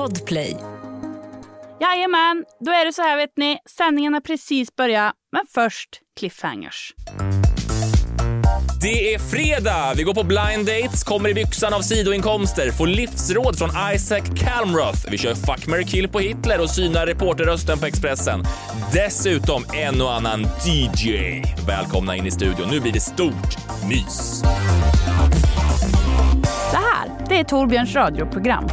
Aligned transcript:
Podplay. 0.00 0.56
Jajamän, 1.80 2.44
då 2.60 2.70
är 2.70 2.84
det 2.84 2.92
så 2.92 3.02
här 3.02 3.16
vet 3.16 3.32
ni. 3.36 3.58
Sändningen 3.76 4.14
har 4.14 4.20
precis 4.20 4.76
börjat, 4.76 5.14
men 5.32 5.42
först 5.54 5.88
cliffhangers. 6.20 6.94
Det 8.80 9.14
är 9.14 9.18
fredag! 9.18 9.94
Vi 9.96 10.02
går 10.02 10.14
på 10.14 10.22
blind 10.22 10.66
dates, 10.66 11.04
kommer 11.04 11.28
i 11.28 11.34
byxan 11.34 11.74
av 11.74 11.80
sidoinkomster, 11.80 12.70
får 12.70 12.86
livsråd 12.86 13.58
från 13.58 13.70
Isaac 13.94 14.20
Kalmroth. 14.20 15.10
Vi 15.10 15.18
kör 15.18 15.34
Fuck, 15.34 15.66
marry, 15.66 15.84
kill 15.84 16.08
på 16.08 16.18
Hitler 16.18 16.60
och 16.60 16.70
synar 16.70 17.06
reporterrösten 17.06 17.78
på 17.78 17.86
Expressen. 17.86 18.44
Dessutom 18.92 19.64
en 19.74 20.02
och 20.02 20.14
annan 20.14 20.40
DJ. 20.40 21.42
Välkomna 21.66 22.16
in 22.16 22.26
i 22.26 22.30
studion. 22.30 22.68
Nu 22.70 22.80
blir 22.80 22.92
det 22.92 23.00
stort 23.00 23.56
mys. 23.88 24.42
Det 27.30 27.38
är 27.38 27.44
Torbjörns 27.44 27.94
radioprogram. 27.94 28.68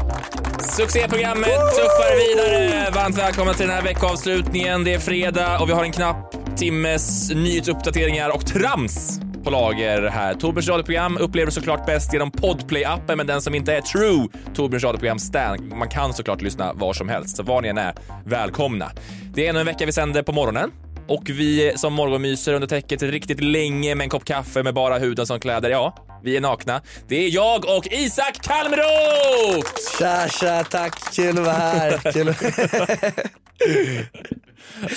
Succéprogrammet 0.60 1.48
tuffar 1.76 2.36
vidare. 2.36 2.92
Varmt 2.92 3.18
välkomna 3.18 3.54
till 3.54 3.68
den 3.68 3.76
här 3.76 3.84
veckoavslutningen. 3.84 4.84
Det 4.84 4.94
är 4.94 5.00
fredag 5.00 5.60
och 5.60 5.70
vi 5.70 5.74
har 5.74 5.84
en 5.84 5.92
knapp 5.92 6.36
timmes 6.56 7.30
nyhetsuppdateringar 7.30 8.30
och 8.30 8.46
trams 8.46 9.20
på 9.44 9.50
lager 9.50 10.10
här. 10.10 10.34
Torbjörns 10.34 10.70
radioprogram 10.70 11.18
upplever 11.18 11.52
såklart 11.52 11.86
bäst 11.86 12.14
genom 12.14 12.32
Podplay-appen, 12.32 13.16
men 13.16 13.28
den 13.28 13.42
som 13.42 13.56
inte 13.56 13.74
är 13.74 13.82
true 13.82 14.28
Torbjörns 14.56 14.84
radioprogram 14.84 15.20
Stan, 15.20 15.74
man 15.76 15.90
kan 15.90 16.14
såklart 16.14 16.42
lyssna 16.42 16.74
var 16.74 16.94
som 16.94 17.10
helst. 17.10 17.38
Så 17.38 17.44
var 17.44 17.62
ni 17.62 17.68
än 17.68 17.78
är, 17.78 17.94
välkomna. 18.26 18.92
Det 19.34 19.46
är 19.46 19.50
ännu 19.50 19.60
en 19.60 19.66
vecka 19.66 19.86
vi 19.86 19.92
sänder 19.92 20.24
på 20.24 20.32
morgonen. 20.32 20.72
Och 21.08 21.30
vi 21.30 21.74
som 21.76 21.94
morgonmyser 21.94 22.54
under 22.54 22.68
täcket 22.68 23.02
riktigt 23.02 23.44
länge 23.44 23.96
med 23.96 24.06
en 24.06 24.10
kopp 24.10 24.26
kaffe 24.26 24.64
med 24.64 24.74
bara 24.74 24.98
huden 24.98 25.28
som 25.28 25.40
kläder. 25.40 25.70
Ja, 25.70 26.20
vi 26.24 26.38
är 26.38 26.42
nakna. 26.42 26.82
Det 27.08 27.16
är 27.16 27.30
jag 27.30 27.66
och 27.78 27.88
Isak 27.92 28.40
Kalmroth! 28.42 29.72
Tja, 30.00 30.28
tja, 30.30 30.64
tack. 30.64 31.14
Kul 31.14 31.30
att 31.30 31.36
vara 31.46 31.52
här. 31.56 32.12
Kul. 32.14 32.28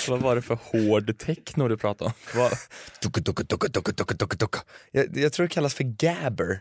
Vad 0.07 0.19
var 0.19 0.35
det 0.35 0.41
för 0.41 0.57
hård 0.71 1.17
techno 1.17 1.67
du 1.67 1.77
pratade 1.77 2.05
om? 2.09 2.13
Vad? 2.39 2.51
Jag, 4.91 5.17
jag 5.17 5.33
tror 5.33 5.47
det 5.47 5.53
kallas 5.53 5.73
för 5.73 5.83
gabber. 5.83 6.59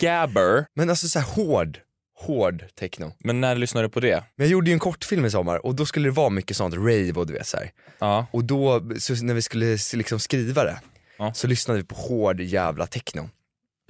Gabber. 0.00 0.66
Men 0.76 0.90
alltså 0.90 1.08
så 1.08 1.18
här 1.18 1.26
hård, 1.26 1.78
hård 2.16 2.64
techno. 2.78 3.12
Men 3.18 3.40
när 3.40 3.54
lyssnade 3.54 3.86
du 3.86 3.90
på 3.90 4.00
det? 4.00 4.24
Men 4.36 4.46
jag 4.46 4.48
gjorde 4.52 4.70
ju 4.70 4.72
en 4.74 4.78
kortfilm 4.78 5.24
i 5.24 5.30
sommar 5.30 5.66
och 5.66 5.74
då 5.74 5.86
skulle 5.86 6.08
det 6.08 6.12
vara 6.12 6.30
mycket 6.30 6.56
sånt 6.56 6.74
rave 6.74 7.12
och 7.12 7.26
du 7.26 7.32
vet 7.32 7.46
så 7.46 7.56
här. 7.56 7.70
Ja. 7.98 8.26
Och 8.30 8.44
då, 8.44 8.78
när 9.22 9.34
vi 9.34 9.42
skulle 9.42 9.78
liksom 9.94 10.20
skriva 10.20 10.64
det, 10.64 10.80
Ja. 11.18 11.34
så 11.34 11.46
lyssnade 11.46 11.80
vi 11.80 11.86
på 11.86 11.94
hård 11.94 12.40
jävla 12.40 12.86
techno. 12.86 13.28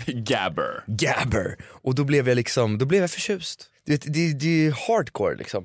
Gabber. 0.06 0.84
Gabber! 0.86 1.56
Och 1.64 1.94
då 1.94 2.04
blev 2.04 2.28
jag 2.28 2.36
liksom, 2.36 2.78
då 2.78 2.84
blev 2.86 3.00
jag 3.00 3.10
förtjust. 3.10 3.66
Du 3.86 3.92
vet, 3.92 4.02
det, 4.14 4.32
det 4.32 4.66
är 4.66 4.70
hardcore 4.88 5.36
liksom. 5.36 5.64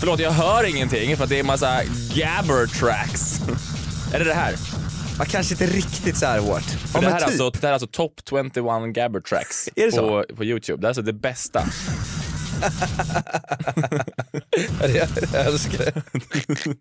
Förlåt, 0.00 0.20
jag 0.20 0.30
hör 0.30 0.64
ingenting 0.70 1.16
för 1.16 1.24
att 1.24 1.30
det 1.30 1.36
är 1.36 1.40
en 1.40 1.46
massa 1.46 1.80
gabber 2.14 2.66
tracks. 2.66 3.40
är 4.14 4.18
det 4.18 4.24
det 4.24 4.34
här? 4.34 4.54
Ja, 5.22 5.26
kanske 5.30 5.54
inte 5.54 5.66
riktigt 5.66 6.16
så 6.16 6.26
här 6.26 6.38
hårt. 6.38 6.62
Ja, 6.94 7.00
det, 7.00 7.06
här 7.06 7.14
är 7.14 7.18
typ. 7.18 7.26
alltså, 7.26 7.50
det 7.50 7.62
här 7.62 7.68
är 7.68 7.72
alltså 7.72 7.86
top 7.86 8.20
21 8.28 8.52
gabber 8.94 9.20
tracks 9.20 9.68
på, 9.96 10.24
på 10.36 10.44
Youtube. 10.44 10.80
Det 10.80 10.86
är 10.86 10.88
alltså 10.88 11.02
det 11.02 11.12
bästa. 11.12 11.62
Jag 14.80 15.46
älskar 15.46 15.84
det. 15.84 16.02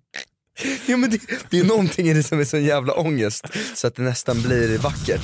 Ja, 0.86 0.98
men 0.98 1.10
det, 1.10 1.22
det 1.50 1.60
är 1.60 1.64
någonting 1.64 2.08
i 2.08 2.14
det 2.14 2.24
som 2.24 2.40
är 2.40 2.44
så 2.44 2.58
jävla 2.58 2.94
ångest 2.94 3.46
så 3.76 3.88
att 3.88 3.96
det 3.96 4.02
nästan 4.02 4.42
blir 4.42 4.78
vackert. 4.78 5.22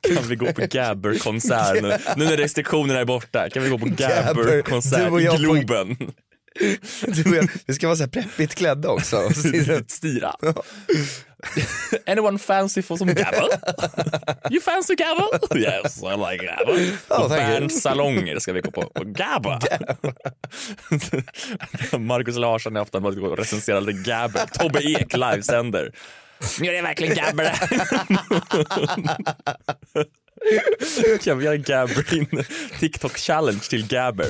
Kan 0.00 0.28
vi 0.28 0.36
gå 0.36 0.52
på 0.52 0.60
gabber-konsert 0.70 1.82
nu? 1.82 1.96
Nu 2.16 2.24
när 2.24 2.36
restriktionerna 2.36 3.00
är 3.00 3.04
borta, 3.04 3.50
kan 3.50 3.62
vi 3.62 3.68
gå 3.68 3.78
på 3.78 3.86
Gabber. 3.86 4.34
gabber-konsert 4.34 5.20
i 5.20 5.36
Globen? 5.38 5.96
Vi 7.66 7.74
ska 7.74 7.86
vara 7.86 7.96
så 7.96 8.02
här 8.02 8.10
preppigt 8.10 8.54
klädda 8.54 8.88
också. 8.88 9.28
Det- 9.52 9.90
Styra. 9.90 10.34
Anyone 12.06 12.38
fancy 12.38 12.82
for 12.82 12.96
some 12.96 13.12
gabber? 13.12 13.48
You 14.50 14.60
fancy 14.60 14.94
gabber? 14.94 15.56
Yes, 15.58 16.02
I 16.02 16.16
like 16.30 16.42
thank 17.28 17.42
you. 17.42 17.60
Berns 17.60 17.82
ska 18.40 18.52
vi 18.52 18.60
gå 18.60 18.70
på, 18.70 18.90
gabber. 19.04 19.58
Markus 21.98 22.36
Larsson 22.36 22.76
är 22.76 22.80
ofta 22.80 23.00
med 23.00 23.08
och 23.32 23.38
recenserar 23.38 23.80
lite 23.80 24.10
gabber. 24.10 24.46
Tobbe 24.52 24.82
Ek 24.82 25.12
livesänder. 25.16 25.92
Det 26.60 26.76
är 26.76 26.82
verkligen 26.82 27.14
gabber 27.14 27.52
Kan 31.20 31.38
vi 31.38 31.44
göra 31.44 31.54
in 32.12 32.44
TikTok 32.80 33.18
challenge 33.18 33.60
till 33.60 33.86
gabber? 33.86 34.28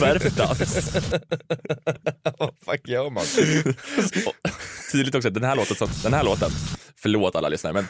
Vad 0.00 0.10
är 0.10 0.14
det 0.14 0.20
för 0.20 0.30
dans? 0.30 0.94
Vad 2.38 2.54
fuck 2.64 2.88
gör 2.88 3.10
man? 3.10 3.24
Tydligt 4.92 5.14
också, 5.14 5.30
den 5.30 5.44
här 5.44 5.56
låten, 5.56 5.88
den 6.02 6.14
här 6.14 6.24
låten, 6.24 6.50
förlåt 7.02 7.36
alla 7.36 7.48
lyssnare, 7.48 7.72
men 7.72 7.86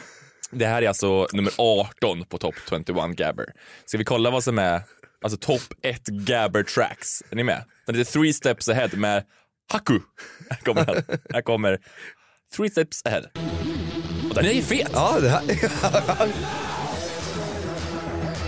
det 0.51 0.65
här 0.65 0.81
är 0.81 0.87
alltså 0.87 1.27
nummer 1.33 1.53
18 1.57 2.25
på 2.25 2.37
Top 2.37 2.55
21 2.69 2.85
Gabber. 3.15 3.45
Ska 3.85 3.97
vi 3.97 4.05
kolla 4.05 4.29
vad 4.29 4.43
som 4.43 4.59
är, 4.59 4.81
alltså 5.23 5.37
topp 5.37 5.73
1 5.83 6.05
Gabber 6.05 6.63
tracks? 6.63 7.23
Är 7.29 7.35
ni 7.35 7.43
med? 7.43 7.63
Den 7.85 7.95
heter 7.95 8.11
Three 8.11 8.33
Steps 8.33 8.69
Ahead 8.69 8.89
med 8.93 9.23
Haku. 9.71 9.99
Här 10.49 10.57
kommer 10.57 10.85
den. 10.85 11.03
Här 11.33 11.41
kommer 11.41 11.77
Three 12.55 12.69
Steps 12.69 13.05
Ahead. 13.05 13.23
Och 14.29 14.35
den 14.35 14.45
är 14.45 14.51
ju 14.51 14.61
fet! 14.61 14.89
Ja, 14.93 15.19
det 15.21 15.29
här, 15.29 15.41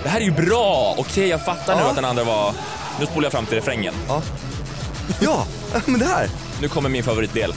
Det 0.04 0.10
här 0.10 0.22
är 0.22 0.26
ju 0.26 0.32
bra! 0.32 0.96
Okej, 0.98 1.28
jag 1.28 1.46
fattar 1.46 1.76
nu 1.76 1.82
Ja. 1.82 1.90
att 1.90 1.96
den 1.96 2.06
andra 2.06 2.24
var... 2.24 2.54
Nu 3.00 3.06
spolar 3.06 3.26
jag 3.26 3.32
fram 3.32 3.46
till 3.46 3.56
refrängen. 3.56 3.94
ja. 4.08 4.22
ja, 5.22 5.46
men 5.86 6.00
det 6.00 6.06
här. 6.06 6.30
Nu 6.62 6.68
kommer 6.68 6.90
min 6.90 7.04
favoritdel. 7.04 7.54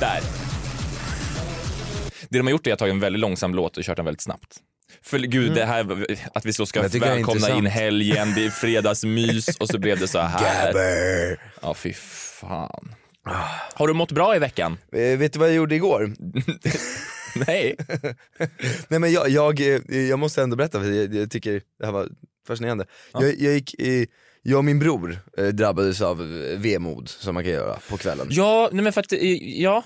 Där. 0.00 0.20
Det 2.28 2.38
de 2.38 2.46
har 2.46 2.50
gjort 2.50 2.66
är 2.66 2.72
att 2.72 2.78
ta 2.78 2.86
en 2.88 3.00
väldigt 3.00 3.20
långsam 3.20 3.54
låt 3.54 3.76
och 3.76 3.82
kört 3.84 3.96
den 3.96 4.04
väldigt 4.04 4.22
snabbt. 4.22 4.56
För 5.02 5.18
gud, 5.18 5.54
det 5.54 5.64
här 5.64 6.06
att 6.34 6.44
vi 6.44 6.52
så 6.52 6.66
ska 6.66 6.80
Mm. 6.80 7.00
Välkomna 7.00 7.50
in 7.50 7.66
helgen, 7.66 8.32
det 8.36 8.44
är 8.46 8.50
fredagsmys 8.50 9.56
och 9.60 9.68
så 9.68 9.78
blev 9.78 9.98
det 9.98 10.08
så 10.08 10.18
här. 10.20 10.66
Gabber. 10.66 11.40
Ja, 11.62 11.74
fy 11.74 11.92
fan. 12.40 12.94
Har 13.74 13.86
du 13.88 13.94
mått 13.94 14.12
bra 14.12 14.36
i 14.36 14.38
veckan? 14.38 14.78
Eh, 14.92 15.18
vet 15.18 15.32
du 15.32 15.38
vad 15.38 15.48
jag 15.48 15.54
gjorde 15.56 15.74
igår? 15.74 16.12
Nej. 17.46 17.76
Nej 18.88 19.00
men 19.00 19.12
jag, 19.12 19.28
jag, 19.28 19.60
eh, 19.60 19.80
jag 20.08 20.18
måste 20.18 20.42
ändå 20.42 20.56
berätta 20.56 20.80
för 20.80 20.90
jag, 20.90 21.14
jag 21.14 21.30
tycker 21.30 21.62
det 21.78 21.86
här 21.86 21.92
var 21.92 22.08
fascinerande. 22.46 22.86
Jag, 23.12 23.22
jag 23.40 23.52
gick 23.54 23.74
i, 23.74 24.06
jag 24.42 24.58
och 24.58 24.64
min 24.64 24.78
bror 24.78 25.18
eh, 25.38 25.46
drabbades 25.46 26.00
av 26.00 26.20
eh, 26.22 26.58
vemod 26.58 27.08
som 27.08 27.34
man 27.34 27.44
kan 27.44 27.52
göra 27.52 27.78
på 27.90 27.96
kvällen. 27.96 28.26
Ja, 28.30 28.68
nej 28.72 28.84
men 28.84 28.92
för 28.92 29.00
att, 29.00 29.12
ja. 29.40 29.84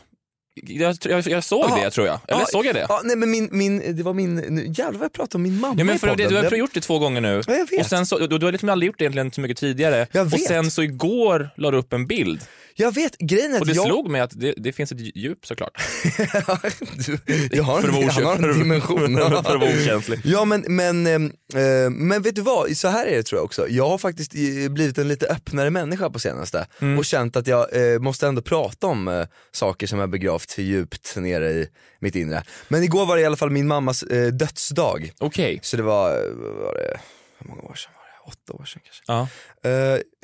Jag, 0.54 0.97
jag, 1.04 1.26
jag 1.28 1.44
såg 1.44 1.64
Ja. 1.70 1.78
det 1.84 1.91
tror 1.91 2.06
jag. 2.06 2.20
Eller 2.28 2.41
Ja, 2.41 2.47
såg 2.47 2.66
jag 2.66 2.75
det? 2.75 2.86
Ja, 2.88 3.00
nej 3.04 3.16
men 3.16 3.30
min, 3.30 3.48
min, 3.53 3.97
det 3.97 4.03
var 4.03 4.12
min, 4.14 4.34
nu, 4.36 4.66
jävlar 4.66 4.98
vad 4.98 5.04
jag 5.04 5.12
pratar 5.12 5.38
om 5.38 5.42
min 5.42 5.60
mamma 5.60 5.74
Ja, 5.78 5.84
men 5.84 5.97
i 5.97 5.98
för 5.98 6.06
det, 6.06 6.12
podden. 6.24 6.42
du 6.42 6.48
har 6.48 6.56
gjort 6.56 6.74
det 6.74 6.80
två 6.80 6.98
gånger 6.98 7.20
nu. 7.20 7.42
Ja, 7.47 7.54
jag 7.54 7.70
vet. 7.70 7.80
Och 7.80 7.86
sen 7.86 8.06
så, 8.06 8.19
du, 8.19 8.38
du 8.38 8.47
har 8.47 8.53
liksom 8.53 8.69
aldrig 8.69 8.86
gjort 8.86 8.98
det 8.98 9.04
egentligen 9.04 9.32
så 9.32 9.41
mycket 9.41 9.56
tidigare. 9.59 10.06
Jag 10.12 10.26
Och 10.26 10.32
vet. 10.32 10.47
sen 10.47 10.70
så 10.70 10.82
igår 10.82 11.50
la 11.56 11.70
du 11.70 11.76
upp 11.78 11.92
en 11.92 12.06
bild. 12.06 12.41
Jag 12.75 12.94
vet, 12.94 13.19
grejen 13.19 13.50
är 13.55 13.56
Och 13.56 13.62
att 13.62 13.69
det 13.69 13.75
jag... 13.75 13.87
slog 13.87 14.10
mig 14.10 14.21
att 14.21 14.41
det, 14.41 14.55
det 14.56 14.72
finns 14.72 14.93
ett 14.93 15.16
djup 15.16 15.47
såklart. 15.47 15.83
du, 17.06 17.19
jag 17.53 17.62
har 17.65 17.78
en, 17.78 17.84
han 17.84 17.94
har 17.94 18.03
en 18.03 18.09
okänslig. 18.09 18.55
dimension. 18.59 19.16
För 19.16 19.34
att 19.34 19.44
vara 19.44 19.56
okänslig. 19.56 20.21
Ja 20.25 20.44
men, 20.44 20.65
men, 20.69 21.06
eh, 21.06 21.91
men 21.91 22.22
vet 22.22 22.34
du 22.34 22.43
vad, 22.43 22.77
så 22.77 22.88
här 22.88 23.06
är 23.06 23.16
det 23.16 23.22
tror 23.22 23.38
jag 23.38 23.44
också. 23.44 23.69
Jag 23.69 23.88
har 23.88 23.99
faktiskt 23.99 24.34
eh, 24.34 24.69
blivit 24.72 24.99
en 24.99 25.09
lite 25.09 25.27
öppnare 25.27 25.71
människa 25.71 26.10
på 26.10 26.19
senaste 26.19 26.66
Mm. 26.81 26.99
och 26.99 27.05
känt 27.05 27.37
att 27.37 27.47
jag 27.47 27.93
eh, 27.93 27.99
måste 27.99 28.27
ändå 28.27 28.43
prata 28.43 28.87
om 28.87 29.09
eh, 29.09 29.27
saker 29.53 29.87
som 29.87 29.99
jag 29.99 30.10
begravt 30.10 30.53
för 30.53 30.62
djupt 30.62 31.16
nere 31.16 31.50
i 31.50 31.69
mitt 32.00 32.15
inre. 32.15 32.43
Men 32.69 32.83
igår 32.83 33.06
var 33.06 33.16
det 33.16 33.22
i 33.22 33.25
alla 33.25 33.37
fall 33.37 33.50
min 33.50 33.66
mammas 33.66 34.03
eh, 34.03 34.27
dödsdag. 34.33 35.12
Okej. 35.19 35.59
Så 35.62 35.77
det 35.77 35.83
var, 35.83 36.10
eh, 36.10 36.31
var 36.34 36.75
det, 36.75 37.01
hur 37.39 37.48
många 37.48 37.63
år 37.63 37.75
sedan 37.75 37.92
var 37.97 38.04
det? 38.04 38.33
Åtta 38.33 38.63
år 38.63 38.65
sedan 38.65 38.83
kanske? 38.84 39.03
Ja. 39.07 39.28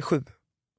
Sju. 0.03 0.23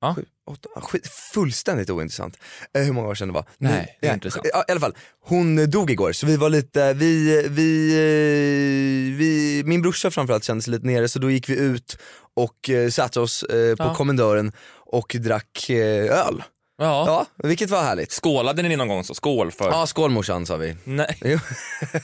Ja. 0.01 0.15
Sju, 0.15 0.25
åtta, 0.47 0.69
ah, 0.75 0.81
skit, 0.81 1.07
fullständigt 1.33 1.89
ointressant. 1.89 2.37
Eh, 2.77 2.83
hur 2.83 2.93
många 2.93 3.07
år 3.07 3.15
sedan 3.15 3.27
det 3.27 3.33
var? 3.33 3.45
Nej, 3.57 3.97
det 4.01 4.07
är 4.07 4.09
ja, 4.09 4.13
intressant. 4.13 4.45
Ja, 4.53 4.63
I 4.67 4.71
alla 4.71 4.79
fall, 4.79 4.95
hon 5.21 5.69
dog 5.71 5.91
igår 5.91 6.11
så 6.11 6.25
vi 6.25 6.37
var 6.37 6.49
lite, 6.49 6.93
vi, 6.93 7.41
vi, 7.49 7.89
eh, 7.93 9.17
vi 9.17 9.61
min 9.65 9.81
brorsa 9.81 10.11
framförallt 10.11 10.43
kände 10.43 10.61
sig 10.63 10.71
lite 10.71 10.85
nere 10.85 11.09
så 11.09 11.19
då 11.19 11.31
gick 11.31 11.49
vi 11.49 11.55
ut 11.57 11.97
och 12.35 12.69
eh, 12.69 12.89
satte 12.89 13.19
oss 13.19 13.43
eh, 13.43 13.75
på 13.75 13.83
Ja. 13.83 13.95
kommendören 13.95 14.51
och 14.85 15.15
drack 15.19 15.69
eh, 15.69 16.27
öl. 16.27 16.43
Ja. 16.81 17.03
Ja, 17.37 17.47
vilket 17.47 17.69
var 17.69 17.81
härligt. 17.83 18.11
Skålade 18.11 18.61
ni 18.63 18.75
någon 18.75 18.87
gång 18.87 19.03
så? 19.03 19.13
Skål 19.15 19.51
för... 19.51 19.65
Ja, 19.69 19.87
skål 19.87 20.11
morsan 20.11 20.45
sa 20.45 20.57
vi. 20.57 20.75
Nej. 20.83 21.17
Jo. 21.21 21.39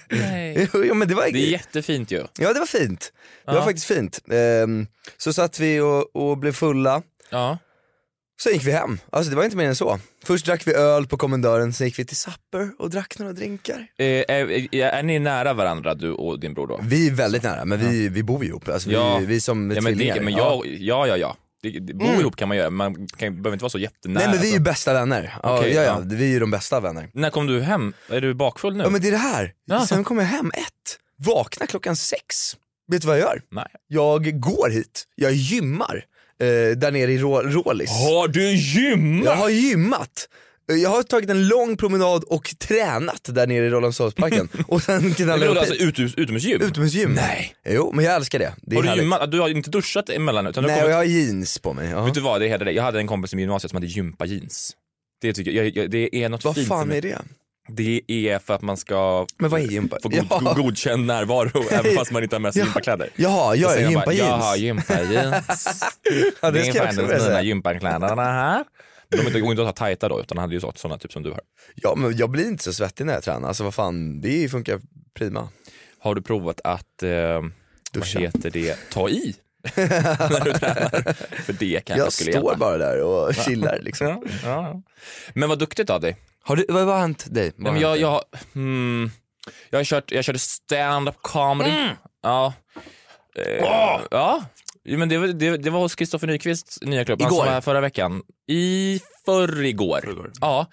Nej. 0.09 0.69
Jo, 0.73 0.93
men 0.93 1.07
det 1.07 1.15
var 1.15 1.23
Det 1.23 1.47
är 1.47 1.51
jättefint 1.51 2.11
ju. 2.11 2.23
Ja 2.39 2.53
det 2.53 2.59
var 2.59 2.65
fint. 2.65 3.11
Det 3.45 3.51
Ja. 3.51 3.53
var 3.53 3.61
faktiskt 3.65 3.85
fint. 3.87 4.19
Ehm, 4.31 4.87
så 5.17 5.33
satt 5.33 5.59
vi 5.59 5.79
och, 5.79 6.15
och 6.15 6.37
blev 6.37 6.51
fulla 6.51 7.01
Ja. 7.29 7.57
Sen 8.41 8.53
gick 8.53 8.65
vi 8.67 8.71
hem, 8.71 8.97
alltså 9.09 9.29
det 9.29 9.35
var 9.35 9.43
inte 9.43 9.57
mer 9.57 9.65
än 9.67 9.75
så. 9.75 9.99
Först 10.25 10.45
drack 10.45 10.67
vi 10.67 10.73
öl 10.73 11.07
på 11.07 11.17
kommendören, 11.17 11.73
sen 11.73 11.87
gick 11.87 11.99
vi 11.99 12.05
till 12.05 12.17
Supper 12.17 12.69
och 12.79 12.89
drack 12.89 13.19
några 13.19 13.33
drinkar. 13.33 13.87
Eh, 13.97 14.05
är, 14.05 14.75
är 14.75 15.03
ni 15.03 15.19
nära 15.19 15.53
varandra 15.53 15.93
du 15.95 16.11
och 16.11 16.39
din 16.39 16.53
bror 16.53 16.67
då? 16.67 16.79
Vi 16.83 17.07
är 17.07 17.11
väldigt 17.11 17.43
nära, 17.43 17.65
men 17.65 17.79
vi, 17.79 18.09
vi 18.09 18.23
bor 18.23 18.45
ihop. 18.45 18.67
Alltså 18.69 18.91
Ja. 18.91 19.17
vi, 19.17 19.25
vi 19.25 19.35
är 19.35 19.39
som 19.39 19.71
Ja, 19.71 19.81
men, 19.81 19.93
tvillingar. 19.93 20.15
det, 20.15 20.21
men 20.21 20.33
Ja. 20.33 20.61
jag, 20.65 20.75
ja, 20.79 21.07
ja, 21.07 21.17
ja. 21.17 21.37
Det, 21.61 21.79
det, 21.79 21.93
bo 21.93 22.05
Mm. 22.05 22.19
ihop 22.19 22.35
kan 22.35 22.47
man 22.47 22.57
göra, 22.57 22.69
man 22.69 23.07
kan, 23.07 23.33
behöver 23.41 23.53
inte 23.53 23.63
vara 23.63 23.69
så 23.69 23.79
jättenära. 23.79 24.23
Nej 24.23 24.33
men 24.33 24.41
vi 24.41 24.47
är 24.47 24.51
ju 24.51 24.57
alltså. 24.57 24.63
bästa 24.71 24.93
vänner. 24.93 25.33
Ja, 25.43 25.57
Okej, 25.59 25.73
ja, 25.73 25.81
ja, 25.81 25.87
ja. 25.87 26.01
vi 26.05 26.23
är 26.25 26.29
ju 26.29 26.39
de 26.39 26.51
bästa 26.51 26.79
vänner. 26.79 27.09
När 27.13 27.29
kom 27.29 27.47
du 27.47 27.61
hem? 27.61 27.93
Är 28.09 28.21
du 28.21 28.33
bakfull 28.33 28.75
nu? 28.77 28.83
Ja 28.83 28.89
men 28.89 29.01
det 29.01 29.07
är 29.07 29.11
det 29.11 29.17
här, 29.17 29.53
Ja. 29.65 29.85
sen 29.87 30.03
kommer 30.03 30.21
jag 30.21 30.29
hem 30.29 30.51
ett, 30.55 30.99
vaknar 31.25 31.67
klockan 31.67 31.95
sex. 31.95 32.55
Vet 32.91 33.01
du 33.01 33.07
vad 33.07 33.17
jag 33.19 33.21
gör? 33.23 33.41
Nej. 33.51 33.67
Jag 33.87 34.39
går 34.39 34.69
hit, 34.69 35.03
jag 35.15 35.31
gymmar 35.33 36.03
eh, 36.41 36.77
där 36.77 36.91
nere 36.91 37.11
i 37.11 37.17
Rå- 37.17 37.41
Rålis. 37.43 37.89
Har 37.89 38.27
du 38.27 38.51
gymmat? 38.55 39.25
Jag 39.25 39.35
har 39.35 39.49
gymmat. 39.49 40.27
Eh, 40.71 40.75
Jag 40.77 40.89
har 40.89 41.03
tagit 41.03 41.29
en 41.29 41.47
lång 41.47 41.77
promenad 41.77 42.23
och 42.23 42.55
tränat 42.59 43.21
där 43.23 43.47
nere 43.47 43.65
i 43.65 43.69
Rålambshovsparken 43.69 44.49
och 44.67 44.81
sen 44.83 45.13
knallar 45.13 45.45
jag 45.45 45.51
upp 45.51 45.57
alltså 45.57 45.75
utomhus, 45.75 46.13
utomhusgym? 46.17 46.61
Utomhusgym. 46.61 47.11
Nej. 47.13 47.55
Jo 47.69 47.91
men 47.95 48.05
jag 48.05 48.15
älskar 48.15 48.39
det. 48.39 48.53
det 48.61 48.75
Har 48.75 48.83
du 48.83 48.95
gymmat? 49.01 49.31
Du 49.31 49.39
har 49.39 49.49
inte 49.49 49.69
duschat 49.69 50.09
emellan? 50.09 50.47
Utan 50.47 50.63
Nej 50.63 50.75
kommit... 50.75 50.89
jag 50.89 50.97
har 50.97 51.03
jeans 51.03 51.59
på 51.59 51.73
mig. 51.73 51.89
Ja. 51.89 52.05
Vet 52.05 52.13
du 52.13 52.19
vad, 52.21 52.41
det 52.41 52.47
heter 52.47 52.65
det. 52.65 52.71
Jag 52.71 52.83
hade 52.83 52.99
en 52.99 53.07
kompis 53.07 53.33
i 53.33 53.37
gymnasiet 53.37 53.69
som 53.71 53.77
hade 53.77 53.87
gympa-jeans. 53.87 54.71
Det 55.21 55.33
tycker 55.33 55.51
jag, 55.51 55.77
jag, 55.77 55.91
det 55.91 56.15
är 56.15 56.29
något 56.29 56.43
Vad 56.43 56.55
fint 56.55 56.67
fan 56.67 56.87
med- 56.87 56.97
är 56.97 57.01
det? 57.01 57.17
Det 57.67 58.01
är 58.07 58.39
för 58.39 58.53
att 58.53 58.61
man 58.61 58.77
ska 58.77 59.27
Men 59.37 59.49
vad 59.49 59.61
är 59.61 59.65
gympa? 59.65 59.97
få 60.03 60.09
god, 60.09 60.25
Ja. 60.29 60.53
godkänd 60.57 61.05
närvaro 61.05 61.63
även 61.71 61.95
fast 61.95 62.11
man 62.11 62.23
inte 62.23 62.35
har 62.35 62.39
med 62.41 62.53
sig 62.53 62.59
Ja. 62.59 62.65
gympakläder. 62.65 63.09
Jaha, 63.15 63.55
jag 63.55 63.77
är 63.81 63.85
man 63.85 63.93
bara, 63.93 64.13
gympa 64.13 64.13
Jag 64.13 64.37
har 64.37 64.55
jeans. 64.55 64.89
gympa-jeans. 64.89 65.83
Ja, 66.41 66.51
det 66.51 66.59
det 66.59 66.65
ska 66.65 66.77
jag 66.77 66.87
är 66.87 66.93
faktiskt 66.93 67.27
mina 67.27 67.41
gympakläderna 67.41 68.23
här. 68.23 68.63
De 69.09 69.39
går 69.41 69.51
inte 69.51 69.61
att 69.61 69.67
ha 69.67 69.73
tajta 69.73 70.09
då 70.09 70.19
utan 70.21 70.37
hade 70.37 70.53
ju 70.55 70.59
sådana 70.59 70.97
typ 70.97 71.11
som 71.13 71.23
du 71.23 71.29
har. 71.31 71.39
Ja 71.75 71.95
men 71.95 72.17
jag 72.17 72.29
blir 72.29 72.47
inte 72.47 72.63
så 72.63 72.73
svettig 72.73 73.05
när 73.05 73.13
jag 73.13 73.23
tränar, 73.23 73.47
alltså 73.47 73.63
vad 73.63 73.73
fan, 73.73 74.21
det 74.21 74.49
funkar 74.51 74.79
prima. 75.17 75.49
Har 75.99 76.15
du 76.15 76.21
provat 76.21 76.61
att, 76.63 77.03
eh, 77.03 77.41
vad 77.93 78.07
heter 78.07 78.49
det, 78.49 78.75
ta 78.91 79.09
i? 79.09 79.35
när 79.75 80.45
du 80.45 80.53
tränar? 80.53 81.13
För 81.43 81.53
det 81.53 81.81
kanske 81.85 82.03
Jag 82.03 82.13
skulle 82.13 82.31
står 82.31 82.41
hjälpa. 82.43 82.55
bara 82.57 82.77
där 82.77 83.01
och 83.01 83.35
chillar 83.35 83.79
liksom. 83.81 84.07
Ja, 84.07 84.23
ja. 84.43 84.81
Men 85.33 85.49
vad 85.49 85.59
duktigt 85.59 85.89
av 85.89 86.01
dig. 86.01 86.17
Har 86.47 86.55
du, 86.55 86.65
vad 86.69 86.85
vad 86.85 86.93
har 86.95 87.01
hänt 87.01 87.25
dig? 87.33 87.51
Vad 87.55 87.63
Nej, 87.63 87.71
men 87.73 87.81
jag, 87.81 87.97
jag, 87.99 88.21
hmm, 88.53 89.11
jag, 89.69 89.79
har 89.79 89.83
kört, 89.83 90.11
jag 90.11 90.23
körde 90.25 90.39
stand-up 90.39 91.15
comedy. 91.21 91.69
Mm. 91.69 91.95
Ja. 92.23 92.53
Eh, 93.35 93.65
ja. 94.11 94.43
Jo, 94.83 94.97
Men 94.99 95.09
det, 95.09 95.17
var- 95.17 95.27
det, 95.27 95.57
det 95.57 95.69
var 95.69 95.79
hos 95.79 95.95
Kristoffer 95.95 96.27
Nyqvists 96.27 96.81
nya 96.81 97.05
klubb, 97.05 97.21
han 97.21 97.27
Igår? 97.31 97.37
som 97.37 97.45
var 97.45 97.53
här 97.53 97.61
förra 97.61 97.81
veckan. 97.81 98.21
I 98.47 98.99
förrgår. 99.25 100.31
Ja. 100.41 100.67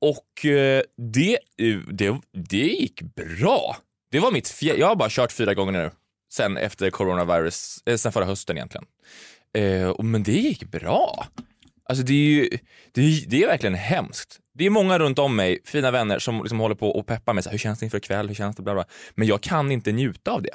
Och 0.00 0.46
eh, 0.46 0.82
det, 1.12 1.38
eh, 1.62 1.76
det, 1.92 2.20
det 2.32 2.56
gick 2.56 3.02
bra. 3.02 3.76
Det 4.10 4.20
var 4.20 4.30
mitt 4.32 4.48
fjär, 4.48 4.76
Jag 4.76 4.86
har 4.86 4.96
bara 4.96 5.08
kört 5.10 5.32
fyra 5.32 5.54
gånger 5.54 5.72
nu. 5.72 5.90
Sen 6.32 6.56
efter 6.56 6.90
coronavirus, 6.90 7.78
eh, 7.86 7.96
sen 7.96 8.12
förra 8.12 8.24
hösten 8.24 8.56
egentligen. 8.56 8.84
Eh, 9.58 9.88
och- 9.88 10.04
men 10.04 10.22
det 10.22 10.32
gick 10.32 10.64
bra. 10.64 11.26
Alltså 11.88 12.04
det 12.04 12.12
är 12.12 12.16
ju, 12.16 12.48
det 12.92 13.00
är, 13.00 13.26
det 13.26 13.42
är 13.42 13.46
verkligen 13.46 13.74
hemskt. 13.74 14.38
Det 14.58 14.66
är 14.66 14.70
många 14.70 14.98
runt 14.98 15.18
om 15.18 15.36
mig, 15.36 15.58
fina 15.64 15.90
vänner, 15.90 16.18
som 16.18 16.42
liksom 16.42 16.60
håller 16.60 16.74
på 16.74 16.88
och 16.90 17.06
peppar 17.06 17.32
mig. 17.32 17.42
Så 17.42 17.48
här, 17.48 17.52
hur 17.52 17.58
känns 17.58 17.78
det 17.78 17.84
inför 17.84 17.98
ikväll? 17.98 18.28
Hur 18.28 18.34
känns 18.34 18.56
det? 18.56 18.62
Bla 18.62 18.74
bla. 18.74 18.84
Men 19.14 19.28
jag 19.28 19.40
kan 19.40 19.72
inte 19.72 19.92
njuta 19.92 20.30
av 20.30 20.42
det. 20.42 20.50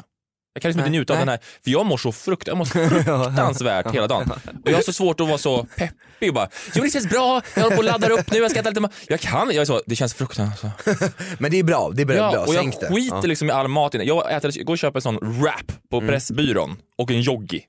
Jag 0.54 0.62
kan 0.62 0.70
liksom 0.70 0.80
inte 0.80 0.90
Nej, 0.90 1.00
njuta 1.00 1.14
av 1.14 1.20
den 1.20 1.30
här, 1.30 1.40
för 1.64 1.72
jag 1.72 1.86
mår 1.86 1.98
så 1.98 2.12
frukt, 2.12 2.48
jag 2.48 2.58
mår 2.58 2.66
fruktansvärt 3.26 3.94
hela 3.96 4.08
dagen. 4.08 4.32
Och 4.64 4.72
jag 4.72 4.76
har 4.76 4.82
så 4.82 4.94
svårt 4.94 5.20
att 5.20 5.28
vara 5.28 5.38
så 5.38 5.64
peppig 5.78 6.30
och 6.30 6.36
bara, 6.36 6.50
jo 6.76 6.84
det 6.84 6.90
känns 6.90 7.10
bra, 7.10 7.42
jag 7.56 7.64
håller 7.64 7.76
på 7.76 7.80
och 7.80 7.86
laddar 7.86 8.10
upp 8.10 8.32
nu, 8.32 8.38
jag 8.38 8.52
ska 8.52 8.60
äta 8.60 8.70
lite 8.70 8.82
mat. 8.82 8.94
Jag 9.08 9.20
kan, 9.20 9.48
jag 9.48 9.62
är 9.62 9.66
så, 9.66 9.82
det 9.86 9.96
känns 9.96 10.14
fruktansvärt. 10.14 10.86
Men 11.40 11.52
det 11.52 11.60
är 11.60 11.64
bra, 11.64 11.92
det 11.96 12.02
är 12.02 12.06
bra, 12.06 12.16
bra. 12.16 12.34
Ja, 12.34 12.40
och 12.42 12.54
sänk 12.54 12.76
jag 12.82 12.82
det. 12.92 12.96
skiter 12.96 13.16
Ja. 13.16 13.22
liksom 13.22 13.48
i 13.50 13.52
all 13.52 13.68
mat. 13.68 13.94
Jag 13.94 14.34
äter, 14.36 14.64
går 14.64 14.74
och 14.74 14.78
köper 14.78 14.98
en 14.98 15.02
sån 15.02 15.18
wrap 15.42 15.72
på 15.92 15.98
Mm. 15.98 16.08
Pressbyrån 16.10 16.78
och 16.98 17.12
en 17.12 17.22
joggi. 17.22 17.66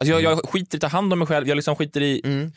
Alltså 0.00 0.12
jag, 0.12 0.22
jag 0.22 0.48
skiter 0.48 0.76
i 0.76 0.78
att 0.78 0.80
ta 0.80 0.86
hand 0.88 1.12
om 1.12 1.18
mig 1.18 1.28
själv, 1.28 1.48
jag 1.48 1.56
liksom 1.56 1.76
skiter 1.76 2.00
i... 2.00 2.20
Mm. 2.24 2.52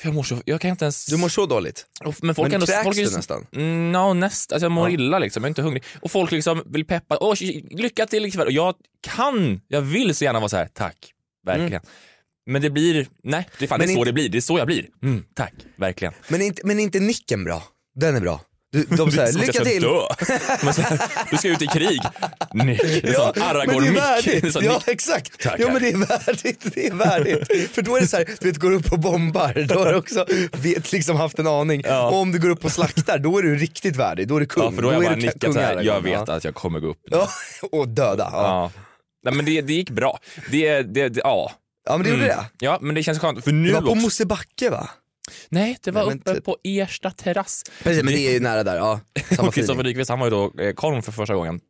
För 0.00 0.08
jag 0.08 0.14
mår 0.14 0.22
så, 0.22 0.42
jag 0.44 0.60
kan 0.60 0.70
inte 0.70 0.84
ens... 0.84 1.06
Du 1.06 1.16
mår 1.16 1.28
så 1.28 1.46
dåligt. 1.46 1.86
Och- 2.04 2.14
Men 2.22 2.34
folk 2.34 2.46
Men 2.46 2.54
ändå, 2.54 2.66
kräks 2.66 2.84
folk 2.84 2.96
du 2.96 3.10
nästan? 3.16 3.46
Mm, 3.52 3.92
no, 3.92 4.12
näst, 4.14 4.52
alltså 4.52 4.64
jag 4.64 4.72
mår 4.72 4.88
Ja. 4.88 4.94
illa 4.94 5.18
liksom, 5.18 5.42
jag 5.42 5.46
är 5.46 5.50
inte 5.50 5.62
hungrig. 5.62 5.84
Och 6.00 6.10
folk 6.10 6.30
liksom 6.30 6.62
vill 6.66 6.84
peppa, 6.84 7.18
åh 7.20 7.34
lycka 7.70 8.06
till 8.06 8.24
ikväll. 8.26 8.46
Och 8.46 8.52
jag 8.52 8.74
kan, 9.00 9.60
jag 9.68 9.80
vill 9.80 10.14
så 10.14 10.24
gärna 10.24 10.38
vara 10.40 10.48
så 10.48 10.56
här, 10.56 10.68
tack, 10.72 11.12
verkligen. 11.46 11.82
Men 12.46 12.62
det 12.62 12.70
blir, 12.70 13.08
nej 13.22 13.48
det 13.58 13.64
är 13.64 13.68
fan 13.68 13.78
Men 13.78 13.86
det 13.86 13.92
är 13.92 13.94
så 13.94 13.98
inte- 14.00 14.08
det 14.08 14.12
blir, 14.12 14.28
det 14.28 14.38
är 14.38 14.42
så 14.42 14.58
jag 14.58 14.66
blir. 14.66 14.86
Mm, 15.02 15.24
tack, 15.34 15.54
verkligen. 15.76 16.14
Men 16.28 16.42
inte, 16.42 16.62
men 16.64 16.78
inte 16.80 17.00
nicken 17.00 17.44
bra? 17.44 17.62
Den 17.94 18.16
är 18.16 18.20
bra. 18.20 18.40
Du, 18.72 18.84
de 18.84 19.10
säger 19.12 19.32
lycka 19.32 19.64
till. 19.64 19.82
så 20.74 20.82
här, 20.82 21.00
du 21.30 21.36
ska 21.36 21.48
ut 21.48 21.62
i 21.62 21.66
krig. 21.66 22.00
Nick, 22.52 22.80
Ja, 23.04 23.32
sån 23.34 23.42
Aragorn 23.42 23.84
det 23.84 23.88
är 23.88 23.94
värdigt. 23.94 24.44
Är 24.44 24.50
sån 24.50 24.64
Ja 24.64 24.72
Nick. 24.72 24.88
exakt. 24.88 25.40
Tackar. 25.40 25.58
Ja 25.58 25.72
men 25.72 25.82
det 25.82 25.88
är 25.88 25.96
värdigt, 25.96 26.74
det 26.74 26.86
är 26.86 26.94
värdigt. 26.94 27.74
För 27.74 27.82
då 27.82 27.96
är 27.96 28.00
det 28.00 28.06
så 28.06 28.16
här, 28.16 28.28
du 28.40 28.48
vet 28.48 28.56
går 28.58 28.70
du 28.70 28.76
upp 28.76 28.92
och 28.92 28.98
bombar, 28.98 29.66
då 29.68 29.78
har 29.78 29.92
du 29.92 29.98
också 29.98 30.26
vet, 30.52 30.92
liksom 30.92 31.16
haft 31.16 31.38
en 31.38 31.46
aning. 31.46 31.82
Ja. 31.84 32.08
Och 32.08 32.16
om 32.16 32.32
du 32.32 32.38
går 32.38 32.48
upp 32.48 32.64
och 32.64 32.72
slaktar, 32.72 33.18
då 33.18 33.38
är 33.38 33.42
du 33.42 33.56
riktigt 33.56 33.96
värdig, 33.96 34.28
då 34.28 34.36
är 34.36 34.40
du 34.40 34.46
kung. 34.46 34.64
Ja, 34.64 34.72
för 34.72 34.82
då 34.82 34.88
har 34.88 34.94
jag 34.94 35.04
bara 35.04 35.16
nickat 35.16 35.52
så 35.54 35.60
här, 35.60 35.82
jag 35.82 36.00
vet 36.00 36.12
ja. 36.26 36.34
att 36.34 36.44
jag 36.44 36.54
kommer 36.54 36.80
gå 36.80 36.86
upp. 36.86 37.00
Ja, 37.04 37.28
och 37.72 37.88
döda. 37.88 38.28
Ja. 38.32 38.70
Nej 39.24 39.34
men 39.34 39.44
det, 39.44 39.60
det 39.60 39.72
gick 39.72 39.90
bra. 39.90 40.18
Det, 40.50 40.82
det, 40.82 41.08
det, 41.08 41.20
ja. 41.24 41.52
ja 41.88 41.96
men 41.96 42.02
det 42.04 42.10
gjorde 42.10 42.22
det. 42.24 42.44
Ja 42.58 42.78
men 42.80 42.94
det 42.94 43.02
känns 43.02 43.18
skönt, 43.18 43.44
för 43.44 43.52
nu 43.52 43.68
Det 43.68 43.74
var 43.74 43.80
på 43.80 43.86
också. 43.86 44.02
Mosebacke 44.02 44.70
va? 44.70 44.88
Nej, 45.48 45.78
det 45.82 45.90
var 45.90 46.06
Nej, 46.06 46.14
uppe 46.16 46.34
typ- 46.34 46.44
på 46.44 46.56
Ersta 46.64 47.10
terrass. 47.10 47.62
Precis, 47.82 48.02
men 48.04 48.14
det 48.14 48.20
är 48.28 48.32
ju 48.32 48.40
nära 48.40 48.64
där. 48.64 48.76
Ja, 48.76 49.00
samma 49.36 49.48
Och 49.48 49.54
Kristoffer. 49.54 49.82
Nyqvist, 49.84 50.10
han 50.10 50.18
var 50.20 50.26
ju 50.26 50.30
då 50.30 50.52
eh, 50.60 50.74
Karl 50.76 51.02
för 51.02 51.12
första 51.12 51.34
gången. 51.34 51.60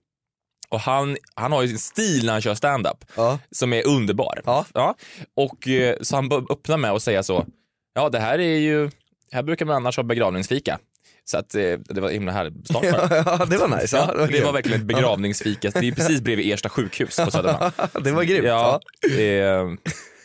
Och 0.71 0.81
han, 0.81 1.17
han 1.35 1.53
har 1.53 1.63
ju 1.63 1.69
sin 1.69 1.79
stil 1.79 2.27
när 2.27 2.33
han 2.33 2.43
kör 2.43 2.55
stand-up 2.55 3.05
Ja. 3.17 3.39
som 3.51 3.73
är 3.73 3.87
underbar. 3.87 4.41
Ja. 4.75 4.95
Och 5.37 5.69
eh, 5.69 5.97
så 6.01 6.17
han 6.17 6.33
öppnar 6.51 6.77
med 6.77 6.91
att 6.91 7.03
säga 7.03 7.23
så, 7.23 7.47
ja 7.95 8.09
det 8.09 8.19
här 8.19 8.39
är 8.39 8.59
ju, 8.59 8.91
här 9.33 9.43
brukar 9.43 9.67
man 9.67 9.77
annars 9.77 9.97
ha 9.97 10.03
begravningsfika. 10.05 10.79
Så 11.25 11.39
att 11.39 11.55
eh, 11.55 11.63
det 11.89 12.01
var 12.01 12.11
himla 12.11 12.33
härlig 12.33 12.53
start 12.65 12.83
bara. 12.83 13.17
ja, 13.39 13.45
det 13.45 13.57
var 13.57 13.69
nice. 13.81 13.97
Ja, 13.97 14.05
Ja, 14.09 14.15
det 14.15 14.21
var 14.21 14.27
kul. 14.29 14.53
verkligen 14.53 14.81
ett 14.81 14.87
begravningsfika. 14.87 15.71
Det 15.71 15.89
är 15.89 15.93
precis 15.93 16.21
bredvid 16.21 16.53
Ersta 16.53 16.69
sjukhus 16.69 17.17
på 17.17 17.31
Södermalm. 17.31 17.73
det 18.05 18.13
var 18.13 18.23
grymt. 18.23 18.47
Ja, 18.47 18.81
Ja. 19.17 19.21
eh, 19.23 19.67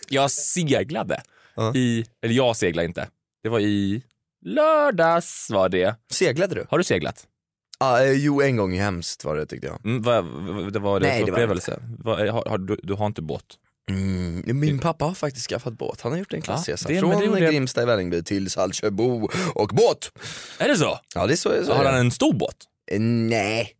jag 0.10 0.32
seglade 0.32 1.22
Ja. 1.56 1.76
i, 1.76 2.06
eller 2.22 2.34
jag 2.34 2.56
seglade 2.56 2.86
inte. 2.88 3.08
Det 3.44 3.50
var 3.50 3.60
i 3.60 4.04
lördags 4.46 5.48
var 5.50 5.70
det. 5.70 5.96
Seglade 6.12 6.56
du? 6.56 6.66
Har 6.70 6.78
du 6.78 6.84
seglat? 6.84 7.28
Ja, 7.80 8.04
eh, 8.04 8.12
jo, 8.12 8.42
en 8.42 8.58
gång 8.58 8.74
hemskt 8.80 9.26
var 9.26 9.36
det 9.36 9.46
tyckte 9.46 9.68
jag. 9.68 9.86
Mm, 9.86 10.02
vad, 10.02 10.26
vad, 10.26 10.74
det 10.74 10.80
var 10.80 11.00
det 11.00 11.06
Nej, 11.08 11.20
för 11.20 11.26
det 11.26 11.32
var 11.32 11.40
upplevelse? 11.40 11.80
Vad, 12.00 12.20
har, 12.30 12.46
har, 12.50 12.58
du, 12.58 12.78
du 12.84 12.94
har 12.94 13.06
inte 13.06 13.22
båt? 13.22 13.44
Mm, 13.90 14.60
min 14.60 14.80
pappa 14.80 15.06
har 15.06 15.14
faktiskt 15.14 15.48
skaffat 15.50 15.74
båt, 15.78 16.02
han 16.02 16.12
har 16.12 16.20
gjort 16.20 16.34
en 16.34 16.42
klassresa 16.42 16.88
det- 16.88 16.94
men 17.02 17.10
det 17.10 17.16
från 17.18 17.26
gjorde 17.26 17.40
jag. 17.44 17.52
Grimsta 17.54 17.82
i 17.82 17.86
Vällingby 17.86 18.24
till 18.24 18.50
Saltsjöbo 18.50 19.30
och 19.56 19.68
båt. 19.68 20.12
Är 20.60 20.68
det 20.68 20.78
så? 20.78 21.00
Ja 21.16 21.28
det 21.28 21.34
är 21.34 21.38
så, 21.38 21.66
så 21.66 21.74
har 21.74 21.86
han 21.86 21.96
en 21.96 22.12
stor 22.12 22.34
båt? 22.34 22.56
Eh, 22.92 23.00
Nej, 23.00 23.72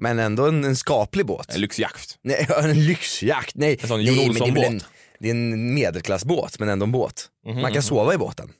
men 0.00 0.18
ändå 0.18 0.46
en, 0.46 0.64
en 0.64 0.76
skaplig 0.76 1.26
båt. 1.26 1.54
En 1.54 1.60
lyxjakt? 1.60 2.18
Nej, 2.22 2.48
en 2.62 2.84
lyxjakt, 2.86 3.54
nej. 3.54 3.78
En 3.82 3.88
sån 3.88 4.04
nej, 4.04 4.06
men 4.06 4.16
det 4.16 4.22
är 4.22 4.26
väl 4.28 4.30
Olsson-båt? 4.30 4.64
en, 4.66 4.80
det 5.18 5.26
är 5.28 5.30
en 5.30 5.74
medelklassbåt, 5.74 6.58
men 6.58 6.68
ändå 6.68 6.84
en 6.84 6.92
båt. 6.92 7.26
Mhm, 7.46 7.60
Man 7.60 7.72
kan 7.72 7.82
sova 7.82 8.14
i 8.14 8.18
båten. 8.18 8.52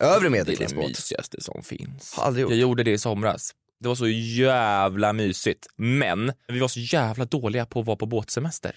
Övre 0.00 0.28
Det 0.28 0.38
är 0.38 0.68
det 0.68 0.76
mysigaste 0.76 1.40
som 1.40 1.62
finns. 1.62 2.14
Har 2.16 2.24
aldrig 2.24 2.42
gjort. 2.42 2.50
Jag 2.50 2.58
gjorde 2.60 2.82
det 2.82 2.90
i 2.90 2.98
somras. 2.98 3.54
Det 3.80 3.88
var 3.88 3.94
så 3.94 4.08
jävla 4.08 5.12
mysigt. 5.12 5.66
Men 5.76 6.32
vi 6.48 6.58
var 6.58 6.68
så 6.68 6.80
jävla 6.80 7.24
dåliga 7.24 7.66
på 7.66 7.80
att 7.80 7.86
vara 7.86 7.96
på 7.96 8.06
båtsemester. 8.06 8.76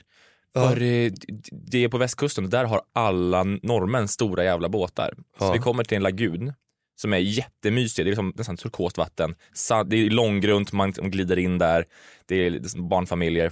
Ja. 0.53 0.69
För 0.69 0.81
eh, 0.81 1.11
det 1.51 1.83
är 1.83 1.89
på 1.89 1.97
västkusten 1.97 2.43
och 2.43 2.49
där 2.49 2.65
har 2.65 2.81
alla 2.93 3.43
norrmän 3.43 4.07
stora 4.07 4.43
jävla 4.43 4.69
båtar. 4.69 5.13
Så 5.39 5.45
Ja. 5.45 5.51
vi 5.51 5.59
kommer 5.59 5.83
till 5.83 5.97
en 5.97 6.03
lagun 6.03 6.53
som 7.01 7.13
är 7.13 7.17
jättemysig. 7.17 8.05
Det 8.05 8.07
är 8.07 8.11
liksom 8.11 8.33
nästan 8.35 8.57
turkost 8.57 8.97
vatten. 8.97 9.35
Sa- 9.53 9.83
Det 9.83 9.95
är 9.95 10.09
långgrunt, 10.09 10.71
man 10.71 10.93
man 11.01 11.11
glider 11.11 11.39
in 11.39 11.57
där. 11.57 11.85
Det 12.25 12.35
är 12.35 12.49
liksom 12.49 12.89
barnfamiljer. 12.89 13.51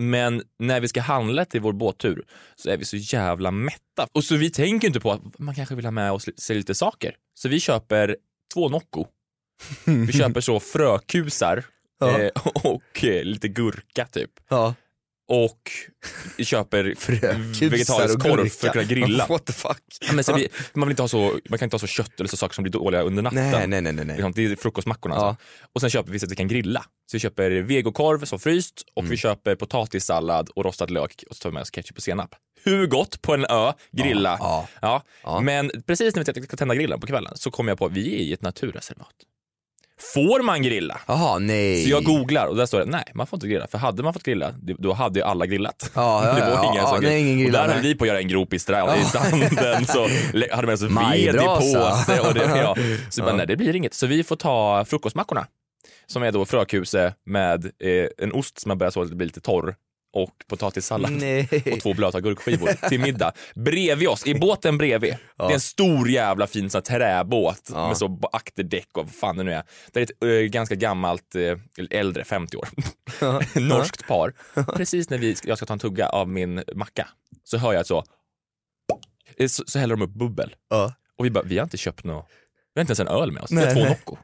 Men 0.00 0.42
när 0.58 0.80
vi 0.80 0.88
ska 0.88 1.00
handla 1.00 1.44
till 1.44 1.60
vår 1.60 1.72
båttur 1.72 2.24
så 2.56 2.70
är 2.70 2.76
vi 2.76 2.84
så 2.84 2.96
jävla 2.96 3.50
mätta. 3.50 4.06
Och 4.12 4.24
så 4.24 4.36
vi 4.36 4.50
tänker 4.50 4.88
inte 4.88 5.00
på 5.00 5.12
att 5.12 5.38
man 5.38 5.54
kanske 5.54 5.74
vill 5.74 5.84
ha 5.84 5.90
med 5.90 6.12
oss 6.12 6.28
sig 6.36 6.56
lite 6.56 6.74
saker. 6.74 7.14
Så 7.34 7.48
vi 7.48 7.60
köper 7.60 8.16
två 8.54 8.68
Nocco. 8.68 9.06
Vi 9.84 10.12
köper 10.12 10.40
så 10.40 10.60
frökusar 10.60 11.64
Ja. 11.98 12.20
eh, 12.20 12.30
och 12.64 13.04
eh, 13.04 13.24
lite 13.24 13.48
gurka 13.48 14.06
typ. 14.06 14.30
Ja. 14.48 14.74
Och 15.32 15.70
köper 16.38 16.84
vegetarisk 17.70 18.18
korv 18.22 18.48
för 18.48 18.66
att 18.66 18.72
kunna 18.72 18.84
grilla. 18.84 19.26
What 19.26 19.44
the 19.44 19.52
fuck? 19.52 19.82
Ja, 20.00 20.12
men 20.12 20.24
vi, 20.36 20.48
man, 20.74 20.88
vill 20.88 20.92
inte 20.92 21.02
ha 21.02 21.08
så, 21.08 21.38
man 21.48 21.58
kan 21.58 21.66
inte 21.66 21.74
ha 21.74 21.78
så 21.78 21.86
kött 21.86 22.20
eller 22.20 22.28
så 22.28 22.36
saker 22.36 22.54
som 22.54 22.62
blir 22.62 22.72
dåliga 22.72 23.02
under 23.02 23.22
natten. 23.22 23.50
Nej, 23.50 23.66
nej, 23.66 23.80
nej, 23.82 23.92
nej. 23.92 24.06
Liksom, 24.06 24.32
Det 24.32 24.44
är 24.44 24.56
frukostmackorna. 24.56 25.14
Ja. 25.14 25.28
Alltså. 25.28 25.42
Och 25.74 25.80
sen 25.80 25.90
köper 25.90 26.12
vi 26.12 26.18
så 26.18 26.26
att 26.26 26.32
vi 26.32 26.36
kan 26.36 26.48
grilla. 26.48 26.80
Så 26.80 27.16
vi 27.16 27.20
köper 27.20 27.50
vegokorv 27.50 28.24
som 28.24 28.38
fryst 28.38 28.84
och 28.94 29.02
Mm. 29.02 29.10
vi 29.10 29.16
köper 29.16 29.54
potatissallad 29.54 30.48
och 30.54 30.64
rostad 30.64 30.86
lök 30.90 31.24
och 31.30 31.36
så 31.36 31.42
tar 31.42 31.50
vi 31.50 31.54
med 31.54 31.60
oss 31.62 31.70
ketchup 31.70 31.96
och 31.96 32.02
senap. 32.02 32.34
hur 32.64 32.86
gott 32.86 33.22
på 33.22 33.34
en 33.34 33.44
ö, 33.44 33.72
grilla. 33.92 34.36
Ja, 34.40 34.68
Ja. 35.22 35.40
Men 35.40 35.70
precis 35.86 36.16
när 36.16 36.32
vi 36.34 36.42
ska 36.42 36.56
tända 36.56 36.74
grillen 36.74 37.00
på 37.00 37.06
kvällen 37.06 37.32
så 37.36 37.50
kom 37.50 37.68
jag 37.68 37.78
på 37.78 37.86
att 37.86 37.92
vi 37.92 38.14
är 38.14 38.18
i 38.18 38.32
ett 38.32 38.42
naturreservat. 38.42 39.14
Får 40.14 40.42
man 40.42 40.62
grilla? 40.62 41.00
Jaha, 41.06 41.38
nej. 41.38 41.84
Så 41.84 41.90
jag 41.90 42.04
googlar 42.04 42.46
och 42.46 42.56
där 42.56 42.66
står 42.66 42.78
det 42.78 42.84
nej, 42.86 43.04
man 43.14 43.26
får 43.26 43.36
inte 43.36 43.48
grilla. 43.48 43.66
För 43.66 43.78
hade 43.78 44.02
man 44.02 44.12
fått 44.12 44.22
grilla, 44.22 44.54
då 44.78 44.92
hade 44.92 45.18
ju 45.18 45.24
alla 45.24 45.46
grillat. 45.46 45.90
Ja, 45.94 46.24
ja, 46.24 46.34
det 46.34 46.40
var 46.40 46.50
ja, 46.50 46.70
ingen 46.72 46.82
ja, 46.82 46.98
nej, 47.02 47.20
ingen 47.20 47.36
Och 47.36 47.42
grillar, 47.42 47.66
där 47.66 47.74
höll 47.74 47.82
vi 47.82 47.94
på 47.94 48.04
att 48.04 48.08
göra 48.08 48.18
en 48.20 48.28
grop 48.28 48.52
i, 48.52 48.58
strand, 48.58 49.00
i 49.00 49.04
sanden, 49.04 49.86
så 49.86 50.08
hade 50.50 50.66
man 50.66 50.78
så 50.78 50.86
ved 51.00 51.34
i 51.34 51.38
påse. 51.38 52.20
Och 52.20 52.34
det, 52.34 52.44
ja. 52.44 52.76
Så 53.10 53.22
bara, 53.22 53.36
nej, 53.36 53.46
det 53.46 53.56
blir 53.56 53.76
inget. 53.76 53.94
Så 53.94 54.06
vi 54.06 54.24
får 54.24 54.36
ta 54.36 54.84
frukostmackorna. 54.84 55.46
Som 56.06 56.22
är 56.22 56.32
då 56.32 56.44
frökuse 56.44 57.14
med 57.26 57.64
eh, 57.64 58.06
en 58.18 58.32
ost 58.32 58.60
som 58.60 58.68
man 58.68 58.78
börjar 58.78 58.90
så 58.90 59.02
att 59.02 59.08
det 59.10 59.16
blir 59.16 59.26
lite 59.26 59.40
torr 59.40 59.74
och 60.12 60.44
potatissallad 60.48 61.12
Nej. 61.12 61.48
och 61.72 61.80
två 61.80 61.94
blöta 61.94 62.20
gurkskivor 62.20 62.88
till 62.88 63.00
middag. 63.00 63.32
Bredvid 63.54 64.08
oss, 64.08 64.26
i 64.26 64.34
båten 64.34 64.78
bredvid, 64.78 65.16
det 65.38 65.44
är 65.44 65.50
en 65.50 65.60
stor 65.60 66.10
jävla 66.10 66.46
fin 66.46 66.70
sån 66.70 66.82
träbåt 66.82 67.70
Ja. 67.74 67.88
med 67.88 67.96
så 67.96 68.18
akterdäck 68.32 68.88
och 68.92 69.04
vad 69.04 69.14
fan 69.14 69.36
det 69.36 69.42
nu 69.42 69.52
är. 69.52 69.62
Det 69.92 70.00
är 70.00 70.04
ett 70.04 70.22
eh, 70.24 70.28
ganska 70.50 70.74
gammalt, 70.74 71.34
eller 71.34 71.58
äldre, 71.90 72.24
50 72.24 72.56
år, 72.56 72.68
norskt 73.60 74.06
par. 74.06 74.32
Precis 74.76 75.10
när 75.10 75.18
vi, 75.18 75.36
jag 75.44 75.56
ska 75.58 75.66
ta 75.66 75.72
en 75.72 75.78
tugga 75.78 76.08
av 76.08 76.28
min 76.28 76.62
macka 76.74 77.08
så 77.44 77.58
hör 77.58 77.72
jag 77.72 77.86
så, 77.86 78.04
eh, 79.36 79.48
så, 79.48 79.64
så 79.66 79.78
häller 79.78 79.96
de 79.96 80.02
upp 80.02 80.14
bubbel. 80.14 80.54
Ja. 80.70 80.94
Och 81.18 81.24
vi 81.24 81.30
bara, 81.30 81.44
vi 81.44 81.58
har 81.58 81.64
inte 81.64 81.76
köpt 81.76 82.04
något, 82.04 82.26
vi 82.74 82.78
har 82.78 82.82
inte 82.82 82.90
ens 82.90 83.00
en 83.00 83.08
öl 83.08 83.32
med 83.32 83.42
oss, 83.42 83.50
Nej, 83.50 83.64
har 83.64 83.74
två 83.74 83.80
nej. 83.80 83.88
Nocco. 83.88 84.16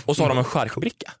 Och 0.06 0.16
så 0.16 0.22
har 0.22 0.28
de 0.28 0.38
en 0.38 0.44
charkbricka. 0.44 1.12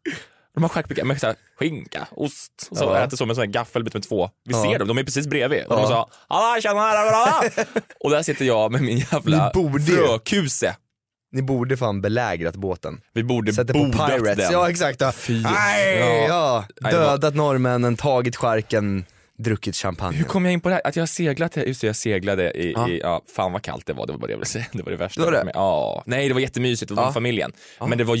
De 0.54 0.62
har 0.62 0.68
charkbricka 0.70 1.04
med 1.04 1.20
så 1.20 1.26
här, 1.26 1.36
skinka, 1.58 2.06
ost, 2.10 2.68
och 2.70 2.76
så 2.76 2.84
Ja. 2.84 2.98
äter 2.98 3.16
så 3.16 3.26
med 3.26 3.30
en 3.30 3.34
sån 3.36 3.42
här 3.44 3.50
gaffelbit 3.52 3.94
med 3.94 4.02
två. 4.02 4.30
Vi 4.44 4.52
Ja. 4.54 4.62
ser 4.62 4.78
dem, 4.78 4.88
de 4.88 4.98
är 4.98 5.04
precis 5.04 5.26
bredvid. 5.26 5.64
Och 5.64 5.76
de 5.76 5.86
sa 5.88 6.08
alla 6.28 6.60
tjena, 6.60 6.80
alla. 6.80 7.42
Och 8.00 8.10
där 8.10 8.22
sitter 8.22 8.44
jag 8.44 8.72
med 8.72 8.82
min 8.82 8.98
jävla 8.98 9.52
frökuse. 9.86 10.76
Ni 11.32 11.42
borde 11.42 11.76
fan 11.76 12.00
belägrat 12.00 12.56
båten. 12.56 13.00
Vi 13.14 13.22
borde 13.24 13.52
Sätter 13.52 13.74
på 13.74 13.92
Pirates, 13.92 14.36
den. 14.36 14.52
ja 14.52 14.70
exakt. 14.70 15.00
Ja. 15.00 15.12
Fy. 15.12 15.42
Nej, 15.42 15.98
Ja. 16.28 16.64
ja. 16.80 16.90
Dödat 16.90 17.34
norrmännen, 17.34 17.96
tagit 17.96 18.36
skärken, 18.36 19.04
druckit 19.38 19.76
champagne. 19.76 20.16
Hur 20.16 20.24
kom 20.24 20.44
jag 20.44 20.52
in 20.52 20.60
på 20.60 20.68
det 20.68 20.74
här? 20.74 20.82
Att 20.84 20.96
jag 20.96 21.02
har 21.02 21.06
seglat, 21.06 21.56
just 21.56 21.80
det, 21.80 21.86
jag 21.86 21.96
seglade 21.96 22.50
i, 22.52 22.72
Ja. 22.72 22.88
i 22.88 22.98
ja, 23.00 23.22
fan 23.36 23.52
vad 23.52 23.62
kallt 23.62 23.86
det 23.86 23.92
var, 23.92 24.06
det 24.06 24.12
var 24.12 24.18
bara 24.18 24.26
det 24.26 24.32
jag 24.32 24.38
ville 24.38 24.46
säga. 24.46 24.64
Det 24.72 24.82
var 24.82 24.90
det 24.90 24.96
värsta. 24.96 25.20
Det 25.20 25.24
var 25.30 25.44
det? 25.44 25.50
Ja. 25.54 26.02
Nej, 26.06 26.28
det 26.28 26.34
var 26.34 26.40
jättemysigt, 26.40 26.88
det 26.88 26.94
var 26.94 27.02
Ja. 27.04 27.12
familjen. 27.12 27.52
Ja. 27.78 27.86
Men 27.86 27.98
det 27.98 28.04
var 28.04 28.16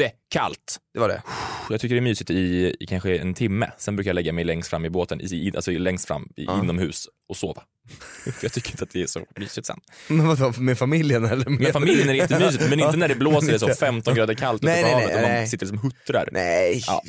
jättekallt. 0.00 0.76
Det 0.94 1.00
var 1.00 1.08
det. 1.08 1.22
Jag 1.70 1.80
tycker 1.80 1.94
det 1.94 1.98
är 1.98 2.02
mysigt 2.02 2.30
i, 2.30 2.76
i 2.80 2.86
kanske 2.86 3.16
en 3.18 3.34
timme. 3.34 3.70
Sen 3.78 3.96
brukar 3.96 4.08
jag 4.08 4.14
lägga 4.14 4.32
mig 4.32 4.44
längst 4.44 4.70
fram 4.70 4.84
i 4.84 4.90
båten, 4.90 5.20
i, 5.20 5.52
alltså 5.56 5.70
längst 5.70 6.08
fram 6.08 6.28
i, 6.36 6.44
Ja. 6.44 6.60
inomhus 6.62 7.08
och 7.28 7.36
sova. 7.36 7.62
För 8.24 8.32
jag 8.44 8.52
tycker 8.52 8.70
inte 8.70 8.84
att 8.84 8.90
det 8.90 9.02
är 9.02 9.06
så 9.06 9.20
mysigt 9.38 9.66
sen. 9.66 9.80
Men 10.08 10.28
vadå, 10.28 10.52
med 10.60 10.78
familjen 10.78 11.24
eller? 11.24 11.48
Med, 11.50 11.60
Med 11.60 11.72
familjen 11.72 12.08
är 12.08 12.12
det 12.12 12.18
jättemysigt, 12.18 12.70
men 12.70 12.80
inte 12.80 12.96
när 12.96 13.08
det 13.08 13.14
blåser 13.14 13.52
det 13.52 13.58
så 13.58 13.68
15 13.74 14.14
grader 14.14 14.34
kallt 14.34 14.62
ute 14.64 14.72
Nej, 14.72 14.82
på 14.82 14.86
nej, 14.88 14.94
havet 14.94 15.08
nej, 15.08 15.16
och 15.16 15.22
man 15.22 15.30
nej. 15.30 15.48
sitter 15.48 15.66
som 15.66 15.78
huttrar. 15.78 16.28
Nej, 16.32 16.82
Ja. 16.86 17.02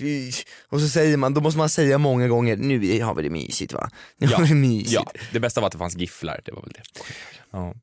och 0.69 0.79
så 0.81 0.87
säger 0.89 1.17
man, 1.17 1.33
då 1.33 1.41
måste 1.41 1.57
man 1.57 1.69
säga 1.69 1.97
många 1.97 2.27
gånger, 2.27 2.55
nu 2.57 3.01
har 3.03 3.15
vi 3.15 3.23
det 3.23 3.29
mysigt 3.29 3.73
va? 3.73 3.89
Nu 4.17 4.27
Ja. 4.31 4.37
har 4.37 4.43
vi 4.43 4.49
det 4.49 4.55
mysigt. 4.55 4.91
Ja, 4.93 5.11
det 5.31 5.39
bästa 5.39 5.61
var 5.61 5.67
att 5.67 5.71
det 5.73 5.77
fanns 5.79 5.97
gifflar, 5.97 6.41
det 6.45 6.51
var 6.51 6.61
väl 6.61 6.71
det. 6.73 6.83
Ja. 7.51 7.73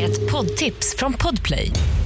Ett 0.00 0.30
poddtips 0.30 0.94
från 0.96 1.12
Podplay. 1.12 1.70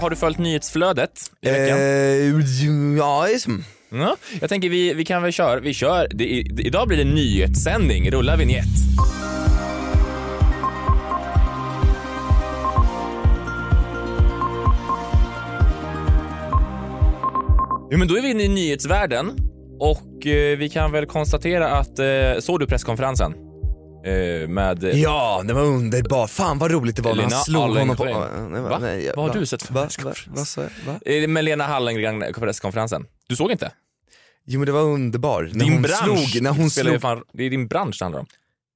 Har 0.00 0.10
du 0.10 0.16
följt 0.16 0.38
nyhetsflödet 0.38 1.10
i 1.40 1.50
veckan? 1.50 1.78
Eh, 1.78 2.98
ja, 2.98 3.28
Ja, 3.92 4.16
jag 4.40 4.48
tänker 4.48 4.68
vi, 4.68 4.94
vi 4.94 5.04
kan 5.04 5.22
väl 5.22 5.32
köra, 5.32 5.60
vi 5.60 5.74
kör, 5.74 6.08
det, 6.10 6.24
i- 6.24 6.42
det, 6.42 6.62
idag 6.62 6.88
blir 6.88 6.98
det 6.98 7.04
nyhetssändning, 7.04 8.10
rulla 8.10 8.36
vignett. 8.36 8.64
Jo 17.92 17.98
men 17.98 18.08
då 18.08 18.16
är 18.18 18.22
vi 18.22 18.30
inne 18.30 18.42
i 18.42 18.48
nyhetsvärlden 18.48 19.36
och 19.80 20.26
eh, 20.26 20.58
vi 20.58 20.68
kan 20.68 20.92
väl 20.92 21.06
konstatera 21.06 21.68
att, 21.68 21.98
eh, 21.98 22.06
såg 22.40 22.60
du 22.60 22.66
presskonferensen? 22.66 23.34
Eh, 24.04 24.48
med 24.48 24.84
eh, 24.84 25.00
ja, 25.02 25.42
det 25.46 25.52
var 25.54 25.62
underbart. 25.62 26.30
Fan 26.30 26.58
vad 26.58 26.70
roligt 26.70 26.96
det 26.96 27.02
var 27.02 27.10
när 27.10 27.22
Lena 27.22 27.34
han 27.36 27.44
slog 27.44 27.62
honom 27.76 27.96
på... 27.96 28.04
Nej, 28.04 28.60
Va? 28.62 28.78
nej, 28.78 29.04
jag- 29.04 29.16
Vad 29.16 29.24
har 29.24 29.34
va? 29.34 29.40
du 29.40 29.46
sett 29.46 29.62
för 29.62 29.74
Va? 29.74 29.80
Va? 29.80 29.86
presskonferens? 29.86 30.56
Va? 30.56 30.68
Va? 30.86 30.98
eh, 31.06 31.28
med 31.28 31.44
Lena 31.44 31.64
Hallengren 31.66 32.24
på 32.34 32.40
presskonferensen. 32.40 33.06
Du 33.28 33.36
såg 33.36 33.50
inte? 33.50 33.72
Jo 34.46 34.58
men 34.60 34.66
det 34.66 34.72
var 34.72 34.82
underbar. 34.82 35.50
När 35.52 35.64
Din 35.64 35.72
hon 35.72 35.82
bransch 35.82 36.28
slog, 36.30 36.42
när 36.42 36.50
hon 36.50 36.70
slog... 36.70 37.00
fan, 37.00 37.22
det 37.32 37.44
är 37.44 37.50
din 37.50 37.68
bransch 37.68 37.96
det 37.98 38.04
handlar 38.04 38.20
om. 38.20 38.26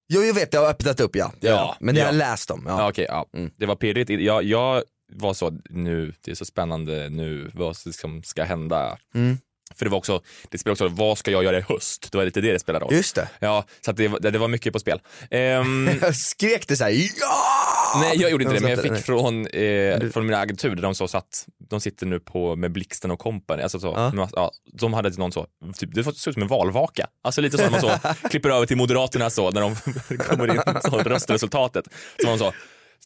Jo 0.08 0.22
jag 0.22 0.34
vet, 0.34 0.54
jag 0.54 0.60
har 0.60 0.68
öppnat 0.68 1.00
upp 1.00 1.16
ja. 1.16 1.24
Har 1.24 1.32
Ja, 1.40 1.48
jag. 1.50 1.76
Men 1.80 1.94
det 1.94 2.00
har 2.00 2.06
ja. 2.08 2.12
jag 2.12 2.18
läst 2.18 2.50
om. 2.50 2.64
Ja, 2.66 2.78
Ja. 2.80 2.88
okej, 2.88 3.06
ja. 3.08 3.26
Mm. 3.36 3.50
Det 3.56 3.66
var 3.66 3.76
pirrigt. 3.76 4.10
Jag, 4.10 4.42
jag 4.44 4.82
var 5.12 5.34
så, 5.34 5.58
nu, 5.70 6.12
det 6.24 6.30
är 6.30 6.34
så 6.34 6.44
spännande 6.44 7.08
nu, 7.10 7.50
vad 7.54 7.76
som 7.76 8.22
ska 8.22 8.44
hända. 8.44 8.98
Mm. 9.14 9.38
För 9.76 9.84
det 9.84 9.90
var 9.90 9.98
också, 9.98 10.22
det 10.50 10.58
spelar 10.58 10.72
också, 10.72 10.88
vad 10.88 11.18
ska 11.18 11.30
jag 11.30 11.44
göra 11.44 11.58
i 11.58 11.60
höst? 11.60 12.08
Det 12.12 12.18
var 12.18 12.24
lite 12.24 12.40
det 12.40 12.52
det 12.52 12.58
spelade 12.58 12.84
roll. 12.84 12.94
Just 12.94 13.14
det. 13.14 13.28
Ja, 13.38 13.64
så 13.80 13.92
det, 13.92 14.08
det 14.08 14.38
var 14.38 14.48
mycket 14.48 14.72
på 14.72 14.78
spel. 14.78 15.00
Ehm, 15.30 15.90
skrek 16.14 16.68
det 16.68 16.76
såhär 16.76 16.90
ja! 16.90 18.00
nej, 18.00 18.20
jag 18.20 18.30
gjorde 18.30 18.44
inte 18.44 18.54
det, 18.54 18.60
men 18.60 18.70
jag 18.70 18.82
fick 18.82 19.04
från, 19.06 19.46
eh, 19.46 20.10
från 20.10 20.26
min 20.26 20.34
agentur 20.34 20.74
där 20.74 20.82
de 20.82 20.94
så 20.94 21.08
satt, 21.08 21.46
de 21.70 21.80
sitter 21.80 22.06
nu 22.06 22.20
på 22.20 22.56
med 22.56 22.72
Blixten 22.72 23.10
och 23.10 23.18
Company, 23.18 23.62
alltså 23.62 23.80
så, 23.80 23.86
Ja. 23.96 24.12
ja. 24.16 24.28
Ja, 24.32 24.50
de 24.72 24.94
hade 24.94 25.10
någon 25.18 25.32
så, 25.32 25.46
typ, 25.76 25.94
det 25.94 26.04
såg 26.04 26.12
ut 26.12 26.34
som 26.34 26.42
en 26.42 26.48
valvaka. 26.48 27.06
Alltså 27.22 27.40
lite 27.40 27.56
så 27.56 27.62
när 27.62 27.70
man 27.70 27.80
så 27.80 27.90
klipper 28.30 28.50
över 28.50 28.66
till 28.66 28.76
Moderaterna 28.76 29.30
så, 29.30 29.50
när 29.50 29.60
de 29.60 29.76
kommer 30.18 30.54
in, 30.54 30.62
så 30.90 30.98
röstresultatet. 30.98 31.84
Så 32.22 32.26
man 32.28 32.38
så, 32.38 32.52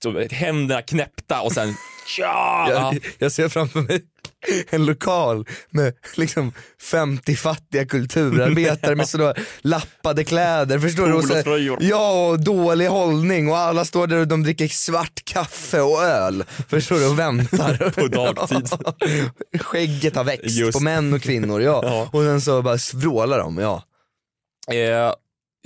så 0.03 0.21
händerna 0.31 0.83
knäppta 0.83 1.41
och 1.41 1.53
sen 1.53 1.75
ja. 2.19 2.71
Jag, 2.71 3.05
jag 3.19 3.33
ser 3.33 3.49
framför 3.49 3.81
mig 3.81 4.03
en 4.71 4.87
lokal 4.87 5.47
med 5.71 5.95
liksom 6.15 6.53
50 6.91 7.37
fattiga 7.37 7.87
kulturarbetare 7.87 8.95
med 8.95 9.09
sådana 9.09 9.35
lappade 9.61 10.25
kläder, 10.25 10.79
förstår 10.79 11.07
du? 11.07 11.15
Och 11.15 11.25
så-. 11.25 11.77
Ja, 11.81 12.29
och 12.29 12.41
dålig 12.41 12.87
hållning 12.87 13.49
och 13.51 13.59
alla 13.59 13.85
står 13.85 14.07
där 14.07 14.17
och 14.17 14.29
de 14.29 14.43
dricker 14.43 14.69
svart 14.69 15.25
kaffe 15.25 15.81
och 15.81 16.03
öl, 16.03 16.45
förstår 16.69 16.97
du? 16.99 17.07
Och 17.07 17.19
väntar. 17.19 17.91
På 18.01 18.09
dagtid. 18.09 18.69
Skägget 19.61 20.17
har 20.17 20.25
växt 20.25 20.51
Just. 20.51 20.79
på 20.79 20.85
män 20.85 21.13
och 21.13 21.23
kvinnor, 21.23 21.63
ja. 21.63 21.81
Ja. 21.83 22.09
Och 22.13 22.23
sen 22.23 22.41
så 22.41 22.63
bara 22.63 22.79
vrålar 22.95 23.39
de, 23.39 23.59
ja. 23.59 23.83
Eh, 24.71 25.13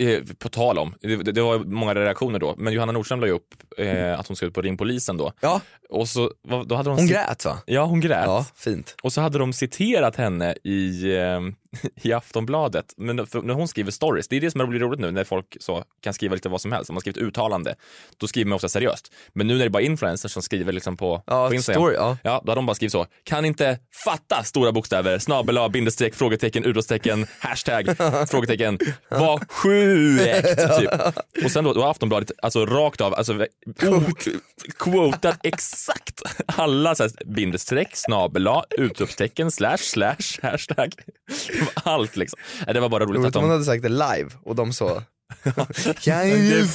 eh, 0.03 0.23
på 0.39 0.49
tal 0.49 0.79
om, 0.79 0.95
det, 1.01 1.17
det 1.17 1.43
var 1.43 1.59
många 1.59 1.95
reaktioner 1.95 2.39
då, 2.39 2.55
men 2.59 2.73
Johanna 2.73 2.93
Nordström 2.93 3.21
la 3.21 3.27
ju 3.27 3.33
upp 3.33 3.55
eh, 3.79 4.19
att 4.19 4.27
hon 4.29 4.37
skulle 4.37 4.49
ut 4.49 4.55
på 4.55 4.63
Ring 4.63 4.77
Polisen 4.77 5.17
då. 5.17 5.33
Ja, 5.41 5.61
Och 5.89 6.09
så, 6.09 6.31
då 6.67 6.75
hade 6.75 6.91
de 6.91 6.97
hon 6.99 7.07
grät 7.07 7.45
va? 7.45 7.59
Ja, 7.67 7.85
hon 7.85 8.01
grät. 8.01 8.25
Ja, 8.27 8.47
fint. 8.57 8.97
Och 9.03 9.13
så 9.13 9.21
hade 9.21 9.39
de 9.39 9.53
citerat 9.53 10.17
henne 10.17 10.55
i, 10.65 11.13
eh, 11.17 11.41
i 12.03 12.13
Aftonbladet. 12.13 12.95
Men 12.97 13.17
när 13.17 13.55
hon 13.55 13.69
skriver 13.69 13.91
stories, 13.91 14.29
det 14.29 14.37
är 14.37 14.41
det 14.41 14.51
som 14.51 14.61
är 14.61 14.65
roligt, 14.65 15.01
nu 15.01 15.11
när 15.11 15.25
folk 15.25 15.57
så 15.61 15.85
kan 16.03 16.15
skriva 16.15 16.35
lite 16.35 16.49
vad 16.49 16.61
som 16.61 16.73
helst. 16.73 16.91
Om 16.91 16.95
man 16.95 17.01
skriver 17.01 17.21
ett 17.21 17.27
uttalande, 17.29 17.75
då 18.17 18.27
skriver 18.27 18.49
man 18.49 18.57
ofta 18.57 18.69
seriöst. 18.69 19.13
Men 19.33 19.47
nu 19.47 19.55
när 19.55 19.61
det 19.61 19.67
är 19.67 19.71
bara 19.71 19.83
influencers 19.83 20.33
som 20.33 20.43
skriver 20.43 20.73
liksom 20.73 20.97
på, 20.97 21.23
Ja, 21.27 21.49
på 21.49 21.55
Instagram. 21.55 21.83
story, 21.83 21.95
ja. 21.95 22.19
Ja, 22.25 22.43
då 22.45 22.51
har 22.51 22.57
de 22.57 22.67
bara 22.67 22.75
skrivit 22.75 22.93
så. 22.93 23.07
Kan 23.25 23.45
inte 23.45 23.79
fatta 24.05 24.43
stora 24.45 24.73
bokstäver, 24.73 25.19
snabel 25.19 25.59
A, 25.59 25.69
bindestreck, 25.69 26.15
frågetecken, 26.15 26.65
utropstecken, 26.65 27.27
hashtag, 27.39 27.97
frågetecken, 28.31 28.79
vad 29.09 29.51
sjukt! 29.51 30.57
Typ. 30.79 30.91
Och 31.45 31.51
sen 31.51 31.65
då, 31.65 31.73
då 31.73 31.83
har 31.83 31.91
Aftonbladet 31.91 32.31
alltså 32.43 32.67
rakt 32.67 33.01
av, 33.01 33.15
alltså 33.15 33.47
oh, 33.83 34.09
quotat 34.79 35.39
exakt 35.43 36.23
alla 36.47 36.95
så 36.95 37.03
här, 37.03 37.13
bindestreck, 37.25 37.97
snabel 37.97 38.49
A, 38.49 38.65
utropstecken, 38.71 39.51
slash, 39.51 39.77
slash, 39.77 40.17
hashtag. 40.43 40.95
Allt 41.75 42.17
liksom. 42.17 42.39
Nej, 42.67 42.75
Det 42.75 42.81
var 42.81 42.89
bara 42.89 43.05
roligt 43.05 43.25
att 43.27 43.33
de... 43.33 43.51
hade 43.51 43.65
sagt 43.65 43.83
det 43.83 43.89
live 43.89 44.31
och 44.45 44.57
de 44.57 44.73
så 44.73 45.03
Kan 46.01 46.29
du 46.29 46.67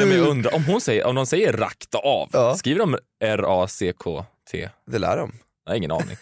Ja, 0.00 0.06
men 0.06 0.18
jag 0.18 0.26
undrar, 0.28 0.54
om, 0.54 0.64
hon 0.64 0.80
säger, 0.80 1.04
om 1.06 1.14
de 1.14 1.26
säger 1.26 1.52
rakta 1.52 1.98
av, 1.98 2.28
Ja. 2.32 2.54
skriver 2.56 2.78
de 2.80 2.98
R-A-C-K-T? 3.24 4.68
Det 4.86 4.98
lär 4.98 5.16
de. 5.16 5.32
Jag 5.64 5.72
har 5.72 5.76
ingen 5.76 5.90
aning. 5.90 6.16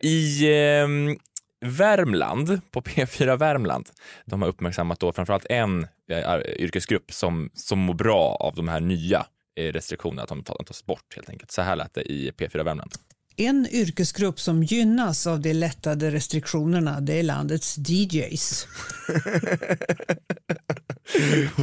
I, 0.00 0.48
ehm, 0.54 1.16
Värmland, 1.64 2.60
på 2.70 2.80
P4 2.82 3.36
Värmland, 3.36 3.88
de 4.24 4.42
har 4.42 4.48
uppmärksammat 4.48 5.00
då 5.00 5.12
framförallt 5.12 5.46
en 5.50 5.86
eh, 6.10 6.38
yrkesgrupp 6.58 7.12
som, 7.12 7.50
som 7.54 7.78
mår 7.78 7.94
bra 7.94 8.36
av 8.40 8.54
de 8.54 8.68
här 8.68 8.80
nya 8.80 9.26
eh, 9.60 9.72
restriktionerna, 9.72 10.22
att 10.22 10.28
de 10.28 10.42
ta- 10.42 10.62
tas 10.66 10.86
bort 10.86 11.14
helt 11.16 11.28
enkelt. 11.30 11.50
Så 11.52 11.62
här 11.62 11.76
lät 11.76 11.94
det 11.94 12.02
i 12.02 12.30
P4 12.30 12.64
Värmland. 12.64 12.92
En 13.36 13.66
yrkesgrupp 13.70 14.40
som 14.40 14.62
gynnas 14.62 15.26
av 15.26 15.40
de 15.40 15.52
lättade 15.52 16.10
restriktionerna 16.10 17.00
det 17.00 17.18
är 17.18 17.22
landets 17.22 17.78
DJs. 17.78 18.66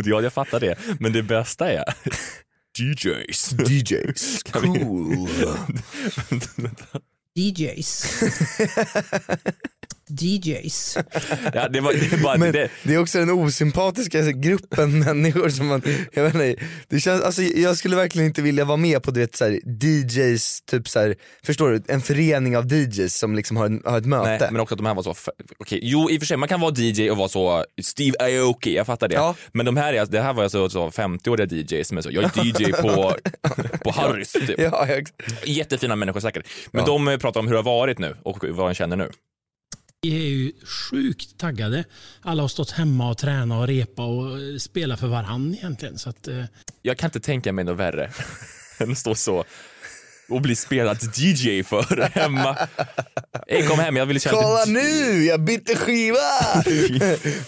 Ja, 0.06 0.22
jag 0.22 0.34
fattar 0.34 0.60
det, 0.60 0.78
men 1.00 1.14
det 1.14 1.24
bästa 1.24 1.72
är 1.72 1.84
DJs. 2.80 3.52
DJs, 3.52 4.44
cool. 4.52 5.30
DJs. 7.36 8.06
DJs. 10.10 10.98
Ja, 11.54 11.70
det, 11.70 11.82
var, 11.82 11.94
det, 11.94 12.14
är 12.16 12.24
bara, 12.24 12.38
Men 12.38 12.52
det, 12.52 12.70
det 12.84 12.94
är 12.94 12.98
också 13.00 13.20
den 13.20 13.30
osympatiska 13.30 14.22
gruppen 14.32 15.00
människor 15.06 15.50
som 15.50 15.68
man, 15.68 15.82
jag 16.14 16.24
vet 16.24 16.34
inte, 16.34 16.56
det 16.88 17.00
känns, 17.00 17.22
alltså 17.22 17.42
jag 17.42 17.78
skulle 17.78 17.96
verkligen 17.96 18.28
inte 18.28 18.42
vilja 18.42 18.66
vara 18.66 18.78
med 18.78 19.04
på 19.04 19.12
du 19.12 19.20
vet, 19.20 19.36
så 19.36 19.46
här, 19.46 19.60
DJs, 19.84 20.62
typ 20.62 20.88
så 20.88 21.00
här, 21.00 21.16
förstår 21.44 21.70
du, 21.72 21.82
en 21.88 22.02
förening 22.02 22.58
av 22.58 22.74
DJs 22.74 23.18
som 23.20 23.36
liksom 23.36 23.58
har, 23.58 23.66
en, 23.66 23.82
har 23.86 23.98
ett 23.98 24.06
möte. 24.06 24.30
Nej, 24.40 24.52
men 24.52 24.62
också 24.62 24.76
att 24.76 24.80
de 24.80 24.86
här 24.86 24.94
var 24.96 25.04
så, 25.04 25.16
okej, 25.58 25.80
jo 25.84 26.10
i 26.10 26.18
och 26.18 26.22
för 26.22 26.26
sig 26.28 26.38
man 26.38 26.50
kan 26.50 26.60
vara 26.62 26.74
DJ 26.78 27.10
och 27.12 27.18
vara 27.18 27.30
så 27.30 27.66
Steve 27.82 28.16
Aoki, 28.20 28.76
jag 28.76 28.86
fattar 28.86 29.08
det. 29.08 29.16
Ja. 29.16 29.36
Men 29.54 29.66
de 29.66 29.78
här, 29.78 29.94
är- 29.94 30.06
det 30.06 30.22
här 30.22 30.34
var 30.34 30.44
alltså 30.44 30.70
så 30.70 30.90
50-åriga 30.90 31.46
DJs 31.48 31.88
som 31.88 31.98
är 31.98 32.02
så, 32.02 32.10
jag 32.12 32.24
är 32.38 32.46
DJ 32.46 32.72
på, 32.82 33.16
på 33.84 33.92
Harrys 33.92 34.32
typ. 34.32 34.50
Ja, 34.58 34.88
jag, 34.88 35.08
Jättefina 35.46 35.96
människor 35.96 36.20
säkert. 36.20 36.48
Men 36.72 36.84
Ja. 36.88 37.06
de 37.08 37.18
pratar 37.20 37.40
om 37.40 37.48
hur 37.48 37.54
det 37.54 37.58
har 37.60 37.64
varit 37.64 38.00
nu 38.00 38.16
och 38.24 38.44
vad 38.50 38.70
de 38.70 38.74
känner 38.74 38.96
nu. 38.96 39.10
Vi 40.02 40.16
är 40.26 40.30
ju 40.30 40.52
sjukt 40.66 41.38
taggade. 41.38 41.84
Alla 42.22 42.42
har 42.44 42.48
stått 42.48 42.72
hemma 42.72 43.10
och 43.10 43.18
tränat 43.18 43.62
och 43.62 43.68
repa 43.68 44.06
och 44.06 44.62
spelat 44.62 45.00
för 45.00 45.08
varann 45.08 45.54
egentligen. 45.54 45.98
Så 45.98 46.10
att, 46.10 46.28
eh, 46.28 46.44
Jag 46.82 46.98
kan 46.98 47.08
inte 47.08 47.20
tänka 47.20 47.54
mig 47.54 47.66
något 47.66 47.78
värre 47.78 48.12
än 48.80 48.92
att 48.92 48.98
stå 48.98 49.16
så 49.16 49.44
och 50.30 50.42
bli 50.42 50.56
spelad 50.56 50.98
DJ 51.18 51.64
för 51.64 52.02
hemma. 52.20 52.58
Ey, 53.48 53.68
kom 53.68 53.80
hem, 53.80 53.96
jag 53.96 54.06
vill 54.06 54.22
köra 54.22 54.34
Kolla 54.42 54.66
lite- 54.66 54.72
nu, 54.72 55.24
jag 55.24 55.42
bytte 55.44 55.76
skiva! 55.76 56.18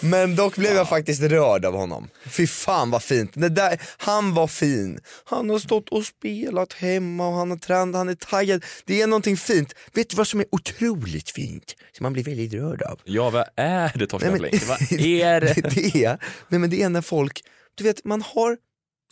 Men 0.00 0.36
dock 0.36 0.56
blev 0.56 0.74
jag 0.74 0.88
faktiskt 0.88 1.22
rörd 1.22 1.64
av 1.64 1.74
honom. 1.74 2.08
Fy 2.26 2.46
fan 2.46 2.90
vad 2.90 3.02
fint. 3.02 3.30
Det 3.34 3.48
där, 3.48 3.80
han 3.98 4.34
var 4.34 4.46
fin. 4.46 4.98
Han 5.24 5.50
har 5.50 5.58
stått 5.58 5.88
och 5.88 6.04
spelat 6.06 6.72
hemma 6.72 7.28
och 7.28 7.34
han 7.34 7.50
har 7.50 7.58
tränat, 7.58 7.96
han 7.96 8.08
är 8.08 8.14
taggad. 8.14 8.64
Det 8.84 9.02
är 9.02 9.06
någonting 9.06 9.36
fint. 9.36 9.74
Vet 9.94 10.10
du 10.10 10.16
vad 10.16 10.28
som 10.28 10.40
är 10.40 10.46
otroligt 10.52 11.30
fint? 11.30 11.74
Som 11.96 12.04
man 12.04 12.12
blir 12.12 12.24
väldigt 12.24 12.52
rörd 12.52 12.82
av? 12.82 13.00
Ja, 13.04 13.30
vad 13.30 13.44
är 13.56 13.92
det 13.98 14.06
Torsten 14.06 14.38
Flink? 14.38 14.62
Vad 14.68 14.82
är 15.00 15.40
det? 15.40 15.52
det, 15.54 15.60
det, 15.74 16.04
är, 16.04 16.18
nej, 16.48 16.60
men 16.60 16.70
det 16.70 16.82
är 16.82 16.88
när 16.88 17.02
folk, 17.02 17.40
du 17.74 17.84
vet 17.84 18.04
man 18.04 18.22
har, 18.22 18.56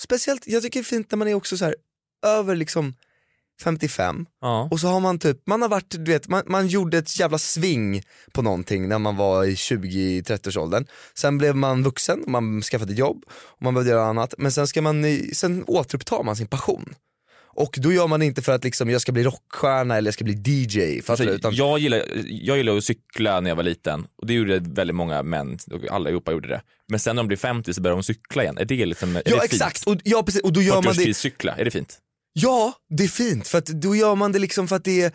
speciellt, 0.03 0.47
jag 0.47 0.63
tycker 0.63 0.81
det 0.81 0.83
är 0.83 0.85
fint 0.85 1.11
när 1.11 1.17
man 1.17 1.29
är 1.29 1.35
också 1.35 1.57
så 1.57 1.65
här 1.65 1.75
över 2.27 2.57
liksom 2.57 2.95
55 3.63 4.27
Ja. 4.41 4.69
och 4.71 4.81
så 4.81 4.89
har 4.89 5.01
man 5.01 5.19
typ, 5.19 5.47
man 5.47 5.63
har 5.63 5.69
varit, 5.69 5.91
du 5.91 6.13
vet, 6.13 6.29
man, 6.29 6.43
man 6.47 6.67
gjorde 6.67 6.99
ett 6.99 7.21
jävla 7.21 7.39
sving 7.39 8.03
på 8.33 8.43
någonting 8.43 8.89
när 8.89 8.99
man 8.99 9.17
var 9.17 9.45
i 9.45 9.55
20-30-årsåldern. 9.55 10.87
Sen 11.15 11.39
blev 11.39 11.57
man 11.57 11.83
vuxen, 11.83 12.25
man 12.27 12.63
skaffade 12.63 12.93
jobb 12.95 13.25
och 13.31 13.63
man 13.63 13.75
behövde 13.75 13.91
göra 13.93 14.05
annat. 14.05 14.35
Men 14.39 14.53
sen 14.53 14.67
ska 14.67 14.83
man, 14.83 15.05
i- 15.05 15.31
sen 15.35 15.65
återupptar 15.67 16.23
man 16.23 16.37
sin 16.37 16.47
passion. 16.47 16.95
Och 17.53 17.75
då 17.83 17.93
gör 17.93 18.07
man 18.07 18.21
det 18.21 18.27
inte 18.27 18.43
för 18.43 18.53
att 18.53 18.65
liksom, 18.65 18.91
jag 18.91 19.01
ska 19.01 19.13
bli 19.13 19.23
rockstjärna 19.25 19.97
eller 19.97 20.07
jag 20.09 20.15
ska 20.15 20.25
bli 20.25 20.35
DJ. 20.45 21.03
Fattar 21.03 21.25
du? 21.25 21.31
Alltså, 21.33 21.49
Utan, 21.49 21.55
jag, 21.55 21.79
gillar, 21.79 22.03
jag 22.27 22.57
gillar 22.57 22.77
att 22.77 22.85
cykla 22.85 23.41
när 23.41 23.51
jag 23.51 23.57
var 23.57 23.63
liten 23.63 24.07
och 24.17 24.27
det 24.27 24.35
gjorde 24.35 24.59
väldigt 24.59 24.97
många 24.97 25.23
män, 25.23 25.59
och 25.73 25.85
allihopa 25.91 26.33
gjorde 26.33 26.49
det. 26.49 26.63
Men 26.89 27.01
sen 27.01 27.17
när 27.17 27.23
de 27.23 27.27
blir 27.29 27.37
50 27.39 27.75
så 27.75 27.81
börjar 27.81 27.97
de 27.97 28.03
cykla 28.03 28.43
igen. 28.43 28.59
Är 28.59 28.65
det 28.65 28.87
liksom, 28.87 29.17
är 29.17 29.23
ja 29.27 29.37
det 29.37 29.45
exakt, 29.45 29.85
fint? 29.85 29.97
och, 29.97 30.03
ja, 30.05 30.23
precis, 30.23 30.43
och 30.43 30.53
då 30.53 30.63
gör 30.63 30.75
man 30.75 30.83
det 30.85 30.91
40-årskriscykla, 30.91 31.55
är 31.61 31.65
det 31.65 31.71
fint? 31.71 31.99
Ja, 32.33 32.73
det 32.97 33.05
är 33.05 33.09
fint 33.09 33.49
för 33.49 33.59
att 33.59 33.67
då 33.67 33.97
gör 33.97 34.15
man 34.15 34.33
det 34.33 34.39
liksom 34.39 34.69
för 34.69 34.77
att 34.77 34.85
det 34.85 35.03
är, 35.03 35.13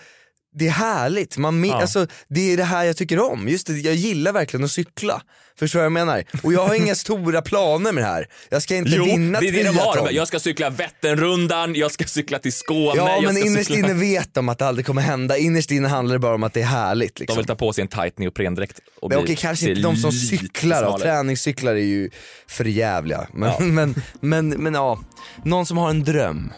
det 0.57 0.67
är 0.67 0.71
härligt. 0.71 1.37
Man 1.37 1.63
Ja. 1.65 1.81
alltså, 1.81 2.07
det 2.29 2.53
är 2.53 2.57
det 2.57 2.63
här 2.63 2.83
jag 2.83 2.97
tycker 2.97 3.19
om. 3.31 3.47
Just 3.49 3.67
det, 3.67 3.73
jag 3.73 3.95
gillar 3.95 4.31
verkligen 4.31 4.63
att 4.63 4.71
cykla. 4.71 5.21
Förstår 5.59 5.79
du 5.79 5.81
vad 5.81 5.85
jag 5.85 5.91
menar? 5.91 6.23
Och 6.43 6.53
jag 6.53 6.67
har 6.67 6.75
inga 6.75 6.95
stora 7.05 7.41
planer 7.41 7.91
med 7.91 8.03
det 8.03 8.07
här. 8.07 8.27
Jag 8.49 8.61
ska 8.61 8.75
inte 8.75 8.99
vinna 8.99 9.39
det 9.39 9.47
är 9.47 9.51
det 9.51 9.63
de 9.63 9.77
har. 9.77 10.11
Jag 10.11 10.27
ska 10.27 10.39
cykla 10.39 10.69
Vätternrundan, 10.69 11.75
jag 11.75 11.91
ska 11.91 12.03
cykla 12.05 12.39
till 12.39 12.53
Skåne. 12.53 12.93
Ja 12.95 13.21
men 13.21 13.37
innerst 13.37 13.67
cykla... 13.67 13.89
inne 13.89 13.93
vet 13.99 14.33
de 14.33 14.49
att 14.49 14.59
det 14.59 14.67
aldrig 14.67 14.85
kommer 14.85 15.01
hända. 15.01 15.37
Innerst 15.37 15.71
inne 15.71 15.87
handlar 15.87 16.15
det 16.15 16.19
bara 16.19 16.35
om 16.35 16.43
att 16.43 16.53
det 16.53 16.61
är 16.61 16.65
härligt. 16.65 17.15
De 17.15 17.19
Liksom. 17.21 17.37
vill 17.37 17.45
ta 17.45 17.55
på 17.55 17.73
sig 17.73 17.81
en 17.81 17.87
tight 17.87 18.19
neoprendräkt. 18.19 18.79
och 19.01 19.09
Men 19.09 19.17
bli- 19.19 19.25
okej 19.25 19.35
kanske 19.35 19.69
inte 19.69 19.81
de 19.81 19.95
som 19.95 20.11
cyklar 20.11 20.83
då, 20.83 20.97
träningscyklar 20.99 21.71
är 21.75 21.79
ju 21.85 22.09
för 22.47 22.65
jävliga. 22.65 23.27
Men, 23.33 23.49
Ja. 23.49 23.59
men, 23.65 23.95
men, 24.19 24.49
men 24.49 24.73
ja, 24.73 24.99
någon 25.43 25.65
som 25.65 25.77
har 25.77 25.89
en 25.89 26.03
dröm. 26.03 26.51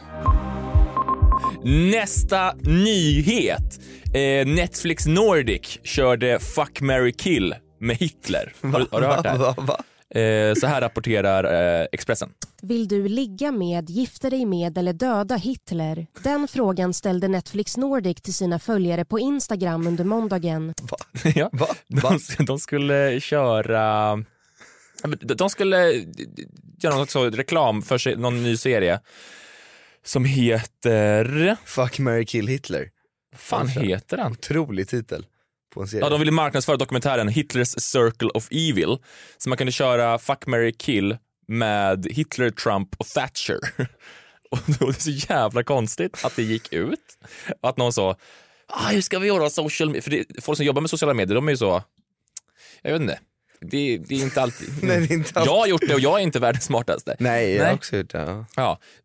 Nästa 1.67 2.53
nyhet. 2.63 3.80
Eh, 4.13 4.47
Netflix 4.47 5.06
Nordic 5.08 5.80
körde 5.84 6.39
Fuck, 6.39 6.82
marry, 6.82 7.13
kill 7.13 7.56
med 7.80 7.95
Hitler. 7.97 8.53
Har, 8.62 8.80
du- 8.80 8.88
har 8.91 9.01
du 9.01 9.08
hört 9.08 9.23
det 9.23 9.30
här? 9.30 9.38
Va, 9.38 9.53
va, 9.58 9.63
va? 9.63 10.19
Eh, 10.21 10.53
så 10.53 10.67
här 10.67 10.82
rapporterar 10.82 11.43
eh, 11.82 11.88
Expressen. 11.91 12.30
Vill 12.62 12.88
du 12.88 13.08
ligga 13.08 13.51
med, 13.51 13.89
gifta 13.89 14.30
dig 14.30 14.45
med 14.45 14.77
eller 14.77 14.93
döda 14.93 15.36
Hitler? 15.36 16.08
Den 16.23 16.47
frågan 16.47 16.93
ställde 16.93 17.27
Netflix 17.27 17.77
Nordic 17.77 18.21
till 18.21 18.34
sina 18.34 18.60
följare 18.60 19.06
på 19.06 19.19
Instagram 19.19 19.88
under 19.88 20.03
måndagen. 20.03 20.73
ja. 21.36 21.49
Va? 21.53 21.67
Va? 21.88 22.17
De, 22.38 22.45
de 22.45 22.60
skulle 22.60 23.19
köra... 23.19 24.13
De 25.36 25.49
skulle 25.49 25.91
göra 26.80 26.95
något 26.95 27.10
så 27.10 27.30
reklam 27.30 27.82
för 27.82 27.97
sig, 27.97 28.15
någon 28.15 28.43
ny 28.43 28.58
serie 28.58 28.99
som 30.07 30.25
heter... 30.25 31.57
Fuck, 31.65 31.99
marry, 31.99 32.25
kill 32.25 32.47
Hitler. 32.47 32.89
fan 33.35 33.65
Varför? 33.67 33.81
heter 33.81 34.17
den? 34.17 34.31
Otrolig 34.31 34.87
titel 34.87 35.25
på 35.73 35.81
en 35.81 35.87
serie. 35.87 36.03
Ja, 36.05 36.09
de 36.09 36.19
ville 36.19 36.31
marknadsföra 36.31 36.77
dokumentären 36.77 37.27
Hitlers 37.27 37.69
Circle 37.77 38.29
of 38.33 38.47
Evil. 38.51 38.97
Så 39.37 39.49
man 39.49 39.57
kunde 39.57 39.71
köra 39.71 40.19
Fuck, 40.19 40.47
marry, 40.47 40.73
kill 40.73 41.17
med 41.47 42.07
Hitler, 42.11 42.49
Trump 42.49 42.95
och 42.97 43.05
Thatcher. 43.07 43.59
Och 44.51 44.59
det 44.65 44.85
är 44.85 44.91
så 44.91 45.09
jävla 45.09 45.63
konstigt 45.63 46.25
att 46.25 46.35
det 46.35 46.43
gick 46.43 46.73
ut. 46.73 47.17
Att 47.61 47.77
någon 47.77 47.93
sa, 47.93 48.15
ah, 48.67 48.87
hur 48.89 49.01
ska 49.01 49.19
vi 49.19 49.27
göra 49.27 49.49
social 49.49 49.89
media? 49.89 50.01
För 50.01 50.11
det, 50.11 50.25
folk 50.43 50.57
som 50.57 50.65
jobbar 50.65 50.81
med 50.81 50.89
sociala 50.89 51.13
medier, 51.13 51.35
de 51.35 51.47
är 51.47 51.51
ju 51.51 51.57
så, 51.57 51.83
jag 52.81 52.91
vet 52.91 53.01
inte. 53.01 53.19
Det, 53.61 53.97
det 53.97 54.15
är 54.15 54.19
inte 54.21 54.41
alltid... 54.41 54.69
Nej, 54.83 54.97
är 54.97 55.11
inte 55.11 55.39
alltid. 55.39 55.51
Jag 55.51 55.57
har 55.59 55.67
gjort 55.67 55.87
det 55.87 55.93
och 55.93 55.99
jag 55.99 56.19
är 56.19 56.23
inte 56.23 56.39
världens 56.39 56.63
smartaste. 56.65 57.15
Nej, 57.19 57.53
jag 57.55 57.65
har 57.65 57.73
också 57.73 57.97
gjort 57.97 58.09
det. 58.09 58.17
Ja. 58.19 58.45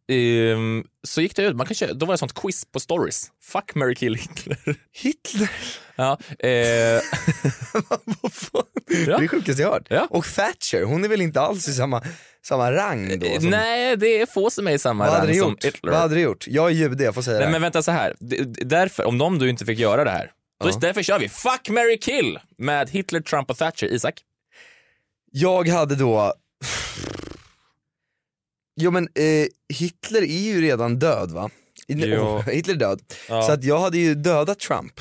Ja, 0.09 0.15
ehm, 0.15 0.85
så 1.07 1.21
gick 1.21 1.37
det 1.37 1.43
ut, 1.43 1.57
man 1.57 1.67
kan 1.67 1.75
köra, 1.75 1.93
då 1.93 2.07
var 2.07 2.13
det 2.13 2.15
ett 2.15 2.21
sånt 2.21 2.35
quiz 2.35 2.65
på 2.73 2.81
stories. 2.81 3.31
Fuck, 3.43 3.75
marry, 3.75 3.95
kill 3.95 4.15
Hitler. 4.15 4.59
Hitler, 4.93 5.51
Ja, 5.97 6.19
eh, 6.39 6.51
vad 8.23 8.33
fan? 8.33 8.63
Ja. 9.07 9.19
Det 9.19 9.25
är 9.25 9.29
sjukaste 9.29 9.63
jag 9.63 9.71
hört. 9.71 9.87
Ja. 9.91 10.07
Och 10.11 10.25
Thatcher, 10.27 10.83
hon 10.83 11.05
är 11.05 11.09
väl 11.09 11.21
inte 11.21 11.41
alls 11.41 11.69
i 11.69 11.73
samma, 11.73 12.03
samma 12.47 12.73
rang 12.73 13.19
då? 13.19 13.27
Som, 13.41 13.51
Nej, 13.51 13.97
det 13.97 14.21
är 14.21 14.27
få 14.27 14.51
som 14.51 14.67
är 14.69 14.73
i 14.73 14.79
samma 14.79 15.07
vad 15.07 15.29
rang 15.29 15.39
som? 15.39 15.57
Hitler. 15.63 15.91
Vad 15.93 16.01
hade 16.01 16.15
du 16.15 16.21
gjort? 16.21 16.45
Jag 16.49 16.67
är 16.67 16.75
jude, 16.75 17.05
jag 17.05 17.15
får 17.15 17.23
säga 17.23 17.37
Nej, 17.39 17.47
det. 17.47 17.53
men 17.53 17.63
vänta 17.63 17.83
så 17.83 17.91
här. 17.91 18.17
Därför, 18.65 19.05
om 19.05 19.19
de 19.19 19.39
du 19.39 19.51
inte 19.51 19.65
fick 19.65 19.79
göra 19.79 20.05
det 20.05 20.11
här, 20.11 20.31
då 20.63 20.69
Ja. 20.69 20.79
därför 20.81 21.03
kör 21.03 21.19
vi 21.19 21.29
Fuck, 21.29 21.69
marry, 21.69 21.99
kill 21.99 22.39
med 22.59 22.91
Hitler, 22.91 23.21
Trump 23.21 23.51
och 23.51 23.59
Thatcher. 23.59 23.87
Isak? 23.87 24.15
Jag 25.33 25.69
hade 25.69 25.95
då... 25.95 26.33
Jo 28.81 28.91
men 28.91 29.05
eh, 29.05 29.47
Hitler 29.79 30.23
är 30.23 30.41
ju 30.43 30.61
redan 30.61 30.99
död 30.99 31.31
va? 31.31 31.51
I- 31.89 31.95
Jo. 31.95 32.39
Hitler 32.47 32.75
är 32.75 32.79
död. 32.79 33.01
Ja. 33.29 33.43
Så 33.43 33.53
att 33.53 33.65
jag 33.65 33.79
hade 33.79 33.99
ju 33.99 34.15
dödat 34.15 34.59
Trump, 34.61 34.93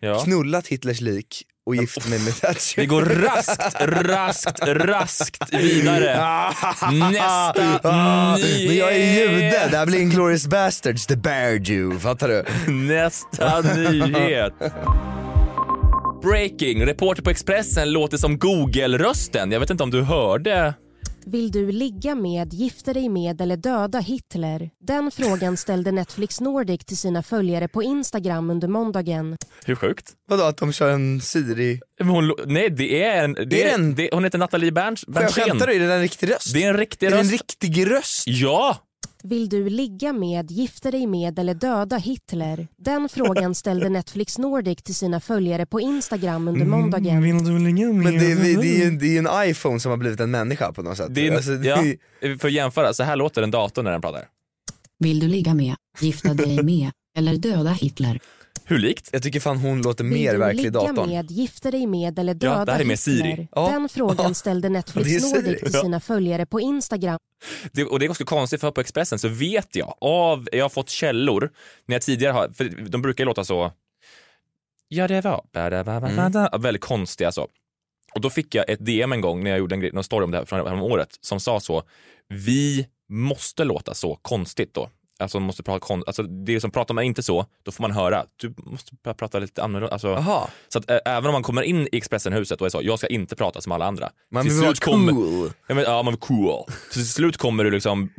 Ja. 0.00 0.20
knullat 0.24 0.66
Hitlers 0.66 1.00
lik 1.00 1.42
och 1.66 1.76
gift 1.76 2.08
mig 2.08 2.18
med 2.18 2.36
Thatcher. 2.40 2.76
Vi 2.80 2.86
går 2.86 3.02
raskt, 3.02 3.80
raskt, 3.80 4.60
raskt 4.68 5.54
vidare. 5.54 6.14
Nästa 6.92 7.80
Ah, 7.82 8.36
nyhet. 8.36 8.68
men 8.68 8.76
jag 8.76 8.92
är 8.96 9.14
jude, 9.20 9.68
det 9.70 9.76
här 9.76 9.86
blir 9.86 9.98
en 10.00 10.10
glorious 10.10 10.46
bastards, 10.46 11.06
the 11.06 11.16
bear 11.16 11.50
Jew, 11.70 12.00
fattar 12.00 12.28
du? 12.28 12.44
Nästa 12.72 13.60
nyhet. 13.60 14.54
Breaking. 16.22 16.86
Reporter 16.86 17.22
på 17.22 17.30
Expressen 17.30 17.92
låter 17.92 18.16
som 18.16 18.38
Google-rösten. 18.38 19.52
Jag 19.52 19.60
vet 19.60 19.70
inte 19.70 19.82
om 19.82 19.90
du 19.90 20.02
hörde. 20.02 20.74
Vill 21.26 21.50
du 21.50 21.72
ligga 21.72 22.14
med, 22.14 22.52
gifta 22.54 22.92
dig 22.92 23.08
med 23.08 23.40
eller 23.40 23.56
döda 23.56 23.98
Hitler? 24.00 24.70
Den 24.86 25.10
frågan 25.10 25.56
ställde 25.56 25.92
Netflix 25.92 26.40
Nordic 26.40 26.84
till 26.84 26.96
sina 26.98 27.22
följare 27.22 27.68
på 27.68 27.82
Instagram 27.82 28.50
under 28.50 28.68
måndagen. 28.68 29.36
Hur 29.64 29.74
sjukt? 29.74 30.12
Vadå 30.28 30.42
att 30.42 30.56
de 30.56 30.72
kör 30.72 30.90
en 30.90 31.20
Siri? 31.20 31.80
Hon, 32.02 32.34
nej, 32.46 32.70
det 32.70 33.02
är 33.04 33.24
en... 33.24 33.32
Det 33.34 33.44
Det 33.44 33.62
är 33.70 33.74
en- 33.74 33.94
det, 33.94 34.08
hon 34.12 34.24
heter 34.24 34.38
Nathalie 34.38 34.72
Berns, 34.72 35.06
Berntsen. 35.06 35.44
skämtar 35.44 35.66
du? 35.66 35.74
Är 35.74 35.80
det 35.88 35.94
en 35.94 36.00
riktig 36.00 36.30
röst? 36.30 36.54
Det 36.54 36.64
är 36.64 36.68
en 36.70 36.76
riktig 36.76 37.06
är 37.06 37.10
det 37.10 37.16
en 37.16 37.22
röst. 37.22 37.32
riktig 37.32 37.90
röst? 37.90 38.24
Ja! 38.26 38.76
Vill 39.24 39.48
du 39.48 39.70
ligga 39.70 40.12
med, 40.12 40.50
gifta 40.50 40.90
dig 40.90 41.06
med 41.06 41.38
eller 41.38 41.54
döda 41.54 41.96
Hitler? 41.96 42.68
Den 42.78 43.08
frågan 43.08 43.54
ställde 43.54 43.88
Netflix 43.88 44.38
Nordic 44.38 44.82
till 44.82 44.94
sina 44.94 45.20
följare 45.20 45.66
på 45.66 45.80
Instagram 45.80 46.48
under 46.48 46.60
måndagen. 46.66 47.22
Men 48.02 48.12
det, 48.18 48.34
det, 48.34 48.62
det, 48.62 48.82
är 48.84 48.90
det 48.90 49.16
är 49.16 49.18
en 49.44 49.50
iPhone 49.50 49.80
som 49.80 49.90
har 49.90 49.96
blivit 49.96 50.20
en 50.20 50.30
människa 50.30 50.72
på 50.72 50.82
något 50.82 50.96
sätt. 50.96 51.06
Det 51.10 51.26
är, 51.28 51.32
Alltså, 51.36 51.50
det- 51.56 51.68
ja, 51.68 52.36
för 52.38 52.48
att 52.48 52.52
jämföra, 52.54 52.94
så 52.94 53.02
här 53.02 53.16
låter 53.16 53.42
en 53.42 53.50
dator 53.50 53.82
när 53.82 53.90
den 53.90 54.00
pratar. 54.00 54.24
Vill 54.98 55.20
du 55.20 55.28
ligga 55.28 55.54
med, 55.54 55.74
gifta 56.00 56.34
dig 56.34 56.62
med 56.62 56.90
eller 57.18 57.36
döda 57.36 57.70
Hitler? 57.70 58.20
Hur 58.64 58.78
likt? 58.78 59.08
Jag 59.12 59.22
tycker 59.22 59.40
fan 59.40 59.56
hon 59.58 59.82
låter 59.82 60.04
Vill 60.04 60.12
mer 60.12 60.34
verklig 60.34 60.66
i 60.66 60.70
datorn. 60.70 61.08
med, 61.08 61.30
gifta 61.30 61.70
dig 61.70 61.86
med 61.86 62.18
eller 62.18 62.32
Ja, 62.32 62.38
döda 62.38 62.64
det 62.64 62.72
här 62.72 62.80
är 62.80 62.84
med 62.84 62.98
Siri. 62.98 63.28
Hitler? 63.28 63.48
Ja. 63.52 63.68
Den 63.68 63.88
frågan 63.88 64.34
ställde 64.34 64.68
Netflix. 64.68 65.22
Nordic 65.22 65.60
till 65.60 65.70
Ja. 65.72 65.82
sina 65.82 66.00
följare 66.00 66.46
på 66.46 66.60
Instagram. 66.60 67.18
Det, 67.72 67.84
och 67.84 67.98
det 67.98 68.04
är 68.04 68.06
ganska 68.06 68.24
konstigt 68.24 68.60
för 68.60 68.70
på 68.70 68.80
Expressen 68.80 69.18
så 69.18 69.28
vet 69.28 69.76
jag 69.76 69.94
av, 70.00 70.48
jag 70.52 70.64
har 70.64 70.68
fått 70.68 70.90
källor 70.90 71.50
när 71.86 71.94
jag 71.94 72.02
tidigare 72.02 72.32
har, 72.32 72.48
för 72.48 72.88
de 72.88 73.02
brukar 73.02 73.24
ju 73.24 73.26
låta 73.26 73.44
så, 73.44 73.72
ja 74.88 75.08
det 75.08 75.20
var, 75.20 75.44
mm. 75.54 76.62
väldigt 76.62 76.82
konstiga 76.82 77.32
så. 77.32 77.48
Och 78.14 78.20
då 78.20 78.30
fick 78.30 78.54
jag 78.54 78.70
ett 78.70 78.86
DM 78.86 79.12
en 79.12 79.20
gång 79.20 79.44
när 79.44 79.50
jag 79.50 79.58
gjorde 79.58 79.74
en, 79.74 79.80
grej, 79.80 79.90
någon 79.92 80.04
story 80.04 80.24
om 80.24 80.30
det 80.30 80.38
här 80.38 80.44
från 80.44 80.80
året 80.80 81.08
som 81.20 81.40
sa 81.40 81.60
så, 81.60 81.82
vi 82.28 82.86
måste 83.08 83.64
låta 83.64 83.94
så 83.94 84.18
konstigt 84.22 84.74
då. 84.74 84.90
Alltså, 85.22 85.40
man 85.40 85.46
måste 85.46 85.62
prata 85.62 85.80
kon- 85.80 86.02
alltså 86.06 86.22
det 86.22 86.54
är 86.54 86.60
som 86.60 86.70
pratar 86.70 86.94
man 86.94 87.04
inte 87.04 87.22
så, 87.22 87.46
då 87.62 87.72
får 87.72 87.82
man 87.82 87.90
höra, 87.92 88.24
du 88.36 88.54
måste 88.56 88.92
börja 89.04 89.14
prata 89.14 89.38
lite 89.38 89.62
annorlunda. 89.62 89.92
Alltså, 89.92 90.08
Jaha, 90.08 90.48
så 90.68 90.78
att, 90.78 90.90
äh, 90.90 90.98
även 91.04 91.26
om 91.26 91.32
man 91.32 91.42
kommer 91.42 91.62
in 91.62 91.88
i 91.92 91.96
Expressenhuset 91.96 92.60
och 92.60 92.66
är 92.66 92.70
så, 92.70 92.80
jag 92.82 92.98
ska 92.98 93.06
inte 93.06 93.36
prata 93.36 93.60
som 93.60 93.72
alla 93.72 93.84
andra. 93.86 94.10
man 94.30 94.42
Till 94.42 94.52
vill 94.52 94.62
vara 94.62 94.74
kommer- 94.74 95.12
cool. 95.12 95.52
Ja, 95.66 95.74
men, 95.74 95.84
ja 95.84 96.02
man 96.02 96.14
är 96.14 96.18
cool. 96.18 96.64
Så 96.66 96.72
till 96.92 97.08
slut 97.08 97.36
kommer 97.36 97.64
du 97.64 97.70
liksom 97.70 98.10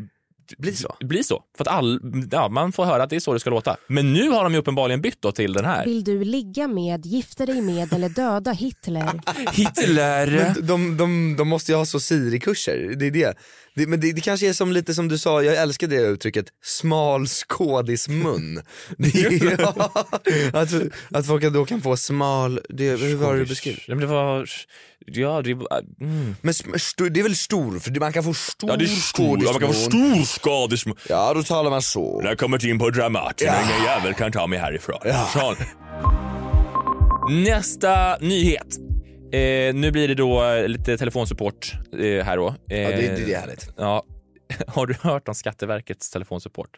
Bli 0.58 0.76
så. 0.76 0.96
bli 1.00 1.24
så. 1.24 1.44
För 1.58 1.64
att 1.64 1.68
all, 1.68 2.00
ja, 2.32 2.50
man 2.50 2.72
får 2.72 2.86
höra 2.86 3.04
att 3.04 3.10
det 3.10 3.16
är 3.16 3.20
så 3.20 3.34
det 3.34 3.40
ska 3.40 3.50
låta. 3.50 3.78
Men 3.88 4.14
nu 4.14 4.30
har 4.30 4.44
de 4.44 4.54
ju 4.54 4.60
uppenbarligen 4.60 5.02
bytt 5.02 5.22
då 5.22 5.32
till 5.32 5.54
den 5.54 5.66
här. 5.66 5.86
Vill 5.86 6.04
du 6.04 6.24
ligga 6.24 6.68
med, 6.68 7.06
gifta 7.06 7.46
dig 7.46 7.62
med 7.62 7.94
eller 7.94 8.10
döda 8.10 8.52
Hitler? 8.52 9.22
Hitler! 9.52 10.28
Men 10.28 10.68
de, 10.68 10.98
de, 10.98 11.36
de 11.38 11.48
måste 11.48 11.72
ju 11.72 11.78
ha 11.78 11.86
så 11.86 12.00
Siri-kurser, 12.00 12.96
det 12.96 13.08
är 13.08 13.12
det. 13.12 13.38
det 13.76 13.88
men 13.88 14.00
det, 14.00 14.14
det 14.14 14.22
kanske 14.22 14.50
är 14.50 14.54
som 14.54 14.72
lite 14.72 14.94
som 14.94 15.08
du 15.08 15.18
sa, 15.18 15.44
jag 15.44 15.56
älskar 15.56 15.88
det 15.88 16.02
uttrycket, 16.02 16.46
smal 16.64 17.28
skådismun. 17.28 18.62
Det 18.98 19.26
är, 19.26 19.62
ja, 19.62 20.06
att, 20.54 20.74
att 21.12 21.28
folk 21.28 21.44
då 21.44 21.66
kan 21.66 21.82
få 21.82 21.98
smal, 21.98 22.60
det, 22.70 23.02
hur 23.02 23.16
var 23.16 23.34
det 23.34 23.40
du 23.40 23.46
beskrev? 23.46 24.00
Det 24.00 24.06
var... 24.06 24.50
Ja, 25.06 25.42
det 25.42 25.54
var... 25.54 25.68
Mm. 26.02 26.36
Men 26.42 26.54
det 27.12 27.20
är 27.20 27.24
väl 27.24 27.36
stor, 27.36 27.80
för 27.80 28.00
man 28.00 28.14
kan 28.14 28.24
få 28.24 28.34
stor 28.34 28.70
Ja, 28.70 28.76
det 28.76 28.86
är 28.86 28.88
stor. 28.88 29.40
Ja, 29.44 29.52
man 29.52 29.60
kan 29.62 29.74
få 29.74 29.80
stor 29.80 30.24
skadesm... 30.24 30.90
Ja, 31.10 31.34
då 31.34 31.44
talar 31.44 31.70
man 31.70 31.82
så. 31.82 32.22
När 32.22 32.30
jag 32.30 32.38
kommer 32.38 32.66
in 32.66 32.80
på 32.80 32.90
Dramaten, 32.90 33.48
Ja. 33.48 33.56
ingen 33.64 33.84
jävel 33.84 34.14
kan 34.14 34.32
ta 34.32 34.48
mig 34.48 34.60
härifrån. 34.60 35.00
Ja. 35.04 35.30
Så. 35.34 35.56
Nästa 37.32 38.18
nyhet. 38.18 38.78
Eh, 39.34 39.74
nu 39.76 39.92
blir 39.92 40.08
det 40.08 40.16
då 40.16 40.44
eh, 40.44 40.68
lite 40.68 40.98
telefonsupport 40.98 41.72
eh, 42.00 42.26
här 42.26 42.38
då. 42.38 42.48
Eh, 42.70 42.82
Ja, 42.82 42.90
det, 42.90 42.96
det, 42.96 43.26
det 43.26 43.34
är 43.34 43.40
härligt. 43.40 43.70
Ja. 43.78 44.04
Har 44.68 44.86
du 44.88 44.96
hört 45.02 45.28
om 45.28 45.36
Skatteverkets 45.36 46.10
telefonsupport? 46.10 46.70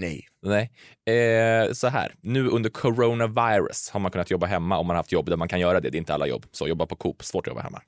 Nej. 0.00 0.28
Nej. 0.42 0.70
Eh, 1.16 1.72
så 1.72 1.88
här, 1.88 2.14
nu 2.20 2.48
under 2.48 2.70
coronavirus 2.70 3.90
har 3.90 4.00
man 4.00 4.10
kunnat 4.10 4.30
jobba 4.30 4.46
hemma 4.46 4.78
om 4.78 4.86
man 4.86 4.96
haft 4.96 5.12
jobb 5.12 5.28
där 5.30 5.36
man 5.36 5.48
kan 5.48 5.60
göra 5.60 5.80
det. 5.80 5.90
Det 5.90 5.96
är 5.96 5.98
inte 5.98 6.14
alla 6.14 6.26
jobb. 6.26 6.46
Så 6.52 6.68
jobba 6.68 6.86
på 6.86 6.96
Coop, 6.96 7.24
svårt 7.24 7.46
att 7.46 7.50
jobba 7.50 7.62
hemma. 7.62 7.82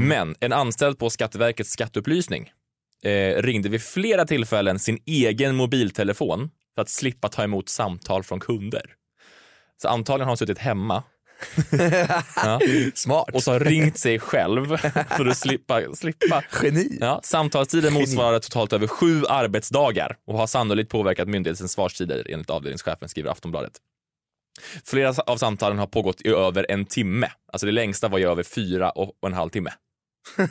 Men 0.00 0.34
en 0.40 0.52
anställd 0.52 0.98
på 0.98 1.10
Skatteverkets 1.10 1.70
skatteupplysning 1.70 2.50
eh, 3.02 3.42
ringde 3.42 3.68
vid 3.68 3.82
flera 3.82 4.24
tillfällen 4.24 4.78
sin 4.78 4.98
egen 5.06 5.56
mobiltelefon 5.56 6.50
för 6.74 6.82
att 6.82 6.88
slippa 6.88 7.28
ta 7.28 7.44
emot 7.44 7.68
samtal 7.68 8.22
från 8.22 8.40
kunder. 8.40 8.82
Så 9.82 9.88
antagligen 9.88 10.26
har 10.26 10.30
hon 10.30 10.36
suttit 10.36 10.58
hemma 10.58 11.02
ja, 12.36 12.60
Smart. 12.94 13.30
och 13.32 13.42
så 13.42 13.52
har 13.52 13.60
ringt 13.60 13.98
sig 13.98 14.18
själv 14.18 14.76
för 15.08 15.26
att 15.26 15.38
slippa, 15.38 15.94
slippa 15.94 16.44
Geni. 16.62 16.98
Ja, 17.00 17.20
samtalstiden 17.24 17.92
motsvarar 17.92 18.38
totalt 18.38 18.72
över 18.72 18.86
sju 18.86 19.26
arbetsdagar 19.28 20.16
och 20.26 20.38
har 20.38 20.46
sannolikt 20.46 20.90
påverkat 20.90 21.28
myndighetens 21.28 21.72
svarstider 21.72 22.26
enligt 22.30 22.50
avdelningschefen, 22.50 23.08
skriver 23.08 23.30
Aftonbladet. 23.30 23.72
Flera 24.84 25.14
av 25.26 25.36
samtalen 25.36 25.78
har 25.78 25.86
pågått 25.86 26.20
i 26.20 26.28
över 26.28 26.66
en 26.68 26.84
timme. 26.84 27.30
Alltså 27.52 27.66
det 27.66 27.72
längsta 27.72 28.08
var 28.08 28.18
i 28.18 28.24
över 28.24 28.42
fyra 28.42 28.90
och 28.90 29.12
en 29.26 29.34
halv 29.34 29.50
timme. 29.50 29.70
Vad 30.38 30.48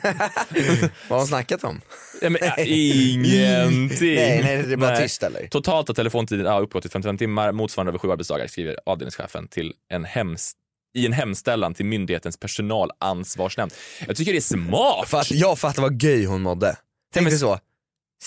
har 1.08 1.16
hon 1.16 1.26
snackat 1.26 1.64
om? 1.64 1.80
Ja, 2.20 2.30
men, 2.30 2.42
äh, 2.42 2.52
ingenting. 2.58 4.14
Nej, 4.14 4.42
nej, 4.42 4.62
det 4.62 4.72
är 4.72 4.76
bara 4.76 4.90
Nej. 4.90 5.02
tyst 5.02 5.22
eller? 5.22 5.46
Totalt 5.46 5.88
har 5.88 5.94
telefontiden 5.94 6.46
ja, 6.46 6.58
uppgått 6.58 6.82
till 6.82 6.90
55 6.90 7.18
timmar, 7.18 7.52
motsvarande 7.52 7.90
över 7.90 7.98
sju 7.98 8.10
arbetsdagar, 8.10 8.46
skriver 8.46 8.76
avdelningschefen 8.86 9.48
till 9.48 9.74
en 9.88 10.04
hems 10.04 10.52
i 10.94 11.06
en 11.06 11.12
hemställan 11.12 11.74
till 11.74 11.86
myndighetens 11.86 12.36
personalansvarsnämnd. 12.36 13.72
Jag 14.06 14.16
tycker 14.16 14.32
det 14.32 14.38
är 14.38 14.40
smart. 14.40 15.08
Fatt, 15.08 15.30
jag 15.30 15.58
fattar 15.58 15.82
vad 15.82 16.02
göj 16.02 16.24
hon 16.24 16.42
mådde. 16.42 16.76
Tänk 17.14 17.28
dig 17.28 17.38
så, 17.38 17.58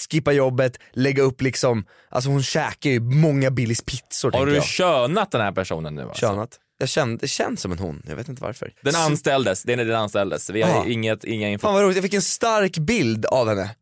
skippa 0.10 0.32
jobbet, 0.32 0.80
lägga 0.94 1.24
upp 1.24 1.42
liksom, 1.42 1.86
alltså 2.10 2.30
hon 2.30 2.44
käkar 2.44 2.90
ju 2.90 3.00
många 3.00 3.52
Billys 3.52 3.82
pizzor 3.82 4.32
Har 4.32 4.46
du 4.46 4.56
jag. 4.56 4.64
könat 4.66 5.32
den 5.32 5.42
här 5.42 5.52
personen 5.52 5.96
nu? 5.96 6.02
Alltså? 6.02 6.20
Könat. 6.20 6.60
Jag 6.80 6.90
kände, 6.90 7.18
det 7.22 7.28
känns 7.28 7.62
som 7.62 7.72
en 7.72 7.80
hon, 7.80 8.04
jag 8.08 8.16
vet 8.16 8.30
inte 8.30 8.42
varför. 8.44 8.74
Den 8.82 8.96
anställdes, 8.96 9.64
det 9.64 9.74
är 9.74 9.78
när 9.78 9.86
den 9.86 9.96
anställdes. 9.96 10.50
Vi 10.50 10.62
har 10.62 10.86
inget, 10.86 11.24
inga 11.24 11.50
info. 11.50 11.68
Fan 11.68 11.74
vad 11.74 11.84
roligt, 11.84 11.96
jag 11.96 12.04
fick 12.04 12.14
en 12.14 12.22
stark 12.22 12.78
bild 12.78 13.26
av 13.26 13.50
henne. 13.50 13.76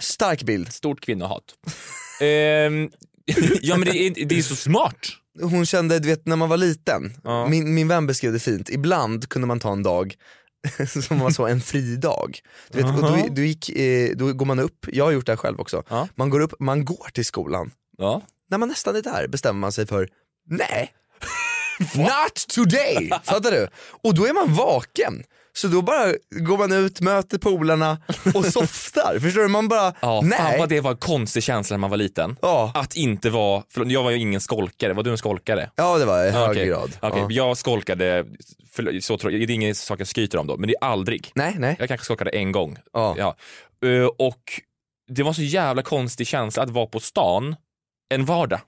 Stark 0.00 0.42
bild. 0.42 0.72
Stort 0.72 1.00
kvinnohat. 1.00 1.42
Ehm, 2.20 2.90
ja 3.62 3.76
men 3.76 3.88
det 3.88 3.98
är, 3.98 4.24
det 4.26 4.38
är 4.38 4.42
så 4.42 4.56
smart. 4.56 4.96
Hon 5.40 5.66
kände, 5.66 5.98
du 5.98 6.08
vet 6.08 6.26
när 6.26 6.36
man 6.36 6.48
var 6.48 6.56
liten, 6.56 7.12
Ja. 7.24 7.48
min, 7.48 7.74
min 7.74 7.88
vän 7.88 8.06
beskrev 8.06 8.32
det 8.32 8.38
fint, 8.38 8.68
ibland 8.70 9.28
kunde 9.28 9.46
man 9.48 9.60
ta 9.60 9.72
en 9.72 9.82
dag 9.82 10.14
som 11.08 11.18
var 11.18 11.30
så 11.30 11.46
en 11.46 11.60
fri 11.60 11.96
dag. 11.96 12.38
Du 12.70 12.78
vet, 12.82 12.86
och 12.86 13.02
då, 13.02 13.26
då, 13.30 13.42
gick, 13.42 13.68
eh, 13.68 14.10
då 14.16 14.32
går 14.32 14.46
man 14.46 14.58
upp, 14.58 14.86
jag 14.92 15.04
har 15.04 15.12
gjort 15.12 15.26
det 15.26 15.32
här 15.32 15.36
själv 15.36 15.60
också, 15.60 15.82
Ja. 15.88 16.08
man 16.14 16.30
går 16.30 16.40
upp, 16.40 16.54
man 16.60 16.84
går 16.84 17.08
till 17.14 17.24
skolan. 17.24 17.70
Ja. 17.98 18.22
När 18.50 18.58
man 18.58 18.68
nästan 18.68 18.96
är 18.96 19.02
där 19.02 19.28
bestämmer 19.28 19.60
man 19.60 19.72
sig 19.72 19.86
för, 19.86 20.08
nej, 20.50 20.92
not 21.96 22.46
today! 22.54 23.10
Fattar 23.24 23.50
du? 23.50 23.68
Och 24.02 24.14
då 24.14 24.26
är 24.26 24.32
man 24.32 24.54
vaken. 24.54 25.22
Så 25.54 25.68
då 25.68 25.82
bara 25.82 26.12
går 26.30 26.58
man 26.58 26.72
ut, 26.72 27.00
möter 27.00 27.38
polarna 27.38 27.98
och 28.34 28.44
softar. 28.44 29.18
Förstår 29.20 29.42
du? 29.42 29.48
Man 29.48 29.68
bara, 29.68 29.94
Ja, 30.00 30.20
fan 30.20 30.28
nej. 30.28 30.58
vad 30.58 30.68
det 30.68 30.80
var 30.80 30.90
en 30.90 30.96
konstig 30.96 31.42
känsla 31.42 31.74
när 31.76 31.78
man 31.78 31.90
var 31.90 31.96
liten. 31.96 32.36
Ja. 32.42 32.72
Att 32.74 32.96
inte 32.96 33.30
vara, 33.30 33.62
förlåt, 33.72 33.90
jag 33.90 34.02
var 34.02 34.10
ju 34.10 34.18
ingen 34.18 34.40
skolkare, 34.40 34.92
var 34.92 35.02
du 35.02 35.10
en 35.10 35.18
skolkare? 35.18 35.70
ja 35.76 35.98
det 35.98 36.04
var 36.04 36.24
i 36.26 36.30
hög 36.30 36.50
Okej. 36.50 36.66
grad. 36.66 36.96
Okej, 37.00 37.20
Ja. 37.20 37.26
Jag 37.30 37.56
skolkade, 37.56 38.24
för, 38.72 39.00
så 39.00 39.18
tror 39.18 39.32
jag, 39.32 39.40
det 39.48 39.52
är 39.52 39.54
ingen 39.54 39.74
sak 39.74 40.00
jag 40.00 40.08
skryter 40.08 40.38
om 40.38 40.46
då, 40.46 40.56
men 40.56 40.68
det 40.68 40.74
är 40.80 40.84
aldrig. 40.84 41.30
Nej, 41.34 41.54
nej. 41.58 41.76
Jag 41.78 41.88
kanske 41.88 42.04
skolkade 42.04 42.30
en 42.30 42.52
gång. 42.52 42.78
Ja. 42.92 43.14
Ja. 43.18 43.36
Eh, 43.88 44.04
och 44.06 44.42
det 45.10 45.22
var 45.22 45.32
så 45.32 45.42
jävla 45.42 45.82
konstig 45.82 46.26
känsla 46.26 46.62
att 46.62 46.70
vara 46.70 46.86
på 46.86 47.00
stan 47.00 47.56
en 48.14 48.24
vardag. 48.24 48.60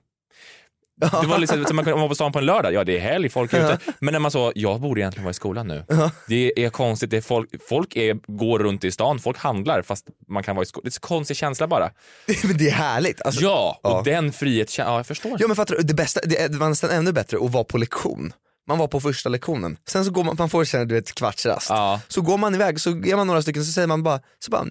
Det 0.97 1.27
var 1.27 1.37
liksom, 1.39 1.65
som 1.65 1.75
man 1.75 1.85
kunde 1.85 1.97
vara 1.99 2.09
på 2.09 2.15
stan 2.15 2.31
på 2.31 2.39
en 2.39 2.45
lördag, 2.45 2.73
ja 2.73 2.83
det 2.83 2.95
är 2.97 2.99
helg, 2.99 3.29
folk 3.29 3.53
är 3.53 3.65
ute. 3.73 3.79
Men 3.99 4.11
när 4.11 4.19
man 4.19 4.31
sa, 4.31 4.51
jag 4.55 4.81
borde 4.81 5.01
egentligen 5.01 5.23
vara 5.23 5.31
i 5.31 5.33
skolan 5.33 5.67
nu. 5.67 5.83
Det 6.27 6.65
är 6.65 6.69
konstigt, 6.69 7.09
det 7.09 7.17
är 7.17 7.21
folk, 7.21 7.49
folk 7.69 7.95
är, 7.95 8.13
går 8.37 8.59
runt 8.59 8.83
i 8.83 8.91
stan, 8.91 9.19
folk 9.19 9.37
handlar 9.37 9.81
fast 9.81 10.05
man 10.29 10.43
kan 10.43 10.55
vara 10.55 10.63
i 10.63 10.65
skolan. 10.65 10.81
Det 10.83 10.89
är 10.89 10.91
så 10.91 10.99
konstig 10.99 11.37
känsla 11.37 11.67
bara. 11.67 11.89
Men 12.43 12.57
det 12.57 12.67
är 12.67 12.71
härligt. 12.71 13.21
Alltså, 13.21 13.41
Ja, 13.41 13.79
och 13.83 13.89
Ja. 13.91 14.01
den 14.05 14.33
frihetskänslan, 14.33 14.93
ja 14.93 14.99
jag 14.99 15.07
förstår. 15.07 15.37
Ja 15.39 15.47
men 15.47 15.55
fattar 15.55 15.75
du, 15.75 15.81
det 15.83 15.93
bästa, 15.93 16.19
det 16.25 16.55
var 16.55 16.69
nästan 16.69 16.89
ännu 16.89 17.11
bättre 17.11 17.37
att 17.41 17.51
vara 17.51 17.63
på 17.63 17.77
lektion. 17.77 18.33
Man 18.67 18.77
var 18.77 18.87
på 18.87 18.99
första 19.01 19.29
lektionen, 19.29 19.77
sen 19.87 20.05
så 20.05 20.11
går 20.11 20.23
man, 20.23 20.35
man 20.39 20.49
får 20.49 20.65
känna 20.65 20.85
du 20.85 20.95
vet 20.95 21.15
kvartsrast. 21.15 21.69
Ja. 21.69 22.01
Så 22.07 22.21
går 22.21 22.37
man 22.37 22.55
iväg, 22.55 22.81
så 22.81 22.89
är 22.89 23.15
man 23.15 23.27
några 23.27 23.41
stycken 23.41 23.65
så 23.65 23.71
säger 23.71 23.87
man 23.87 24.03
bara, 24.03 24.19
så 24.39 24.51
bara 24.51 24.65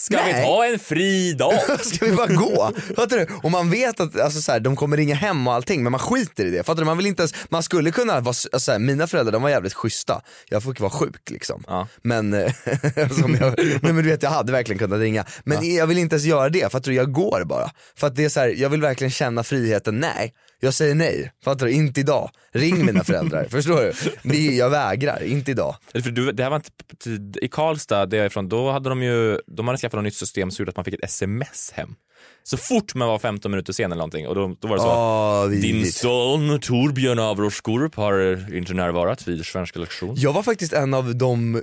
Ska 0.00 0.16
nej. 0.16 0.34
vi 0.34 0.46
ta 0.46 0.66
en 0.66 0.78
fri 0.78 1.32
dag? 1.32 1.60
Ska 1.80 2.06
vi 2.06 2.12
bara 2.12 2.26
gå? 2.26 2.72
Fattar 2.96 3.18
du? 3.18 3.26
Och 3.42 3.50
man 3.50 3.70
vet 3.70 4.00
att 4.00 4.20
alltså, 4.20 4.40
så 4.40 4.52
här, 4.52 4.60
de 4.60 4.76
kommer 4.76 4.96
ringa 4.96 5.14
hem 5.14 5.46
och 5.46 5.54
allting 5.54 5.82
men 5.82 5.92
man 5.92 5.98
skiter 5.98 6.46
i 6.46 6.50
det. 6.50 6.62
Fattar 6.62 6.80
du? 6.80 6.86
Man 6.86 6.96
vill 6.96 7.06
inte 7.06 7.22
ens, 7.22 7.34
man 7.48 7.62
skulle 7.62 7.90
kunna 7.90 8.12
vara, 8.12 8.28
alltså, 8.28 8.58
så 8.58 8.72
här, 8.72 8.78
mina 8.78 9.06
föräldrar 9.06 9.32
de 9.32 9.42
var 9.42 9.50
jävligt 9.50 9.74
schyssta. 9.74 10.22
Jag 10.48 10.62
fick 10.62 10.80
vara 10.80 10.90
sjuk 10.90 11.30
liksom. 11.30 11.64
Ja. 11.66 11.88
Men, 12.02 12.34
eh, 12.34 12.52
som 13.20 13.34
jag, 13.34 13.54
nej, 13.58 13.78
men 13.82 13.96
du 13.96 14.02
vet 14.02 14.22
jag 14.22 14.30
hade 14.30 14.52
verkligen 14.52 14.78
kunnat 14.78 14.98
ringa. 15.00 15.24
Men 15.44 15.74
jag 15.74 15.86
vill 15.86 15.98
inte 15.98 16.14
ens 16.14 16.26
göra 16.26 16.48
det, 16.48 16.72
fattar 16.72 16.90
du? 16.90 16.96
Jag 16.96 17.12
går 17.12 17.44
bara. 17.44 17.70
För 17.96 18.06
att 18.06 18.16
det 18.16 18.24
är 18.24 18.28
så 18.28 18.40
här, 18.40 18.48
jag 18.48 18.68
vill 18.68 18.80
verkligen 18.80 19.10
känna 19.10 19.42
friheten, 19.42 20.00
nej. 20.00 20.34
Jag 20.62 20.74
säger 20.74 20.94
nej, 20.94 21.32
fattar 21.44 21.66
du? 21.66 21.72
Inte 21.72 22.00
idag. 22.00 22.30
Ring 22.52 22.86
mina 22.86 23.04
föräldrar, 23.04 23.44
förstår 23.50 23.80
du? 23.80 23.92
Det, 24.22 24.56
jag 24.56 24.70
vägrar, 24.70 25.22
inte 25.22 25.50
idag. 25.50 25.76
För 25.92 26.10
du, 26.10 26.32
det 26.32 26.42
här 26.42 26.50
var 26.50 26.56
inte 26.56 27.44
I 27.44 27.48
Karlstad, 27.48 28.06
där 28.06 28.16
jag 28.16 28.24
är 28.24 28.26
ifrån, 28.30 28.48
då 28.48 28.70
hade 28.70 28.88
de 28.88 29.02
ju 29.02 29.38
de 29.46 29.68
hade 29.68 29.78
skaffat 29.78 29.98
något 29.98 30.04
nytt 30.04 30.14
system 30.14 30.50
som 30.50 30.62
gjorde 30.62 30.70
att 30.70 30.76
man 30.76 30.84
fick 30.84 30.94
ett 30.94 31.04
sms 31.04 31.72
hem. 31.74 31.94
Så 32.42 32.56
fort 32.56 32.94
man 32.94 33.08
var 33.08 33.18
15 33.18 33.50
minuter 33.50 33.72
sen 33.72 33.84
eller 33.84 33.96
någonting 33.96 34.28
och 34.28 34.34
då, 34.34 34.56
då 34.60 34.68
var 34.68 34.76
det 34.76 34.82
så. 34.82 34.88
Åh, 34.88 35.60
Din 35.60 35.92
son 35.92 36.60
Torbjörn 36.60 37.18
Avroskorup 37.18 37.94
har 37.94 38.46
inte 38.54 38.74
närvarat 38.74 39.28
vid 39.28 39.46
svenska 39.46 39.78
lektion. 39.78 40.14
Jag 40.18 40.32
var 40.32 40.42
faktiskt 40.42 40.72
en 40.72 40.94
av 40.94 41.16
de, 41.16 41.62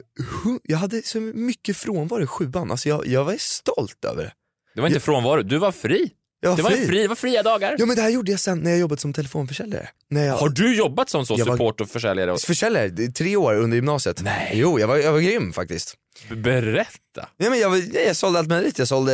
jag 0.64 0.78
hade 0.78 1.02
så 1.02 1.20
mycket 1.20 1.78
frånvaro 1.78 2.24
i 2.24 2.28
sjuan, 2.28 2.72
alltså 2.72 2.90
jag, 2.90 3.08
jag 3.08 3.24
var 3.24 3.36
stolt 3.40 4.06
över 4.06 4.24
det. 4.24 4.32
Det 4.76 4.82
var 4.82 4.88
inte 4.88 5.00
frånvaro, 5.00 5.42
du 5.42 5.58
var 5.58 5.72
fri. 5.72 6.12
Jag 6.48 6.52
var 6.52 6.58
Det 6.58 6.64
var, 6.64 6.70
fri. 6.70 6.88
fri, 6.88 7.02
det 7.02 7.08
var 7.08 7.16
fria 7.16 7.44
dagar. 7.44 7.76
Ja 7.80 7.86
men 7.86 7.96
det 7.96 8.02
här 8.02 8.10
gjorde 8.10 8.32
jag 8.32 8.40
sen 8.40 8.60
när 8.60 8.70
jag 8.72 8.80
jobbade 8.80 9.02
som 9.02 9.14
telefonförsäljare. 9.14 9.90
När 10.10 10.26
jag, 10.26 10.38
Har 10.38 10.50
du 10.50 10.76
jobbat 10.76 11.10
som 11.10 11.26
så 11.26 11.36
Jag 11.38 11.46
var- 11.46 11.54
support 11.54 11.82
och 11.82 11.90
försäljare? 11.90 12.32
Och... 12.32 12.40
Försäljare, 12.42 12.90
tre 13.12 13.36
år 13.36 13.56
under 13.56 13.76
gymnasiet. 13.76 14.22
Nej. 14.24 14.52
Jo, 14.54 14.80
jag 14.80 14.88
var, 14.88 14.98
jag 14.98 15.12
var 15.12 15.20
grym 15.20 15.54
faktiskt. 15.54 15.96
Berätta. 16.36 17.30
Ja, 17.38 17.50
men 17.50 17.60
jag, 17.60 17.78
jag 18.08 18.16
sålde 18.16 18.40
allt 18.40 18.48
möjligt, 18.50 18.80
jag 18.80 18.88
sålde 18.88 19.14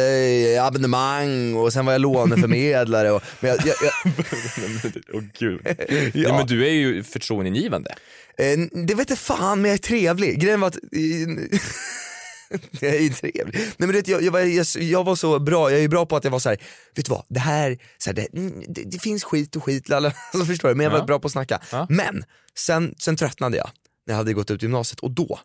eh, 0.56 0.65
abonnemang 0.65 1.56
och 1.56 1.74
sen 1.74 1.86
var 1.86 1.93
jag 1.93 2.02
låneförmedlare. 2.02 3.12
Och, 3.12 3.22
men 3.39 3.50
jag, 3.52 3.60
jag, 3.65 3.76
jag, 3.84 4.13
Åh 5.13 5.22
gud. 5.39 5.62
Ja. 5.67 5.74
Nej, 6.13 6.32
men 6.32 6.48
du 6.48 6.65
är 6.67 6.72
ju 6.72 7.04
förtroendeingivande. 7.04 7.96
eh, 8.38 8.58
det 8.86 8.93
vet 8.96 9.10
inte 9.10 9.15
fan 9.22 9.62
men 9.62 9.69
jag 9.72 9.78
är 9.78 9.82
trevlig. 9.82 10.39
Grejen 10.41 10.60
var 10.62 10.67
att 10.67 10.78
jag 12.81 12.95
är 12.95 13.09
trevlig. 13.09 13.53
Nej, 13.55 13.73
men 13.77 13.87
du 13.87 13.93
vet, 13.93 14.07
jag, 14.07 14.21
jag, 14.23 14.31
var, 14.31 14.39
jag, 14.39 14.65
jag 14.75 15.03
var 15.03 15.15
så 15.15 15.39
bra, 15.39 15.71
jag 15.71 15.81
är 15.83 15.87
bra 15.87 16.05
på 16.05 16.15
att 16.15 16.23
jag 16.23 16.31
var 16.31 16.39
så 16.39 16.49
här, 16.49 16.57
vet 16.95 17.05
du 17.05 17.09
vad, 17.09 17.25
det 17.29 17.39
här, 17.39 17.77
så 17.97 18.09
här 18.09 18.15
det, 18.15 18.33
mm, 18.37 18.63
det, 18.67 18.83
det 18.83 18.99
finns 18.99 19.23
skit 19.23 19.55
och 19.55 19.63
skit, 19.63 19.89
lalla, 19.89 20.13
så 20.31 20.45
förstår 20.45 20.69
du, 20.69 20.75
men 20.75 20.83
jag 20.83 20.91
var 20.91 20.99
Ja. 20.99 21.05
bra 21.05 21.19
på 21.19 21.25
att 21.25 21.31
snacka. 21.31 21.61
Ja. 21.71 21.87
Men 21.89 22.23
sen, 22.57 22.95
sen 22.99 23.15
tröttnade 23.15 23.57
jag 23.57 23.69
när 24.07 24.13
jag 24.13 24.17
hade 24.17 24.33
gått 24.33 24.51
ut 24.51 24.61
gymnasiet 24.61 24.99
och 24.99 25.11
då, 25.11 25.39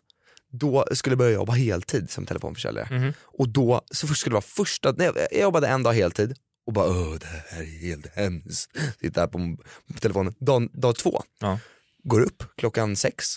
då 0.51 0.85
skulle 0.93 1.11
jag 1.11 1.17
börja 1.17 1.31
jobba 1.33 1.53
heltid 1.53 2.09
som 2.09 2.25
telefonförsäljare. 2.25 2.87
Mhm. 2.97 3.13
Och 3.25 3.49
då, 3.49 3.81
så 3.91 4.07
skulle 4.07 4.31
det 4.31 4.35
vara 4.35 4.41
första, 4.41 4.91
nej, 4.97 5.11
jag 5.31 5.41
jobbade 5.41 5.67
en 5.67 5.83
dag 5.83 5.93
heltid 5.93 6.35
och 6.65 6.73
bara 6.73 6.89
Åh, 6.89 7.15
det 7.19 7.25
här 7.49 7.61
är 7.61 7.79
helt 7.81 8.07
hemskt. 8.15 8.71
Sitter 9.01 9.21
här 9.21 9.27
på, 9.27 9.57
på 9.93 9.99
telefonen. 9.99 10.33
Dag, 10.39 10.69
dag 10.73 10.95
två, 10.95 11.23
Ja. 11.39 11.59
går 12.03 12.21
upp 12.21 12.43
klockan 12.57 12.95
sex, 12.95 13.35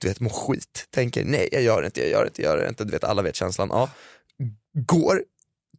du 0.00 0.08
vet 0.08 0.20
mår 0.20 0.30
skit, 0.30 0.86
tänker 0.94 1.24
nej 1.24 1.48
jag 1.52 1.62
gör 1.62 1.80
det 1.82 1.86
inte, 1.86 2.00
jag 2.00 2.10
gör 2.10 2.22
det 2.22 2.28
inte, 2.28 2.42
jag 2.42 2.56
gör 2.56 2.62
det 2.62 2.68
inte, 2.68 2.84
du 2.84 2.90
vet 2.90 3.04
alla 3.04 3.22
vet 3.22 3.36
känslan. 3.36 3.68
Ja. 3.72 3.90
Går 4.86 5.22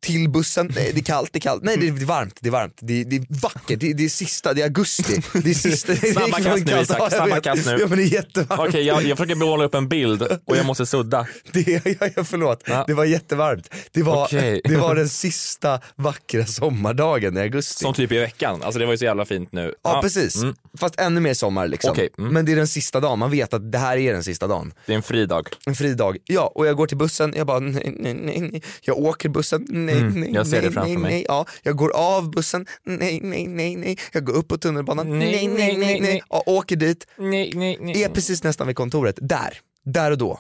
till 0.02 0.30
bussen, 0.30 0.72
nej 0.76 0.92
det 0.94 1.00
är 1.00 1.04
kallt, 1.04 1.30
det 1.34 1.38
är 1.38 1.42
kallt, 1.42 1.64
nej 1.64 1.78
det 1.78 1.88
är 1.88 2.06
varmt, 2.06 2.38
det 2.42 2.50
är 2.50 2.52
varmt, 2.52 2.78
det 2.82 3.02
är, 3.02 3.06
det 3.06 3.16
är 3.16 3.26
vackert, 3.42 3.80
det 3.80 3.90
är, 3.90 3.94
det 3.94 4.06
är 4.06 4.10
sista, 4.10 4.54
det 4.54 4.62
är 4.62 4.66
augusti, 4.66 5.22
det 5.44 5.50
är 5.50 5.54
sista. 5.54 5.94
det 5.94 6.04
är 6.08 6.14
Snabba 6.14 6.38
kast 6.40 6.66
nu. 6.66 6.72
Isak, 6.82 6.98
Ja, 7.00 7.10
snabba 7.10 7.40
kast 7.42 7.66
nu. 7.66 7.78
Ja 7.80 7.88
men 7.88 7.98
det 7.98 8.04
är 8.04 8.14
jättevarmt. 8.14 8.70
Okej, 8.70 8.84
jag, 8.84 9.04
jag 9.04 9.18
försöker 9.18 9.36
måla 9.36 9.64
upp 9.64 9.76
en 9.76 9.88
bild 9.90 10.22
och 10.46 10.58
jag 10.58 10.66
måste 10.66 10.86
sudda. 10.86 11.28
Det, 11.52 11.68
ja, 12.00 12.08
ja, 12.16 12.24
förlåt, 12.24 12.64
Ja. 12.68 12.84
det 12.88 12.94
var 12.94 13.06
jättevarmt. 13.06 13.74
Det 13.92 14.04
var, 14.04 14.26
Okej. 14.26 14.62
det 14.64 14.76
var 14.78 14.96
den 14.96 15.10
sista 15.10 15.82
vackra 15.96 16.46
sommardagen 16.46 17.38
i 17.38 17.40
augusti. 17.42 17.82
Som 17.84 17.94
typ 17.94 18.12
i 18.12 18.18
veckan. 18.18 18.64
Alltså 18.64 18.80
det 18.80 18.86
var 18.86 18.94
ju 18.94 18.98
så 18.98 19.06
jävla 19.06 19.26
fint 19.26 19.52
nu. 19.52 19.74
Ja, 19.84 20.00
precis, 20.02 20.36
Mm. 20.36 20.56
Fast 20.78 21.00
ännu 21.00 21.20
mer 21.20 21.34
sommar 21.34 21.68
liksom. 21.68 21.92
Okej, 21.92 22.10
mm. 22.18 22.34
Men 22.34 22.46
det 22.46 22.52
är 22.52 22.56
den 22.56 22.68
sista 22.68 23.00
dagen, 23.00 23.20
man 23.20 23.32
vet 23.32 23.54
att 23.54 23.72
det 23.72 23.78
här 23.78 23.98
är 23.98 24.14
den 24.14 24.24
sista 24.24 24.48
dagen. 24.48 24.74
Det 24.86 24.92
är 24.92 24.96
en 24.96 25.04
fri 25.04 25.26
dag. 25.26 25.50
En 25.66 25.76
fri 25.76 25.94
dag. 25.94 26.18
Ja, 26.26 26.52
och 26.56 26.68
jag 26.68 26.78
går 26.78 26.88
till 26.88 26.98
bussen, 26.98 27.34
jag 27.38 27.48
bara 27.48 27.60
nej, 27.60 27.94
nej, 28.00 28.14
nej, 28.14 28.40
nej. 28.42 28.64
Jag 28.82 28.98
åker 28.98 29.30
bussen, 29.30 29.66
nej, 29.70 29.98
Mm, 29.98 30.20
nej, 30.20 30.32
jag 30.34 30.48
ser 30.48 30.58
nej, 30.58 30.66
det 30.66 30.72
framför 30.74 30.90
nej, 30.90 30.98
mig. 30.98 31.12
nej. 31.12 31.26
Ja, 31.28 31.46
jag 31.64 31.76
går 31.76 31.92
av 31.96 32.32
bussen, 32.32 32.66
nej, 32.84 33.20
nej, 33.24 33.48
nej, 33.48 33.76
nej. 33.76 33.98
Jag 34.14 34.26
går 34.26 34.34
upp 34.34 34.48
på 34.48 34.58
tunnelbanan, 34.58 35.20
nej, 35.20 35.48
nej, 35.48 35.78
nej, 35.78 36.00
nej. 36.00 36.22
Ja, 36.30 36.44
åker 36.46 36.76
dit, 36.76 37.08
Nej, 37.18 37.52
nej, 37.56 37.78
nej. 37.82 38.04
är 38.04 38.10
precis 38.10 38.44
nästan 38.44 38.68
vid 38.68 38.76
kontoret. 38.76 39.16
Där, 39.22 39.58
där 39.86 40.12
och 40.12 40.18
då. 40.18 40.40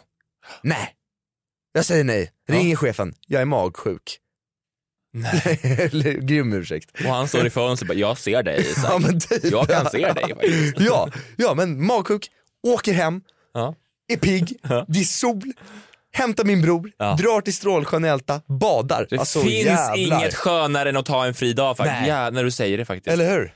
Nej. 0.63 0.95
Jag 1.73 1.85
säger 1.85 2.03
nej, 2.03 2.31
ringer 2.49 2.75
chefen, 2.75 3.13
jag 3.27 3.41
är 3.41 3.45
magsjuk. 3.45 4.17
Nej. 5.13 5.59
Eller 5.91 6.13
grym 6.13 6.53
ursäkt. 6.53 6.91
Och 7.05 7.13
han 7.13 7.27
står 7.27 7.47
i 7.47 7.49
fönstret 7.49 7.89
och 7.89 7.95
bara, 7.95 7.99
jag 7.99 8.17
ser 8.17 8.43
dig 8.43 8.59
Isak. 8.61 8.85
Ja, 8.91 8.99
men 8.99 9.19
typ. 9.19 9.43
Jag 9.51 9.67
kan 9.69 9.85
se 9.89 9.97
dig 10.13 10.23
faktiskt. 10.35 10.79
ja, 10.79 11.09
ja, 11.35 11.53
men 11.53 11.85
magsjuk, 11.85 12.27
åker 12.67 12.93
hem, 12.93 13.21
Ja. 13.53 13.75
är 14.13 14.17
pigg, 14.17 14.57
Ja. 14.69 14.85
det 14.87 14.99
är 14.99 15.03
sol, 15.03 15.41
hämtar 16.11 16.43
min 16.43 16.61
bror, 16.61 16.91
Ja. 16.97 17.15
drar 17.19 17.41
till 17.41 17.53
Strålsjön 17.55 18.05
Älta, 18.05 18.41
badar. 18.47 19.07
Det 19.09 19.17
alltså, 19.17 19.39
finns 19.41 19.65
jävlar. 19.65 19.97
inget 20.17 20.35
skönare 20.35 20.89
än 20.89 20.97
att 20.97 21.05
ta 21.05 21.25
en 21.25 21.33
fri 21.33 21.53
dag 21.53 21.77
faktiskt. 21.77 22.07
Ja, 22.07 22.29
när 22.29 22.43
du 22.43 22.51
säger 22.51 22.77
det 22.77 22.85
faktiskt. 22.85 23.07
Eller 23.13 23.29
hur? 23.31 23.53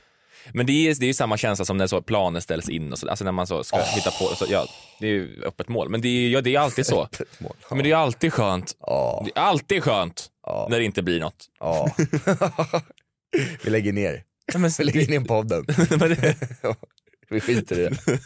Men 0.52 0.66
det 0.66 0.72
är, 0.72 0.94
det 0.94 1.04
är 1.04 1.06
ju 1.06 1.14
samma 1.14 1.36
känsla 1.36 1.64
som 1.64 1.76
när 1.76 1.86
så 1.86 2.02
planer 2.02 2.40
ställs 2.40 2.68
in 2.68 2.92
och 2.92 2.98
så, 2.98 3.08
alltså 3.08 3.24
när 3.24 3.32
man 3.32 3.46
så 3.46 3.64
ska 3.64 3.82
hitta 3.82 4.10
på, 4.10 4.34
så, 4.36 4.46
ja, 4.48 4.66
det 5.00 5.06
är 5.06 5.10
ju 5.10 5.42
öppet 5.44 5.68
mål. 5.68 5.88
Men 5.88 6.00
det 6.00 6.08
är, 6.08 6.28
ja, 6.28 6.40
det 6.40 6.54
är 6.54 6.60
alltid 6.60 6.86
så. 6.86 7.08
mål, 7.38 7.52
Men 7.70 7.78
det 7.78 7.90
är 7.90 7.96
alltid 7.96 8.32
skönt. 8.32 8.76
Ja. 8.80 9.22
Det 9.26 9.40
är 9.40 9.44
alltid 9.44 9.82
skönt 9.82 10.26
när 10.70 10.78
det 10.78 10.84
inte 10.84 11.02
blir 11.02 11.20
något. 11.20 11.46
Ja. 11.60 11.90
Vi 13.64 13.70
lägger 13.70 13.92
ner. 13.92 14.22
Ja, 14.52 14.58
men, 14.58 14.70
Vi 14.78 14.84
lägger 14.84 15.08
ner 15.08 15.20
podden. 15.20 15.66
Vi 17.30 17.40
skiter 17.40 17.78
i 17.78 17.82
det. 17.84 17.96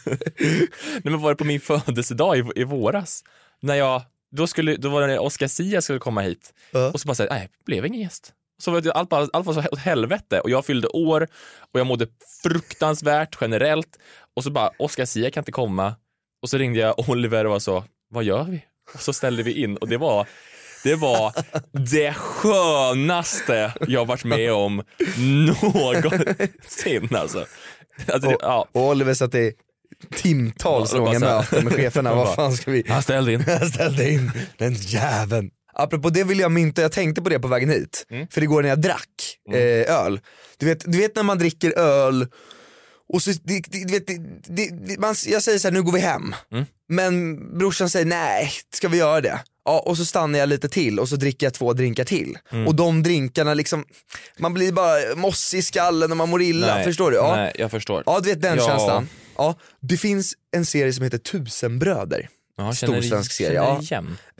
nej, 0.93 1.01
men 1.03 1.21
var 1.21 1.29
det 1.29 1.35
på 1.35 1.43
min 1.45 1.59
födelsedag 1.59 2.37
i, 2.37 2.43
i 2.55 2.63
våras? 2.63 3.23
När 3.61 3.75
jag, 3.75 4.01
då, 4.31 4.47
skulle, 4.47 4.75
då 4.75 4.89
var 4.89 5.07
det 5.07 5.19
Oscar 5.19 5.47
Sia 5.47 5.81
skulle 5.81 5.99
komma 5.99 6.21
hit 6.21 6.53
Ja. 6.71 6.91
och 6.91 7.01
så 7.01 7.07
bara 7.07 7.15
säga, 7.15 7.33
nej, 7.33 7.49
blev 7.65 7.85
ingen 7.85 8.01
gäst. 8.01 8.33
Så 8.59 8.71
var 8.71 8.81
det, 8.81 8.91
allt, 8.91 9.09
bara, 9.09 9.27
allt 9.33 9.45
var 9.45 9.53
så 9.53 9.63
åt 9.71 9.79
helvete 9.79 10.39
och 10.39 10.49
jag 10.49 10.65
fyllde 10.65 10.87
år 10.87 11.27
och 11.73 11.79
jag 11.79 11.87
mådde 11.87 12.07
fruktansvärt 12.43 13.37
generellt 13.41 13.99
och 14.35 14.43
så 14.43 14.51
bara, 14.51 14.71
Oscar 14.79 15.05
Sia 15.05 15.31
kan 15.31 15.41
inte 15.41 15.51
komma. 15.51 15.95
Och 16.41 16.49
så 16.49 16.57
ringde 16.57 16.79
jag 16.79 17.09
Oliver 17.09 17.45
och 17.45 17.51
var 17.51 17.59
så, 17.59 17.83
vad 18.09 18.23
gör 18.23 18.43
vi? 18.43 18.65
Och 18.93 19.01
så 19.01 19.13
ställde 19.13 19.43
vi 19.43 19.63
in 19.63 19.77
och 19.77 19.87
det 19.87 19.97
var 19.97 20.27
det 20.83 20.95
var 20.95 21.33
det 21.71 22.13
skönaste 22.13 23.73
jag 23.87 24.05
varit 24.05 24.23
med 24.23 24.53
om 24.53 24.83
någonsin 25.17 27.15
alltså. 27.15 27.45
alltså 28.07 28.29
det, 28.29 28.37
ja. 28.41 28.67
Och 28.71 28.87
Oliver 28.87 29.13
satt 29.13 29.35
i 29.35 29.53
timtals 30.15 30.93
Ja, 30.93 30.99
och 30.99 31.05
långa 31.05 31.19
möten 31.19 31.63
med 31.63 31.73
cheferna. 31.73 32.11
Och 32.11 32.17
Vad 32.17 32.35
fan 32.35 32.53
ska 32.53 32.71
vi... 32.71 32.83
Han 32.87 33.03
ställde 33.03 33.33
in. 33.33 33.43
Jag 33.47 33.67
ställde 33.67 34.11
in 34.11 34.31
den 34.57 34.73
jäveln. 34.73 35.49
Apropå 35.73 36.09
det 36.09 36.23
vill 36.23 36.39
jag 36.39 36.51
mynta, 36.51 36.81
jag 36.81 36.91
tänkte 36.91 37.21
på 37.21 37.29
det 37.29 37.39
på 37.39 37.47
vägen 37.47 37.69
hit. 37.69 38.05
Mm. 38.09 38.27
För 38.31 38.43
igår 38.43 38.61
när 38.61 38.69
jag 38.69 38.81
drack 38.81 39.37
eh, 39.53 39.95
öl. 39.95 40.19
Du 40.57 40.65
vet, 40.65 40.91
du 40.91 40.97
vet 40.97 41.15
när 41.15 41.23
man 41.23 41.37
dricker 41.37 41.77
öl 41.79 42.27
och 43.13 43.21
så, 43.21 43.31
det, 43.43 43.61
det, 43.69 43.99
det, 44.47 44.99
man, 44.99 45.15
jag 45.27 45.43
säger 45.43 45.59
så 45.59 45.67
här, 45.67 45.73
nu 45.73 45.83
går 45.83 45.91
vi 45.91 45.99
hem. 45.99 46.35
Mm. 46.51 46.65
Men 46.89 47.37
brorsan 47.57 47.89
säger 47.89 48.05
nej, 48.05 48.51
ska 48.73 48.87
vi 48.87 48.97
göra 48.97 49.21
det? 49.21 49.39
Ja, 49.65 49.79
och 49.85 49.97
så 49.97 50.05
stannar 50.05 50.39
jag 50.39 50.49
lite 50.49 50.69
till 50.69 50.99
och 50.99 51.09
så 51.09 51.15
dricker 51.15 51.45
jag 51.45 51.53
två 51.53 51.73
drinkar 51.73 52.03
till. 52.03 52.37
Mm. 52.51 52.67
Och 52.67 52.75
de 52.75 53.03
drinkarna 53.03 53.53
liksom, 53.53 53.85
man 54.37 54.53
blir 54.53 54.71
bara 54.71 55.15
mossig 55.15 55.57
i 55.57 55.61
skallen 55.61 56.11
och 56.11 56.17
man 56.17 56.29
mår 56.29 56.41
illa, 56.41 56.75
Nej, 56.75 56.83
förstår 56.83 57.11
du? 57.11 57.17
Ja. 57.17 57.35
Nej, 57.35 57.51
jag 57.55 57.71
förstår. 57.71 58.03
Ja 58.05 58.19
du 58.19 58.29
vet 58.29 58.41
den 58.41 58.57
Ja. 58.57 58.67
känslan. 58.67 59.09
Ja, 59.37 59.55
det 59.81 59.97
finns 59.97 60.33
en 60.55 60.65
serie 60.65 60.93
som 60.93 61.03
heter 61.03 61.17
Tusenbröder. 61.17 62.29
Ja, 62.59 62.73
känner- 62.73 62.93
Stor 63.01 63.09
svensk 63.09 63.31
serie. 63.31 63.53
Ja. 63.53 63.81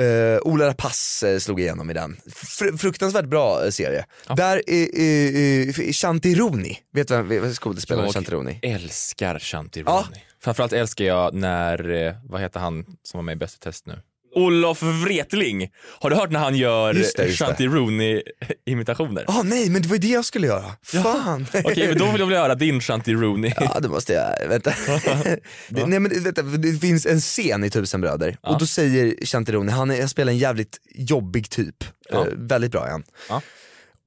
Uh, 0.02 0.40
Ola 0.44 0.68
Rapace 0.68 1.34
eh, 1.34 1.40
slog 1.40 1.60
igenom 1.60 1.90
i 1.90 1.94
den. 1.94 2.18
Fr- 2.36 2.78
fruktansvärt 2.78 3.26
bra 3.26 3.66
eh, 3.66 3.70
serie. 3.72 4.06
Där 4.36 4.62
är 4.68 5.00
uh, 5.00 5.68
uh, 5.88 5.92
Shantironi, 5.92 6.78
vet 6.94 7.08
du 7.08 7.22
vem 7.22 7.54
skådespelaren 7.54 8.06
Jag 8.06 8.14
Shantironi? 8.14 8.60
älskar 8.62 9.40
Shanti 9.40 9.84
Ja. 9.86 10.06
Framförallt 10.42 10.74
älskar 10.74 11.06
jag 11.06 11.34
när, 11.34 12.16
vad 12.30 12.42
heter 12.42 12.60
han 12.60 12.86
som 13.04 13.18
var 13.18 13.24
med 13.24 13.34
i 13.34 13.36
Bäst 13.36 13.56
i 13.56 13.60
test 13.60 13.86
nu? 13.86 14.00
Olof 14.36 14.84
Wretling. 14.84 15.70
Har 16.00 16.10
du 16.10 16.15
hört 16.15 16.32
när 16.32 16.39
han 16.39 16.56
gör 16.56 16.94
Just 16.94 17.18
det, 17.18 17.26
just 17.26 17.39
det. 17.39 17.46
Shanti 17.46 17.68
Rooney 17.68 18.22
imitationer? 18.65 19.26
Ah 19.28 19.42
nej 19.44 19.70
men 19.70 19.82
det 19.82 19.88
var 19.88 19.96
ju 19.96 20.00
det 20.02 20.08
jag 20.08 20.26
skulle 20.26 20.48
göra. 20.48 20.72
Fan. 20.84 21.48
Okej, 21.63 21.88
men 21.88 21.98
då 21.98 22.06
vill 22.12 22.20
jag 22.20 22.28
väl 22.28 22.36
göra 22.36 22.56
din 22.56 22.82
Shanti 22.82 23.13
Rooney. 23.13 23.54
Ja 23.60 23.80
det 23.80 23.89
måste 23.89 24.13
jag, 24.13 24.48
vänta. 24.50 24.74
det, 25.70 25.86
nej 25.86 26.00
men 26.00 26.24
vänta, 26.24 26.42
det 26.42 26.80
finns 26.80 27.06
en 27.06 27.20
scen 27.20 27.63
i 27.63 27.70
Tusenbröder 27.70 28.38
Ja. 28.42 28.50
och 28.50 28.60
då 28.60 28.65
säger 28.65 29.26
Shantironi, 29.26 29.72
han, 29.72 29.92
är, 29.92 30.08
spelar 30.08 30.32
en 30.32 30.38
jävligt 30.38 30.78
jobbig 30.96 31.50
typ. 31.50 31.76
Ja. 32.10 32.28
Eh, 32.28 32.34
väldigt 32.38 32.72
bra 32.72 32.88
han. 32.92 33.04
Ja. 33.30 33.42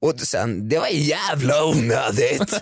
Och 0.03 0.19
sen, 0.19 0.69
det 0.69 0.79
var 0.79 0.87
jävla 0.87 1.65
onödigt. 1.65 2.49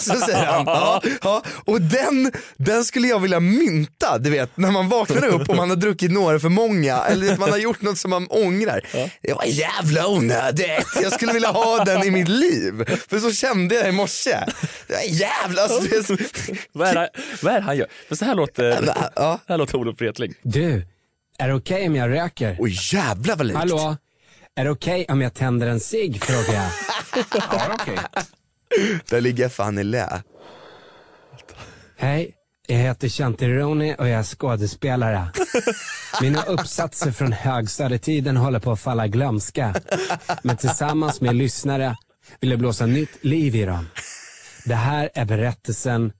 så 0.00 0.14
säger 0.14 0.46
han. 0.46 0.64
Ja, 0.66 1.02
ja. 1.22 1.42
Och 1.64 1.80
den, 1.80 2.32
den 2.56 2.84
skulle 2.84 3.08
jag 3.08 3.20
vilja 3.20 3.40
mynta, 3.40 4.18
du 4.18 4.30
vet 4.30 4.56
när 4.56 4.70
man 4.70 4.88
vaknar 4.88 5.26
upp 5.26 5.48
och 5.48 5.56
man 5.56 5.68
har 5.70 5.76
druckit 5.76 6.12
några 6.12 6.38
för 6.38 6.48
många 6.48 6.98
eller 6.98 7.36
man 7.36 7.50
har 7.50 7.58
gjort 7.58 7.82
något 7.82 7.98
som 7.98 8.10
man 8.10 8.26
ångrar. 8.26 8.80
Det 9.22 9.32
var 9.32 9.44
jävla 9.44 10.06
onödigt. 10.08 10.86
Jag 11.02 11.12
skulle 11.12 11.32
vilja 11.32 11.48
ha 11.48 11.84
den 11.84 12.02
i 12.02 12.10
mitt 12.10 12.28
liv. 12.28 12.84
För 13.08 13.18
så 13.18 13.32
kände 13.32 13.74
jag 13.74 13.88
i 13.88 13.92
morse. 13.92 14.38
Det 14.86 14.94
var 14.94 15.02
jävla... 15.02 15.62
Alltså, 15.62 15.80
det 15.80 15.96
är 15.96 16.02
så... 16.02 16.16
vad, 16.72 16.88
är 16.88 16.94
det, 16.94 17.10
vad 17.42 17.52
är 17.54 17.58
det 17.58 17.64
han 17.64 17.76
gör? 17.76 17.86
För 18.08 18.14
så 18.16 18.24
här 18.24 18.34
låter, 18.34 18.92
Ja. 19.16 19.40
så 19.46 19.52
här 19.52 19.58
låter 19.58 19.76
Olof 19.78 20.00
Wretling. 20.00 20.34
Du, 20.42 20.86
är 21.38 21.48
det 21.48 21.54
okej 21.54 21.86
om 21.86 21.96
jag 21.96 22.10
röker? 22.10 22.56
Oj 22.58 22.78
jävlar 22.92 23.36
vad 23.36 23.46
likt. 23.46 23.58
Hallå? 23.58 23.96
Är 24.56 24.64
det 24.64 24.70
okej 24.70 25.06
om 25.08 25.20
jag 25.20 25.34
tänder 25.34 25.66
en 25.66 25.80
cigg 25.80 26.24
frågar 26.24 26.60
jag. 26.60 26.70
ja, 27.34 27.76
okej. 27.80 27.98
Där 29.10 29.20
ligger 29.20 29.48
fan 29.48 29.78
i 29.78 29.84
lä. 29.84 30.22
Hej, 31.96 32.34
jag 32.66 32.76
heter 32.76 33.08
Chantironi 33.08 33.94
och 33.98 34.08
jag 34.08 34.18
är 34.18 34.22
skådespelare. 34.22 35.32
Mina 36.20 36.42
uppsatser 36.42 37.10
från 37.10 37.32
högstadietiden 37.32 38.36
håller 38.36 38.58
på 38.58 38.72
att 38.72 38.80
falla 38.80 39.06
glömska. 39.06 39.74
Men 40.42 40.56
tillsammans 40.56 41.20
med 41.20 41.34
lyssnare 41.34 41.96
vill 42.40 42.50
jag 42.50 42.58
blåsa 42.58 42.86
nytt 42.86 43.24
liv 43.24 43.56
i 43.56 43.64
dem. 43.64 43.88
Det 44.64 44.74
här 44.74 45.10
är 45.14 45.24
berättelsen 45.24 46.12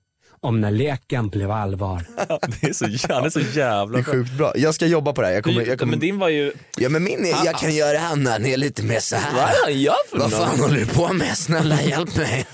om 0.42 0.60
när 0.60 0.70
leken 0.70 1.28
blev 1.28 1.50
allvar. 1.50 2.04
Det 2.60 2.66
är 2.68 2.72
så, 2.72 3.12
han 3.14 3.24
är 3.24 3.30
så 3.30 3.40
jävla 3.40 3.96
Det 3.98 4.00
är 4.00 4.04
sjukt 4.04 4.32
bra. 4.32 4.52
Jag 4.56 4.74
ska 4.74 4.86
jobba 4.86 5.12
på 5.12 5.20
det 5.20 5.26
här. 5.26 5.34
Jag 5.34 5.44
kommer, 5.44 5.66
jag 5.66 5.78
kommer... 5.78 5.90
Men 5.90 6.00
din 6.00 6.18
var 6.18 6.28
ju... 6.28 6.52
Ja 6.76 6.88
men 6.88 7.04
min 7.04 7.24
är, 7.24 7.44
jag 7.44 7.58
kan 7.58 7.74
göra 7.74 7.98
han 7.98 8.26
är 8.26 8.56
lite 8.56 8.82
mer 8.82 9.00
så 9.00 9.16
här. 9.16 9.32
Vad 9.34 9.42
han 9.64 9.80
gör 9.80 10.08
för 10.10 10.18
Vad 10.18 10.32
fan 10.32 10.60
håller 10.60 10.76
du 10.78 10.86
på 10.86 11.12
med? 11.12 11.38
Snälla 11.38 11.82
hjälp 11.82 12.16
mig. 12.16 12.46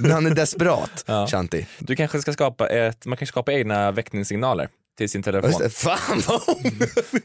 Han 0.12 0.26
är 0.26 0.34
desperat, 0.34 1.04
Ja. 1.06 1.26
Shanti. 1.26 1.66
Du 1.78 1.96
kanske 1.96 2.20
ska 2.20 2.32
skapa 2.32 2.68
ett, 2.68 3.06
man 3.06 3.18
kan 3.18 3.26
skapa 3.26 3.52
egna 3.52 3.90
väckningssignaler 3.90 4.68
till 4.98 5.08
sin 5.10 5.22
telefon. 5.22 5.50
Just 5.50 5.60
det, 5.62 5.70
fan 5.70 6.22
vad 6.26 6.40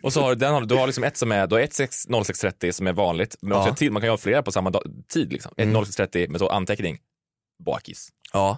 Och 0.02 0.14
så 0.14 0.22
har 0.22 0.30
du, 0.30 0.36
den 0.36 0.54
har, 0.54 0.62
du 0.62 0.76
har 0.76 0.88
liksom 0.88 1.04
ett 1.04 1.18
som 1.18 1.32
är, 1.32 1.48
du 1.48 1.56
har 1.56 1.62
ett 1.62 1.74
6, 1.74 2.06
0630 2.08 2.74
som 2.74 2.88
är 2.88 2.94
vanligt, 2.94 3.36
men 3.42 3.58
också 3.58 3.70
Ja. 3.70 3.76
till, 3.76 3.92
man 3.92 4.02
kan 4.02 4.08
ju 4.08 4.12
ha 4.12 4.18
flera 4.18 4.44
på 4.44 4.52
samma 4.52 4.70
dag, 4.70 4.84
tid 5.14 5.34
liksom. 5.34 5.52
Ett 5.58 5.68
0630 5.74 6.30
med 6.30 6.40
så 6.40 6.50
anteckning, 6.50 6.98
bakis. 7.66 8.10
Ja. 8.34 8.58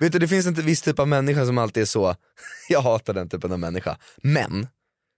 Vet 0.00 0.12
du, 0.12 0.18
det 0.18 0.28
finns 0.28 0.46
en 0.46 0.54
viss 0.54 0.82
typ 0.82 0.98
av 0.98 1.08
människa 1.08 1.46
som 1.46 1.58
alltid 1.58 1.80
är 1.82 1.86
så, 1.86 2.16
jag 2.68 2.80
hatar 2.82 3.14
den 3.14 3.28
typen 3.28 3.52
av 3.52 3.58
människa, 3.58 3.98
men 4.22 4.66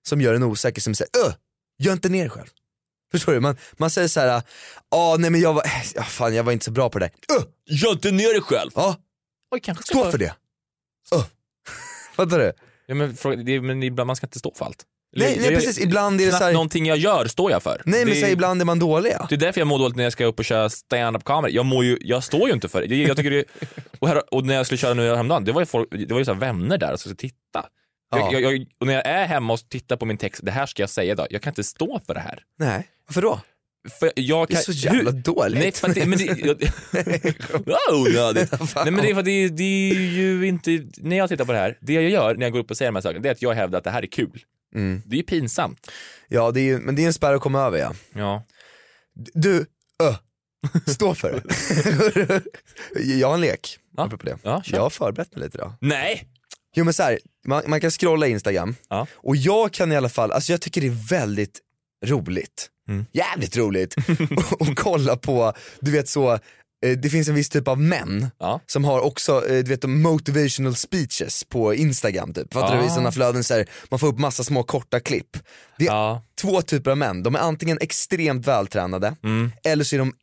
som 0.08 0.20
gör 0.20 0.34
en 0.34 0.42
osäker 0.42 0.80
som 0.80 0.94
säger 0.94 1.10
öh, 1.26 1.34
gör 1.78 1.92
inte 1.92 2.08
ner 2.08 2.20
dig 2.20 2.30
själv. 2.30 2.48
Förstår 3.12 3.32
du? 3.32 3.40
Man, 3.40 3.56
man 3.78 3.90
säger 3.90 4.08
så 4.08 4.20
här, 4.20 4.42
ja 4.90 5.16
nej 5.18 5.30
men 5.30 5.40
jag 5.40 5.52
var, 5.54 5.64
ja, 5.94 6.02
fan 6.02 6.34
jag 6.34 6.44
var 6.44 6.52
inte 6.52 6.64
så 6.64 6.70
bra 6.70 6.90
på 6.90 6.98
det 6.98 7.10
där. 7.28 7.36
Öh, 7.36 7.44
Gör 7.66 7.92
inte 7.92 8.10
ner 8.10 8.32
dig 8.32 8.40
själv! 8.42 8.70
ja, 8.74 8.96
Oj, 9.50 9.60
kanske 9.60 9.84
ska 9.84 9.98
stå 9.98 10.10
för 10.10 10.18
det. 10.18 10.34
Öh. 11.14 11.24
Fattar 12.14 12.38
du? 12.38 12.52
Ja, 12.86 12.94
men, 12.94 13.16
fråga- 13.16 13.42
det, 13.42 13.60
men 13.60 13.82
ibland, 13.82 14.06
man 14.06 14.16
ska 14.16 14.26
inte 14.26 14.38
stå 14.38 14.54
för 14.54 14.64
allt. 14.64 14.84
Nej, 15.12 15.38
nej 15.40 15.54
precis, 15.54 15.78
ibland 15.78 16.20
är 16.20 16.26
det 16.26 16.32
så 16.32 16.44
här, 16.44 16.52
någonting 16.52 16.86
jag 16.86 16.98
gör 16.98 17.26
står 17.26 17.50
jag 17.50 17.62
för. 17.62 17.82
nej 17.84 18.04
men 18.04 18.14
det, 18.14 18.20
så 18.20 18.26
här, 18.26 18.32
ibland 18.32 18.60
är 18.60 18.64
man 18.64 18.78
dåliga. 18.78 19.26
det 19.28 19.34
är 19.34 19.38
därför 19.38 19.60
jag 19.60 19.68
mår 19.68 19.78
dåligt 19.78 19.96
när 19.96 20.04
jag 20.04 20.12
ska 20.12 20.24
upp 20.24 20.38
och 20.38 20.44
köra 20.44 20.70
stand-up 20.70 21.24
comedy. 21.24 21.54
Jag, 21.54 21.66
mår 21.66 21.84
ju, 21.84 21.98
jag 22.00 22.24
står 22.24 22.48
ju 22.48 22.54
inte 22.54 22.68
för 22.68 22.82
det. 22.86 22.96
Jag, 22.96 23.08
jag 23.08 23.16
tycker 23.16 23.30
det 23.30 23.44
och, 23.98 24.08
här, 24.08 24.34
och 24.34 24.46
när 24.46 24.54
jag 24.54 24.66
skulle 24.66 24.78
köra 24.78 24.94
nu 24.94 25.08
häromdagen, 25.08 25.44
det 25.44 25.52
var 25.52 25.62
ju, 25.62 25.66
folk, 25.66 25.88
det 25.90 26.12
var 26.12 26.18
ju 26.18 26.24
så 26.24 26.34
vänner 26.34 26.78
där 26.78 26.88
som 26.88 26.98
skulle 26.98 27.14
titta. 27.16 27.66
Ja. 28.10 28.30
Jag, 28.32 28.42
jag, 28.42 28.66
och 28.80 28.86
när 28.86 28.94
jag 28.94 29.06
är 29.06 29.26
hemma 29.26 29.52
och 29.52 29.68
tittar 29.68 29.96
på 29.96 30.06
min 30.06 30.16
text, 30.16 30.40
det 30.44 30.50
här 30.50 30.66
ska 30.66 30.82
jag 30.82 30.90
säga 30.90 31.12
idag, 31.12 31.26
jag 31.30 31.42
kan 31.42 31.50
inte 31.50 31.64
stå 31.64 32.00
för 32.06 32.14
det 32.14 32.20
här. 32.20 32.42
Nej, 32.58 32.88
varför 33.06 33.22
då? 33.22 33.40
För 34.00 34.12
jag 34.14 34.48
Det 34.48 34.52
är 34.52 34.54
kan, 34.54 34.62
så 34.62 34.72
jävla 34.72 35.10
dåligt. 35.10 35.58
Nej, 35.58 35.72
för 35.72 35.88
att 35.88 35.94
det, 35.94 36.06
men 36.06 36.18
det, 36.18 36.24
jag, 36.24 36.56
onödigt. 37.92 38.52
Nej 38.74 38.90
men 38.90 38.96
det 38.96 39.10
är 39.10 39.14
för 39.14 39.18
att 39.20 39.24
det, 39.24 39.48
det 39.48 39.90
är 39.90 39.94
ju 39.94 40.46
inte, 40.46 40.84
när 40.96 41.16
jag 41.16 41.28
tittar 41.28 41.44
på 41.44 41.52
det 41.52 41.58
här, 41.58 41.78
det 41.80 41.92
jag 41.92 42.10
gör 42.10 42.34
när 42.34 42.46
jag 42.46 42.52
går 42.52 42.60
upp 42.60 42.70
och 42.70 42.76
säger 42.76 42.90
de 42.90 42.96
här 42.96 43.02
sakerna, 43.02 43.22
det 43.22 43.28
är 43.28 43.32
att 43.32 43.42
jag 43.42 43.54
hävdar 43.54 43.78
att 43.78 43.84
det 43.84 43.90
här 43.90 44.02
är 44.02 44.06
kul. 44.06 44.42
Mm. 44.74 45.02
Det 45.06 45.14
är 45.14 45.18
ju 45.18 45.22
pinsamt. 45.22 45.90
Ja, 46.28 46.50
det 46.50 46.60
är, 46.70 46.78
men 46.78 46.94
det 46.94 47.02
är 47.02 47.06
en 47.06 47.12
spärr 47.12 47.34
att 47.34 47.40
komma 47.42 47.60
över 47.60 47.78
ja. 47.78 47.94
Ja. 48.14 48.42
Du, 49.34 49.66
öh, 50.02 50.16
stå 50.86 51.14
för 51.14 51.42
det. 52.14 52.42
jag 53.14 53.28
har 53.28 53.34
en 53.34 53.40
lek, 53.40 53.78
Ja. 53.96 54.04
apropå 54.04 54.24
det. 54.26 54.38
Ja, 54.42 54.62
kör. 54.62 54.76
jag 54.76 54.82
har 54.82 54.90
förberett 54.90 55.34
mig 55.36 55.44
lite 55.44 55.58
idag. 55.58 55.72
Nej! 55.80 56.28
Jo 56.76 56.84
men 56.84 56.94
så 56.94 57.02
här, 57.02 57.18
man, 57.46 57.62
man 57.66 57.80
kan 57.80 57.90
scrolla 57.90 58.26
Instagram 58.26 58.74
Ja. 58.88 59.06
och 59.12 59.36
jag 59.36 59.72
kan 59.72 59.92
i 59.92 59.96
alla 59.96 60.08
fall, 60.08 60.32
alltså 60.32 60.52
jag 60.52 60.60
tycker 60.60 60.80
det 60.80 60.86
är 60.86 61.08
väldigt 61.08 61.60
roligt, 62.04 62.70
Mm. 62.88 63.06
jävligt 63.12 63.56
roligt 63.56 63.94
och, 64.36 64.60
och 64.60 64.76
kolla 64.76 65.16
på, 65.16 65.52
du 65.80 65.90
vet 65.90 66.08
så, 66.08 66.38
det 66.82 67.10
finns 67.10 67.28
en 67.28 67.34
viss 67.34 67.48
typ 67.48 67.68
av 67.68 67.80
män 67.80 68.30
Ja. 68.38 68.60
som 68.66 68.84
har 68.84 69.00
också, 69.00 69.46
eh, 69.48 69.64
du 69.64 69.70
vet 69.70 69.84
motivational 69.84 70.74
speeches 70.74 71.44
på 71.44 71.74
Instagram 71.74 72.34
typ, 72.34 72.52
fattar 72.52 72.76
du? 72.76 72.82
I 72.82 72.86
Ja. 72.86 72.90
sådana 72.90 73.12
flöden 73.12 73.44
så 73.44 73.54
här, 73.54 73.66
man 73.90 73.98
får 74.00 74.06
upp 74.06 74.18
massa 74.18 74.44
små 74.44 74.62
korta 74.62 75.00
klipp. 75.00 75.36
Det 75.78 75.84
är 75.86 75.92
Ja. 75.92 76.22
två 76.40 76.62
typer 76.62 76.90
av 76.90 76.98
män, 76.98 77.22
de 77.22 77.34
är 77.34 77.38
antingen 77.38 77.78
extremt 77.80 78.46
vältränade 78.46 79.16
Mm. 79.24 79.52
eller 79.64 79.84
så 79.84 79.96
är 79.96 79.98
de 79.98 80.14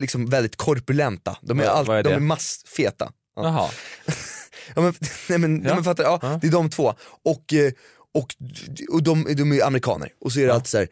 liksom 0.00 0.26
väldigt 0.26 0.56
korpulenta, 0.56 1.36
de 1.42 1.60
är, 1.60 1.84
vad 1.84 1.98
är 1.98 2.02
de 2.02 2.12
är 2.12 2.20
massfeta. 2.20 3.12
Ja. 3.36 3.42
Jaha. 3.44 3.70
Ja, 4.76 4.82
men, 4.82 4.94
nej, 5.28 5.38
men, 5.38 5.62
ja. 5.62 5.68
Ja. 5.68 5.74
men 5.74 5.84
fattar, 5.84 6.04
ja, 6.04 6.18
Ja. 6.22 6.38
det 6.42 6.46
är 6.46 6.50
de 6.52 6.70
två. 6.70 6.94
Och, 7.24 7.52
eh, 7.52 7.72
och, 8.14 8.34
och 8.92 9.02
de, 9.02 9.26
de 9.36 9.52
är 9.52 9.64
amerikaner. 9.66 10.08
Och 10.20 10.32
så 10.32 10.40
är 10.40 10.46
det 10.46 10.54
alltid 10.54 10.68
så 10.68 10.78
här. 10.78 10.88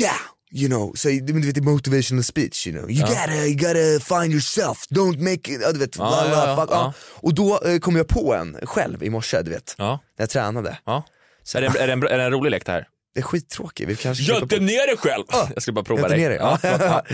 yeah, 0.00 0.16
you 0.54 0.68
know, 0.68 0.94
så, 0.94 1.08
du 1.08 1.32
vet 1.40 1.54
det 1.54 1.60
motivational 1.60 2.24
speech, 2.24 2.66
you 2.66 2.76
know. 2.78 2.90
You, 2.90 3.00
Ja. 3.00 3.06
gotta, 3.06 3.46
you 3.46 3.54
gotta 3.56 4.20
find 4.20 4.32
yourself, 4.32 4.78
don't 4.90 5.18
make 5.18 5.52
it, 5.52 5.60
du 5.72 5.78
vet. 5.78 5.96
Ja, 5.98 6.24
bla, 6.28 6.54
bla, 6.54 6.66
ja. 6.70 6.92
Och 7.00 7.34
då 7.34 7.60
eh, 7.64 7.78
kom 7.78 7.96
jag 7.96 8.08
på 8.08 8.34
en 8.34 8.56
själv 8.62 9.02
i 9.02 9.10
morse, 9.10 9.42
du 9.42 9.50
vet, 9.50 9.74
Ja. 9.78 10.00
när 10.18 10.22
jag 10.22 10.30
tränade. 10.30 10.78
ja. 10.86 11.04
Så, 11.42 11.58
Är, 11.58 11.62
det, 11.62 11.78
är, 11.78 11.86
det 11.86 11.92
en, 11.92 12.02
är 12.02 12.18
det 12.18 12.24
en 12.24 12.30
rolig 12.30 12.50
lek 12.50 12.66
det 12.66 12.72
här? 12.72 12.86
det 13.14 13.20
är 13.20 13.24
skittråkigt, 13.24 13.88
vi 13.90 13.96
kanske 13.96 14.40
på- 14.40 14.46
ner 14.56 14.86
dig 14.86 14.96
själv! 14.96 15.24
Jag 15.54 15.62
skulle 15.62 15.72
bara 15.74 15.84
prova 15.84 16.08
dig. 16.08 16.18
dig. 16.28 16.36
Ja, 16.36 16.58
Ja. 16.62 16.76
ja. 16.80 17.04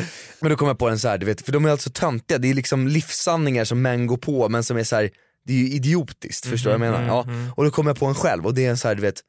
Men 0.41 0.51
då 0.51 0.57
kom 0.57 0.69
jag 0.69 0.79
på 0.79 0.89
en 0.89 0.99
så 0.99 1.09
här, 1.09 1.19
du 1.19 1.27
vet, 1.27 1.43
för 1.45 1.53
de 1.53 1.65
är 1.65 1.71
alltså 1.71 1.91
töntiga, 1.91 2.39
det 2.39 2.51
är 2.51 2.55
liksom 2.55 2.89
livssanningar 2.89 3.65
som 3.65 3.83
män 3.83 4.07
går 4.07 4.17
på 4.17 4.49
men 4.49 4.65
som 4.65 4.77
är 4.77 4.85
så 4.85 4.97
här, 4.97 5.11
det 5.47 5.53
är 5.53 5.57
ju 5.57 5.69
idiotiskt, 5.71 6.47
förstår 6.47 6.71
du 6.73 6.79
vad 6.79 6.87
jag 6.87 6.93
menar? 6.93 7.07
Ja. 7.07 7.27
Och 7.57 7.65
då 7.65 7.71
kom 7.71 7.87
jag 7.87 7.99
på 7.99 8.07
en 8.07 8.15
själv 8.15 8.47
och 8.47 8.55
det 8.55 8.67
är 8.67 8.71
en 8.71 8.79
så 8.79 8.89
här, 8.89 8.95
du 8.95 9.03
vet 9.03 9.21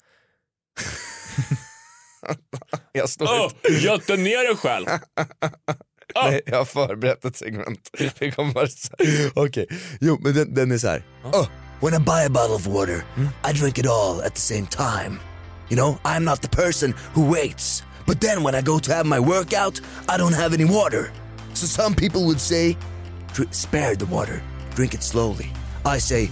Jag 2.92 3.10
står 3.10 3.26
ah, 3.26 3.50
Öh, 3.70 3.84
Gör 3.84 3.94
inte 3.94 4.18
ner 4.18 4.48
dig 4.48 4.58
själv! 4.58 4.88
Ah. 6.16 6.30
Nej, 6.30 6.42
jag 6.46 6.58
har 6.58 6.66
förberett 6.66 7.26
ett 7.26 7.36
segment. 7.36 7.90
Det 8.20 8.32
kommer 8.32 8.54
bara 8.54 8.68
så 8.68 8.90
här. 9.00 9.32
Okej, 9.36 9.68
jo 10.02 10.18
men 10.22 10.34
den, 10.34 10.54
den 10.54 10.72
är 10.72 10.78
så 10.78 10.88
här. 10.88 11.04
Oh, 11.24 11.48
when 11.82 11.94
I 11.94 11.98
buy 11.98 12.26
a 12.26 12.30
bottle 12.30 12.56
of 12.56 12.68
water, 12.68 13.06
mm. 13.16 13.30
I 13.50 13.54
drink 13.54 13.78
it 13.78 13.86
all 13.88 14.22
at 14.22 14.36
the 14.36 14.42
same 14.42 14.68
time. 14.68 15.20
You 15.70 15.78
know, 15.78 15.98
I'm 16.04 16.24
not 16.24 16.42
the 16.42 16.50
person 16.50 16.94
who 17.16 17.32
waits. 17.32 17.84
But 18.06 18.22
then 18.22 18.44
when 18.44 18.56
I 18.56 18.62
go 18.62 18.80
to 18.80 18.94
have 18.94 19.06
my 19.06 19.20
workout, 19.20 19.82
I 20.10 20.18
don't 20.18 20.36
have 20.36 20.54
any 20.54 20.66
water. 20.66 21.12
So 21.54 21.66
some 21.66 21.96
people 21.96 22.26
would 22.26 22.40
say, 22.40 22.78
spare 23.52 23.96
the 23.96 24.06
water, 24.06 24.42
drink 24.76 24.94
it 24.94 25.04
slowly. 25.04 25.52
I 25.86 26.00
say, 26.00 26.30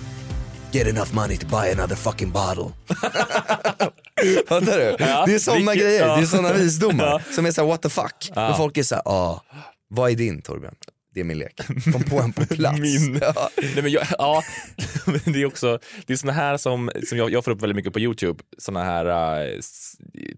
get 0.72 0.88
enough 0.88 1.14
money 1.14 1.38
to 1.38 1.46
buy 1.46 1.68
another 1.68 1.96
fucking 1.96 2.32
bottle. 2.32 2.76
Fattar 4.48 4.78
du? 4.78 4.96
Ja, 5.00 5.24
det 5.28 5.34
är 5.36 5.40
såna 5.40 5.58
vilket- 5.58 5.76
grejer, 5.78 6.08
ja. 6.08 6.16
det 6.16 6.22
är 6.22 6.26
såna 6.26 6.54
visdomar 6.54 7.04
Ja. 7.06 7.22
som 7.36 7.46
är 7.46 7.52
såhär 7.52 7.68
what 7.68 7.82
the 7.82 7.90
fuck. 7.90 8.30
Ja. 8.36 8.48
Men 8.48 8.58
folk 8.58 8.78
är 8.78 8.84
såhär, 8.84 9.02
ah, 9.06 9.44
vad 9.88 10.12
är 10.12 10.16
din 10.16 10.42
Torbjörn? 10.42 10.76
Det 11.14 11.20
är 11.20 11.24
min 11.24 11.38
lek. 11.40 11.62
Kom 11.94 12.04
på 12.04 12.20
en 12.20 12.34
på 12.34 12.46
plats. 12.56 12.80
Min. 12.80 13.20
Ja. 13.22 13.50
Nej, 13.58 13.84
men 13.84 13.92
jag, 13.92 14.04
ja, 14.18 14.44
det 15.26 15.42
är 15.42 15.46
också, 15.46 15.80
det 16.06 16.14
är 16.14 16.18
såna 16.18 16.34
här 16.34 16.58
som, 16.58 16.92
som 17.10 17.18
jag, 17.18 17.32
jag 17.32 17.44
får 17.46 17.52
upp 17.52 17.62
väldigt 17.62 17.76
mycket 17.76 17.94
på 17.94 18.00
Youtube, 18.00 18.44
såna 18.58 18.84
här 18.84 19.06
uh, 19.46 19.60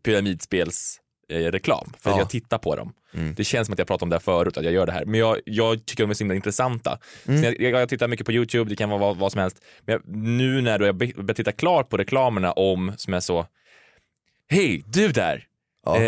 pyramidspels 0.04 1.00
eh, 1.32 1.38
reklam, 1.38 1.94
för 2.00 2.10
Ja. 2.10 2.18
jag 2.18 2.30
tittar 2.30 2.58
på 2.58 2.76
dem. 2.76 2.94
Mm. 3.14 3.34
Det 3.38 3.44
känns 3.44 3.66
som 3.68 3.74
att 3.74 3.80
jag 3.80 3.88
pratade 3.88 4.04
om 4.04 4.10
det 4.10 4.16
här 4.16 4.20
förut, 4.22 4.58
att 4.58 4.64
jag 4.64 4.74
gör 4.74 4.86
det 4.86 4.92
här. 4.92 5.06
Men 5.06 5.20
jag, 5.20 5.38
jag 5.46 5.86
tycker 5.86 6.04
de 6.04 6.10
är 6.10 6.14
så 6.14 6.24
himla 6.24 6.36
intressanta. 6.36 6.98
Mm. 7.28 7.40
Så 7.42 7.46
jag, 7.48 7.62
jag, 7.62 7.82
jag 7.82 7.90
tittar 7.90 8.08
mycket 8.08 8.26
på 8.26 8.32
Youtube, 8.32 8.70
det 8.70 8.76
kan 8.76 8.90
vara 8.90 9.00
vad, 9.00 9.18
vad 9.18 9.32
som 9.32 9.42
helst. 9.42 9.58
Men 9.86 9.94
jag, 9.94 10.02
nu 10.18 10.62
när 10.62 10.80
då 10.80 10.86
jag 10.86 10.96
börjar 10.98 11.34
titta 11.34 11.52
klart 11.52 11.90
på 11.90 11.98
reklamerna 11.98 12.52
om, 12.52 12.92
som 12.98 13.14
är 13.14 13.20
så, 13.20 13.46
hej 14.50 14.84
du 14.88 15.12
där! 15.12 15.48
Ja. 15.86 15.96
Eh, 15.98 16.02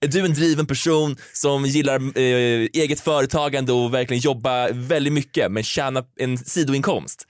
är 0.00 0.08
du 0.08 0.24
en 0.24 0.34
driven 0.34 0.66
person 0.66 1.16
som 1.32 1.64
gillar 1.64 2.18
eh, 2.18 2.68
eget 2.72 3.00
företagande 3.00 3.72
och 3.72 3.94
verkligen 3.94 4.20
jobba 4.20 4.68
väldigt 4.72 5.12
mycket 5.12 5.52
men 5.52 5.62
tjäna 5.62 6.04
en 6.16 6.38
sidoinkomst? 6.38 7.27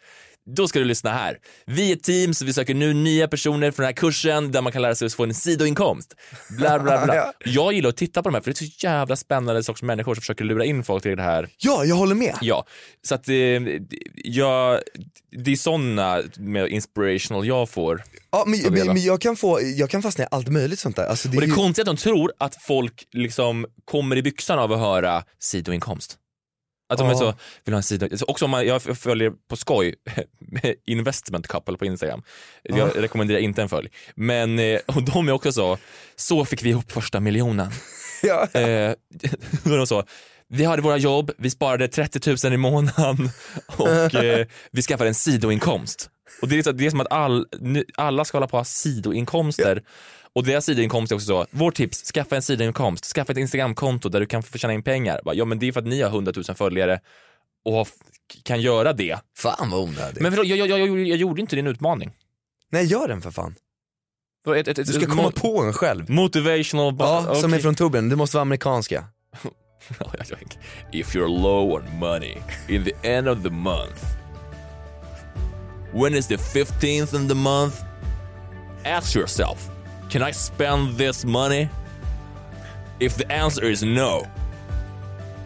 Då 0.56 0.68
ska 0.68 0.78
du 0.78 0.84
lyssna 0.84 1.10
här. 1.12 1.36
Vi 1.66 1.92
är 1.92 1.96
ett 1.96 2.02
team 2.02 2.34
så 2.34 2.44
vi 2.44 2.52
söker 2.52 2.74
nu 2.74 2.94
nya 2.94 3.28
personer 3.28 3.70
för 3.70 3.82
den 3.82 3.86
här 3.88 3.92
kursen 3.92 4.52
där 4.52 4.62
man 4.62 4.72
kan 4.72 4.82
lära 4.82 4.94
sig 4.94 5.06
att 5.06 5.14
få 5.14 5.24
en 5.24 5.34
sidoinkomst. 5.34 6.14
Bla, 6.58 6.78
bla, 6.78 7.04
bla. 7.04 7.14
Ja. 7.18 7.32
Jag 7.44 7.72
gillar 7.72 7.88
att 7.88 7.96
titta 7.96 8.22
på 8.22 8.28
de 8.28 8.34
här 8.34 8.40
för 8.42 8.50
det 8.50 8.54
är 8.62 8.66
så 8.66 8.86
jävla 8.86 9.16
spännande 9.16 9.62
sorts 9.62 9.82
människor 9.82 10.14
som 10.14 10.20
försöker 10.20 10.44
lura 10.44 10.64
in 10.64 10.84
folk 10.84 11.02
till 11.02 11.16
det 11.16 11.22
här. 11.22 11.48
Ja, 11.58 11.84
jag 11.84 11.96
håller 11.96 12.14
med. 12.14 12.34
Ja, 12.40 12.66
så 13.06 13.14
att 13.14 13.28
eh, 13.28 13.34
jag, 14.14 14.80
det 15.44 15.52
är 15.52 15.56
såna 15.56 16.22
med 16.36 16.68
inspirational 16.68 17.46
jag 17.46 17.68
får. 17.70 18.02
Ja, 18.30 18.44
men, 18.46 18.72
men, 18.74 18.86
men 18.86 19.02
jag, 19.02 19.20
kan 19.20 19.36
få, 19.36 19.60
jag 19.62 19.90
kan 19.90 20.02
fastna 20.02 20.24
i 20.24 20.26
allt 20.30 20.48
möjligt 20.48 20.78
sånt 20.78 20.96
där. 20.96 21.06
Alltså, 21.06 21.28
det 21.28 21.36
Och 21.36 21.40
det 21.40 21.46
är 21.46 21.48
ju- 21.48 21.54
konstigt 21.54 21.82
att 21.88 21.96
de 21.96 22.02
tror 22.02 22.32
att 22.38 22.62
folk 22.62 23.04
liksom 23.12 23.66
kommer 23.84 24.16
i 24.16 24.22
byxan 24.22 24.58
av 24.58 24.72
att 24.72 24.78
höra 24.78 25.22
sidoinkomst. 25.40 26.16
Att 26.88 26.98
de 26.98 27.06
är 27.06 27.12
Ja. 27.12 27.18
så, 27.18 27.34
vill 27.64 27.74
ha 27.74 27.76
en 27.76 27.82
sido... 27.82 28.16
så 28.18 28.24
Också 28.24 28.44
om 28.44 28.50
man, 28.50 28.66
jag 28.66 28.82
följer 28.82 29.32
på 29.50 29.56
skoj 29.56 29.94
investment 30.86 31.46
couple 31.46 31.76
på 31.76 31.84
Instagram. 31.84 32.22
Jag 32.62 32.78
Ja. 32.78 32.88
rekommenderar 33.02 33.38
inte 33.38 33.62
en 33.62 33.68
följ. 33.68 33.88
Men 34.14 34.58
eh, 34.58 34.80
och 34.86 35.02
de 35.02 35.28
är 35.28 35.32
också 35.32 35.52
så, 35.52 35.78
så 36.16 36.44
fick 36.44 36.62
vi 36.62 36.68
ihop 36.70 36.92
första 36.92 37.20
miljonen. 37.20 37.70
Ja. 38.22 38.42
Eh, 38.60 38.92
då 39.64 39.72
är 39.72 39.76
de 39.76 39.86
så, 39.86 40.04
vi 40.48 40.64
hade 40.64 40.82
våra 40.82 40.96
jobb, 40.96 41.30
vi 41.38 41.50
sparade 41.50 41.88
30 41.88 42.36
000 42.44 42.52
i 42.52 42.56
månaden 42.56 43.30
och 43.76 44.14
eh, 44.14 44.46
vi 44.72 44.82
skaffade 44.82 45.08
en 45.10 45.14
sidoinkomst. 45.14 46.10
Och 46.42 46.48
det 46.48 46.58
är, 46.58 46.62
så, 46.62 46.72
det 46.72 46.86
är 46.86 46.90
som 46.90 47.00
att 47.00 47.12
all, 47.12 47.46
alla 47.96 48.24
ska 48.24 48.36
hålla 48.38 48.46
på 48.48 48.56
att 48.56 48.60
ha 48.60 48.64
sidoinkomster. 48.64 49.82
Och 50.32 50.44
deras 50.44 50.64
sidoinkomst 50.64 51.12
är 51.12 51.16
också 51.16 51.26
så, 51.26 51.46
vårt 51.50 51.74
tips, 51.74 52.12
skaffa 52.12 52.36
en 52.36 52.42
sidoinkomst, 52.42 53.04
skaffa 53.04 53.32
ett 53.32 53.38
Instagramkonto 53.38 54.08
där 54.08 54.20
du 54.20 54.26
kan 54.26 54.42
få 54.42 54.58
tjäna 54.58 54.72
in 54.74 54.82
pengar. 54.82 55.20
Bara, 55.24 55.34
Ja 55.34 55.44
men 55.44 55.58
det 55.58 55.68
är 55.68 55.72
för 55.72 55.80
att 55.80 55.86
ni 55.86 56.02
har 56.02 56.10
100 56.10 56.32
000 56.36 56.44
följare 56.44 57.00
och 57.64 57.88
kan 58.42 58.60
göra 58.60 58.92
det. 58.92 59.18
Fan 59.36 59.70
vad 59.70 59.80
onödigt. 59.80 60.22
Men 60.22 60.32
förlåt, 60.32 60.46
jag, 60.46 60.58
jag, 60.58 60.68
jag, 60.68 61.06
jag, 61.06 61.18
gjorde 61.18 61.40
inte 61.40 61.56
din 61.56 61.66
utmaning. 61.66 62.10
Nej, 62.70 62.84
gör 62.84 63.08
den 63.08 63.22
för 63.22 63.30
fan. 63.30 63.54
Ett, 64.56 64.68
ett, 64.68 64.78
ett, 64.78 64.86
Du 64.86 64.92
ska 64.92 65.06
komma 65.06 65.30
på 65.30 65.62
en 65.62 65.72
själv. 65.72 66.10
Motivational... 66.10 66.96
Ja, 66.98 67.34
som 67.34 67.54
är 67.54 67.58
från 67.58 67.74
Torbjörn, 67.74 68.08
det 68.08 68.16
måste 68.16 68.36
vara 68.36 68.42
amerikanska. 68.42 69.04
If 70.92 71.14
you're 71.14 71.42
low 71.42 71.72
on 71.72 71.98
money 71.98 72.36
in 72.68 72.84
the 72.84 72.94
end 73.02 73.28
of 73.28 73.42
the 73.42 73.50
month, 73.50 74.04
when 75.92 76.14
is 76.14 76.26
the 76.26 76.36
15th 76.36 77.14
in 77.14 77.28
the 77.28 77.34
month? 77.34 77.76
Ask 78.84 79.16
yourself, 79.16 79.70
can 80.08 80.28
I 80.28 80.32
spend 80.32 80.98
this 80.98 81.24
money? 81.24 81.68
If 83.00 83.16
the 83.16 83.32
answer 83.32 83.64
is 83.70 83.82
no, 83.82 84.26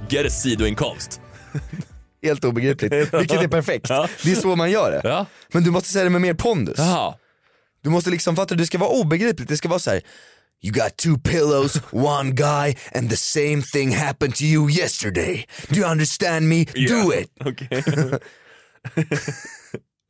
get 0.08 0.26
a 0.26 0.30
sidoinkomst. 0.30 1.20
Helt 2.22 2.44
obegripligt, 2.44 2.92
vilket 3.14 3.42
är 3.42 3.48
perfekt. 3.48 3.88
Det 4.24 4.30
är 4.32 4.34
så 4.34 4.56
man 4.56 4.70
gör 4.70 4.90
det. 4.90 5.00
Ja. 5.04 5.26
Men 5.52 5.64
du 5.64 5.70
måste 5.70 5.88
säga 5.88 6.04
det 6.04 6.10
med 6.10 6.20
mer 6.20 6.34
pondus. 6.34 6.78
Jaha. 6.78 7.14
Du 7.82 7.90
måste 7.90 8.10
liksom 8.10 8.36
fatta, 8.36 8.54
det 8.54 8.66
ska 8.66 8.78
vara 8.78 8.90
obegripligt, 8.90 9.48
det 9.48 9.56
ska 9.56 9.68
vara 9.68 9.78
så 9.78 9.90
här. 9.90 10.02
You 10.64 10.72
got 10.72 10.96
two 10.96 11.18
pillows, 11.18 11.80
one 11.90 12.30
guy 12.30 12.74
and 12.94 13.10
the 13.10 13.16
same 13.16 13.62
thing 13.72 13.90
happened 13.96 14.34
to 14.34 14.44
you 14.44 14.70
yesterday. 14.70 15.46
Do 15.68 15.76
you 15.80 15.90
understand 15.90 16.48
me? 16.48 16.64
Do 16.64 16.80
Yeah. 16.80 17.20
it! 17.22 17.30
Okej. 17.40 17.82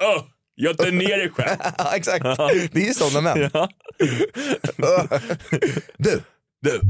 oh, 0.02 0.22
jag 0.62 0.78
tar 0.78 0.90
ner 0.90 1.18
dig 1.18 1.30
själv. 1.30 1.56
Ja, 1.78 1.92
exakt, 1.96 2.24
det 2.72 2.88
är 2.88 2.92
sådana 2.92 3.34
män. 3.34 3.50
Ja. 3.52 3.68
Du, 5.98 6.20
Du. 6.62 6.80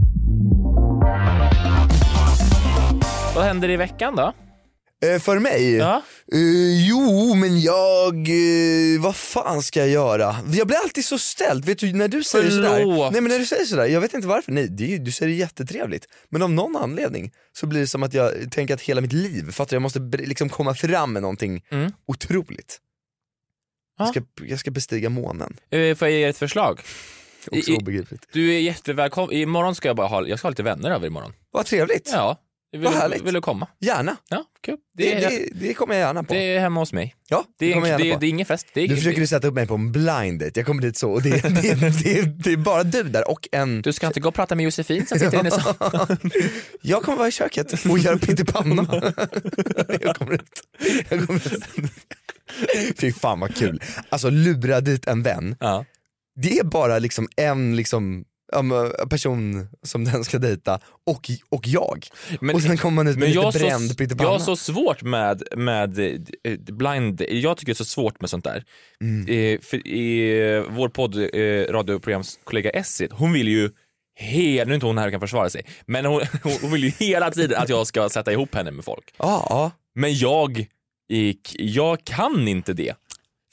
Vad 3.34 3.44
händer 3.44 3.70
i 3.70 3.76
veckan 3.76 4.16
då? 4.16 4.32
eh, 5.06 5.18
för 5.20 5.38
mig? 5.38 5.76
Ja. 5.76 6.02
Eh, 6.32 6.88
jo, 6.88 7.34
men 7.34 7.60
jag, 7.60 8.14
eh, 8.28 9.00
vad 9.00 9.16
fan 9.16 9.62
ska 9.62 9.80
jag 9.80 9.88
göra? 9.88 10.36
Jag 10.52 10.66
blir 10.66 10.76
alltid 10.76 11.04
så 11.04 11.18
ställd, 11.18 11.64
vet 11.64 11.78
du 11.78 11.92
när 11.92 12.08
du 12.08 12.22
säger 12.24 12.50
sådär, 12.50 12.76
Förlåt. 12.78 13.12
nej 13.12 13.20
men 13.20 13.30
när 13.32 13.38
du 13.38 13.46
säger 13.46 13.64
sådär, 13.64 13.86
jag 13.86 14.00
vet 14.00 14.14
inte 14.14 14.28
varför, 14.28 14.52
nej 14.52 14.68
det 14.70 14.94
är, 14.94 14.98
du 14.98 15.12
säger 15.12 15.30
det 15.32 15.38
jättetrevligt, 15.38 16.06
men 16.28 16.42
av 16.42 16.50
någon 16.50 16.76
anledning 16.76 17.32
så 17.52 17.66
blir 17.66 17.80
det 17.80 17.86
som 17.86 18.02
att 18.02 18.14
jag 18.14 18.32
tänker 18.52 18.74
att 18.74 18.80
hela 18.80 19.00
mitt 19.00 19.12
liv, 19.12 19.50
fattar 19.52 19.70
du? 19.70 19.74
jag 19.74 19.82
måste 19.82 19.98
liksom 20.00 20.48
komma 20.48 20.74
fram 20.74 21.12
med 21.12 21.22
någonting 21.22 21.62
Mm. 21.70 21.92
otroligt. 22.06 22.78
Jag, 24.04 24.08
ska, 24.08 24.44
jag 24.46 24.58
ska 24.58 24.70
bestiga 24.70 25.08
månen, 25.08 25.56
Eh, 25.70 25.94
Får 25.96 26.08
jag 26.08 26.18
ge 26.18 26.24
er 26.24 26.28
ett 26.28 26.38
förslag? 26.38 26.80
också 27.50 27.70
I- 27.70 27.74
i- 27.74 27.76
obegripligt. 27.76 28.28
Du 28.32 28.54
är 28.54 28.58
jättevälkommen. 28.58 29.32
Imorgon 29.36 29.74
ska 29.74 29.88
jag 29.88 29.96
bara 29.96 30.06
ha, 30.06 30.26
jag 30.26 30.38
ska 30.38 30.46
ha 30.46 30.50
lite 30.50 30.62
vänner 30.62 30.90
över 30.90 31.06
imorgon. 31.06 31.32
Vad 31.50 31.66
trevligt, 31.66 32.10
Ja. 32.12 32.38
Vill, 32.72 32.80
Vad 32.80 32.92
du, 32.92 32.96
härligt. 32.96 33.22
vill 33.22 33.34
du 33.34 33.40
komma? 33.40 33.66
gärna. 33.80 34.16
Ja, 34.28 34.44
kul. 34.62 34.76
Det, 34.96 35.14
Det 35.14 35.20
det, 35.28 35.48
det 35.66 35.74
kommer 35.74 35.94
jag 35.94 36.00
gärna 36.00 36.22
på. 36.24 36.34
det 36.34 36.40
är 36.40 36.60
hemma 36.60 36.80
hos 36.80 36.92
mig. 36.92 37.14
ja, 37.28 37.44
Det 37.58 37.66
är, 37.66 37.74
kommer 37.74 37.88
jag 37.88 38.00
det, 38.00 38.04
gärna 38.04 38.12
är, 38.12 38.16
på. 38.16 38.20
det 38.20 38.26
är 38.26 38.28
ingen 38.28 38.46
fest. 38.46 38.66
Det 38.74 38.80
är, 38.80 38.88
Nu 38.88 38.96
försöker 38.96 39.20
du 39.20 39.26
sätta 39.26 39.48
upp 39.48 39.54
mig 39.54 39.66
på 39.66 39.74
en 39.74 39.92
blind 39.92 40.40
date. 40.40 40.52
jag 40.54 40.66
kommer 40.66 40.82
dit 40.82 40.96
så 40.96 41.10
och 41.12 41.22
det, 41.22 41.30
det, 41.42 41.74
det, 42.04 42.22
det 42.44 42.52
är 42.52 42.56
bara 42.56 42.82
du 42.84 43.02
där 43.02 43.30
och 43.30 43.48
en 43.52 43.82
Du 43.82 43.92
ska 43.92 44.06
inte 44.06 44.20
gå 44.20 44.28
och 44.28 44.34
prata 44.34 44.54
med 44.54 44.64
Josefin 44.64 45.06
som 45.06 45.18
sitter 45.18 45.40
inne 45.40 45.48
i. 45.48 45.52
Jag 46.82 47.02
kommer 47.02 47.18
vara 47.18 47.28
i 47.28 47.32
köket 47.32 47.72
och 47.86 47.98
göra 47.98 48.18
pyttipanna. 48.18 48.86
jag 50.00 50.16
kommer 50.16 50.32
ut. 50.34 50.50
Jag 51.08 51.26
kommer 51.26 51.40
ut. 51.56 51.64
Fy 52.98 53.12
fan 53.12 53.40
vad 53.40 53.54
kul. 53.56 53.82
Alltså 54.08 54.30
lura 54.30 54.80
dit 54.80 55.06
en 55.06 55.22
vän, 55.22 55.56
Ja. 55.60 55.84
det 56.40 56.58
är 56.58 56.64
bara 56.64 56.98
liksom 56.98 57.28
en 57.36 57.76
liksom, 57.76 58.24
person 59.10 59.68
som 59.82 60.04
den 60.04 60.24
ska 60.24 60.38
dejta 60.38 60.80
och, 61.06 61.30
och 61.48 61.66
jag. 61.68 62.06
Men- 62.40 62.54
och 62.56 62.62
sen 62.62 62.76
kommer 62.76 62.96
man 62.96 63.08
ut 63.08 63.18
med 63.18 63.28
jag 63.30 63.44
lite 63.46 63.58
så, 63.58 63.64
bränd 63.64 63.90
jag 63.90 63.96
pyttipanna. 63.98 64.30
har 64.30 64.38
så 64.38 64.56
svårt 64.56 65.02
med, 65.02 65.42
med 65.56 65.98
eh, 65.98 66.58
blind, 66.58 67.22
jag 67.28 67.56
tycker 67.56 67.72
det 67.72 67.72
är 67.72 67.74
så 67.74 67.84
svårt 67.84 68.20
med 68.20 68.30
sånt 68.30 68.44
där. 68.44 68.64
Mm. 69.00 69.28
Eh, 69.54 69.60
för 69.60 69.86
i, 69.86 70.40
eh, 70.54 70.62
vår 70.70 70.88
podd, 70.88 71.16
eh, 71.16 71.72
radioprogramskollega 71.72 72.70
Essie, 72.70 73.08
hon 73.10 73.32
vill 73.32 73.48
ju 73.48 73.70
He- 74.20 74.64
nu 74.64 74.70
är 74.70 74.74
inte 74.74 74.86
hon 74.86 74.98
här 74.98 75.06
och 75.06 75.12
kan 75.12 75.20
försvara 75.20 75.50
sig, 75.50 75.64
men 75.86 76.04
hon, 76.04 76.22
hon 76.62 76.72
vill 76.72 76.84
ju 76.84 76.90
hela 76.90 77.30
tiden 77.30 77.62
att 77.62 77.68
jag 77.68 77.86
ska 77.86 78.08
sätta 78.08 78.32
ihop 78.32 78.54
henne 78.54 78.70
med 78.70 78.84
folk. 78.84 79.14
Ja, 79.18 79.46
ja. 79.50 79.70
Men 79.94 80.14
jag, 80.14 80.66
jag 81.58 82.04
kan 82.04 82.48
inte 82.48 82.72
det. 82.72 82.94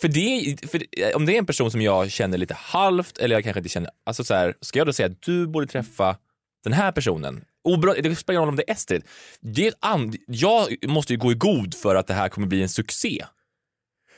För, 0.01 0.07
det, 0.07 0.57
för 0.69 0.83
eh, 0.91 1.15
om 1.15 1.25
det 1.25 1.33
är 1.33 1.37
en 1.37 1.45
person 1.45 1.71
som 1.71 1.81
jag 1.81 2.11
känner 2.11 2.37
lite 2.37 2.53
halvt 2.53 3.17
eller 3.17 3.35
jag 3.35 3.43
kanske 3.43 3.59
inte 3.59 3.69
känner, 3.69 3.89
alltså 4.05 4.23
så 4.23 4.33
här, 4.33 4.53
ska 4.61 4.79
jag 4.79 4.87
då 4.87 4.93
säga 4.93 5.05
att 5.05 5.21
du 5.21 5.47
borde 5.47 5.67
träffa 5.67 6.17
den 6.63 6.73
här 6.73 6.91
personen? 6.91 7.45
Obra, 7.63 7.93
det 7.93 8.15
spelar 8.15 8.33
ingen 8.33 8.41
roll 8.41 8.49
om 8.49 8.55
det 8.55 8.69
är 8.69 8.73
Estrid. 8.73 9.03
Det 9.39 9.67
är 9.67 9.73
jag 10.25 10.75
måste 10.87 11.13
ju 11.13 11.19
gå 11.19 11.31
i 11.31 11.35
god 11.35 11.75
för 11.75 11.95
att 11.95 12.07
det 12.07 12.13
här 12.13 12.29
kommer 12.29 12.47
bli 12.47 12.61
en 12.61 12.69
succé. 12.69 13.25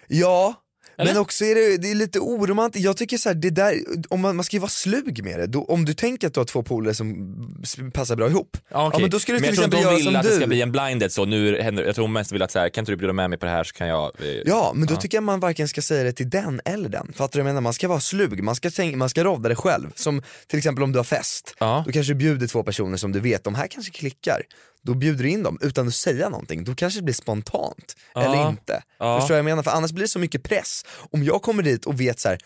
Ja, 0.08 0.56
eller? 0.98 1.14
men 1.14 1.22
också 1.22 1.46
är 1.46 1.56
det, 1.56 1.78
det 1.78 1.92
är 1.92 1.96
lite 1.96 2.20
oromantiskt, 2.20 2.86
jag 2.86 2.98
tycker 2.98 3.18
så 3.18 3.30
här, 3.30 3.34
det 3.36 3.50
där, 3.50 3.76
om 4.10 4.22
man, 4.22 4.36
man 4.36 4.46
ska 4.46 4.56
ju 4.56 4.60
vara 4.62 4.70
slug 4.70 5.24
med 5.24 5.40
det, 5.40 5.48
då, 5.48 5.64
om 5.66 5.86
du 5.86 5.94
tänker 5.94 6.28
att 6.28 6.34
du 6.34 6.40
har 6.40 6.46
två 6.46 6.64
polare 6.64 6.94
som 6.94 7.92
passar 7.94 8.16
bra 8.16 8.30
ihop, 8.30 8.58
Ja, 8.70 8.88
okej. 8.88 8.96
ja 8.98 9.02
men 9.02 9.10
då 9.10 9.20
ska 9.20 9.32
du 9.32 9.40
men 9.40 9.50
till 9.50 9.56
jag 9.56 9.56
tror 9.56 9.66
exempel 9.66 9.78
inte 9.80 9.84
göra 9.84 9.92
hon 9.92 9.98
vill 9.98 10.06
som 10.06 10.16
att 10.16 10.24
det 10.24 10.32
ska 10.36 10.48
bli 10.48 10.62
en 10.62 10.72
blinded 10.72 11.12
så 11.12 11.26
nu 11.26 11.62
händer, 11.62 11.84
jag 11.84 11.96
tror 11.96 12.04
hon 12.06 12.14
mest 12.14 12.32
vill 12.32 12.42
att 12.42 12.52
så 12.52 12.60
här, 12.60 12.70
kan 12.70 12.82
inte 12.82 12.92
du 12.92 12.96
bjuda 12.96 13.14
med 13.14 13.30
mig 13.30 13.40
på 13.40 13.46
det 13.46 13.52
här 13.52 13.64
så 13.64 13.74
kan 13.74 13.88
jag... 13.88 14.12
Eh, 14.20 14.26
Ja, 14.46 14.72
men 14.76 14.88
då 14.88 14.94
Ja. 14.94 14.98
tycker 15.02 15.18
jag 15.18 15.24
man 15.24 15.40
varken 15.40 15.68
ska 15.68 15.82
säga 15.82 16.04
det 16.04 16.12
till 16.14 16.30
den 16.30 16.62
eller 16.66 16.90
den. 16.90 17.14
Fattar 17.16 17.34
du 17.34 17.40
jag 17.40 17.46
menar? 17.46 17.62
Man 17.62 17.74
ska 17.74 17.88
vara 17.88 18.00
slug, 18.00 18.44
man 18.44 18.56
ska, 18.56 18.70
tänka, 18.72 18.98
man 18.98 19.10
ska 19.10 19.24
rodda 19.24 19.50
det 19.50 19.56
själv. 19.56 19.92
Som 19.96 20.24
till 20.48 20.58
exempel 20.58 20.84
om 20.84 20.92
du 20.92 21.00
har 21.00 21.04
fest, 21.04 21.56
Ja. 21.60 21.84
då 21.86 21.92
kanske 21.92 22.14
du 22.14 22.18
bjuder 22.18 22.48
två 22.48 22.64
personer 22.64 22.98
som 22.98 23.12
du 23.12 23.20
vet, 23.20 23.44
de 23.44 23.56
här 23.56 23.68
kanske 23.68 23.92
klickar. 23.92 24.42
Då 24.84 24.94
bjuder 24.94 25.24
du 25.24 25.30
in 25.30 25.44
dem 25.44 25.58
utan 25.62 25.88
att 25.88 25.96
säga 25.96 26.30
någonting, 26.30 26.64
då 26.64 26.76
kanske 26.76 27.00
det 27.00 27.04
blir 27.04 27.14
spontant. 27.16 27.96
Ja. 28.14 28.22
Eller 28.22 28.50
inte. 28.50 28.84
Ja. 29.00 29.20
Förstår 29.20 29.36
jag 29.38 29.46
menar? 29.46 29.64
För 29.64 29.72
annars 29.72 29.92
blir 29.92 30.02
det 30.04 30.08
så 30.08 30.20
mycket 30.20 30.44
press. 30.44 30.86
Om 31.12 31.24
jag 31.24 31.42
kommer 31.42 31.64
dit 31.64 31.86
och 31.86 32.02
vet 32.02 32.20
så 32.20 32.30
här. 32.30 32.38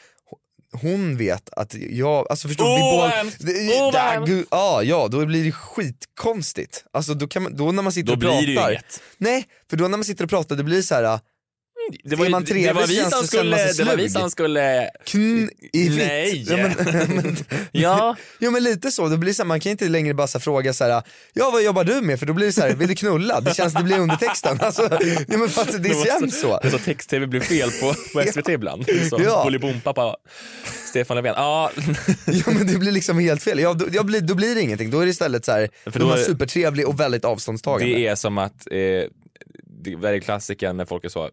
hon 0.82 1.18
vet 1.18 1.50
att 1.50 1.74
jag, 1.74 2.28
alltså 2.30 2.48
förstår 2.48 2.66
du? 2.66 2.72
Åh, 2.72 2.76
vi 2.78 2.82
båda- 2.82 4.00
hemskt! 4.00 4.28
gud, 4.28 4.46
ja, 4.52 4.84
ja, 4.84 5.08
då 5.08 5.26
blir 5.26 5.44
det 5.44 5.52
skitkonstigt. 5.52 6.86
Alltså 6.94 7.14
då, 7.14 7.28
kan 7.28 7.44
man, 7.44 7.56
då 7.56 7.72
när 7.72 7.84
man 7.84 7.92
sitter 7.94 8.08
Då 8.08 8.14
och 8.14 8.20
blir 8.20 8.30
pratar. 8.30 8.68
det 8.68 8.72
ju 8.72 8.74
inget. 8.74 9.02
Nej, 9.18 9.46
för 9.70 9.78
då 9.78 9.88
när 9.88 9.98
man 9.98 10.04
sitter 10.06 10.24
och 10.24 10.30
pratar 10.30 10.56
det 10.56 10.64
blir 10.64 10.82
så 10.82 10.96
här. 10.96 11.20
Det 12.04 12.16
var, 12.16 12.30
man 12.30 12.42
ju- 12.42 12.48
trevlig 12.48 12.68
det 12.70 12.74
var 12.74 12.88
vi 12.88 12.96
som 13.02 13.12
som 13.12 13.28
skulle, 13.28 13.74
det 13.74 13.84
var 13.84 13.96
vi 13.96 14.10
som 14.10 14.32
skulle... 14.32 14.90
Kn 15.06 15.50
i 15.74 15.90
vitt. 15.90 15.98
Nej. 15.98 16.46
Ja 16.50 16.58
men, 16.58 17.16
men, 17.16 17.36
Ja. 17.72 18.16
ja 18.40 18.52
men 18.52 18.64
lite 18.64 18.92
så, 18.92 19.08
det 19.08 19.18
blir 19.18 19.34
så 19.34 19.44
här, 19.44 19.48
man 19.48 19.60
kan 19.60 19.72
inte 19.72 19.90
längre 19.90 20.14
bara 20.14 20.28
så 20.28 20.38
här, 20.38 20.42
fråga 20.42 20.74
så 20.74 20.84
här, 20.84 21.04
ja 21.34 21.50
vad 21.54 21.64
jobbar 21.64 21.84
du 21.84 22.02
med? 22.02 22.20
För 22.20 22.26
då 22.26 22.34
blir 22.34 22.46
det 22.48 22.54
så 22.54 22.62
här, 22.62 22.74
vill 22.74 22.88
du 22.88 22.96
knulla? 22.96 23.42
Det 23.42 23.56
känns, 23.56 23.74
det 23.74 23.84
blir 23.84 24.00
undertexten. 24.00 24.60
Alltså, 24.62 24.82
ja, 25.28 25.38
men 25.38 25.50
för 25.50 25.62
att 25.62 25.84
det 25.84 26.06
känns 26.06 26.40
så. 26.42 26.60
Det 26.62 26.68
är 26.68 26.72
så 26.72 26.78
text-tv 26.80 27.28
blir 27.28 27.42
fel 27.42 27.70
på, 27.82 27.94
på 28.14 28.32
SVT 28.32 28.50
ibland. 28.50 28.86
Så 29.10 29.22
Ja. 29.24 29.44
Bolibompa 29.44 29.94
på 29.94 30.18
Stefan 30.90 31.18
Löfven. 31.18 31.34
Ja, 31.38 31.72
Ja 32.26 32.44
men 32.52 32.68
det 32.68 32.78
blir 32.78 32.92
liksom 32.92 33.20
helt 33.20 33.44
fel. 33.44 33.60
Ja, 33.60 33.74
då, 33.74 33.86
jag 33.92 34.06
blir, 34.06 34.22
då 34.22 34.36
blir 34.36 34.56
det 34.56 34.62
ingenting, 34.62 34.92
då 34.92 35.00
är 35.00 35.06
det 35.06 35.12
istället 35.12 35.46
så 35.46 35.52
här, 35.52 35.70
För 35.84 35.92
då 35.92 36.06
då 36.06 36.06
är 36.12 36.16
man 36.18 36.26
supertrevlig 36.26 36.88
och 36.88 37.00
väldigt 37.00 37.26
avståndstagande. 37.26 37.96
det 37.96 38.08
är 38.08 38.16
som 38.16 38.38
att, 38.38 38.68
eh, 38.72 38.78
det 39.84 39.92
är 40.04 40.20
klassikern 40.20 40.78
när 40.78 40.86
folk 40.86 41.06
är 41.06 41.10
så, 41.10 41.30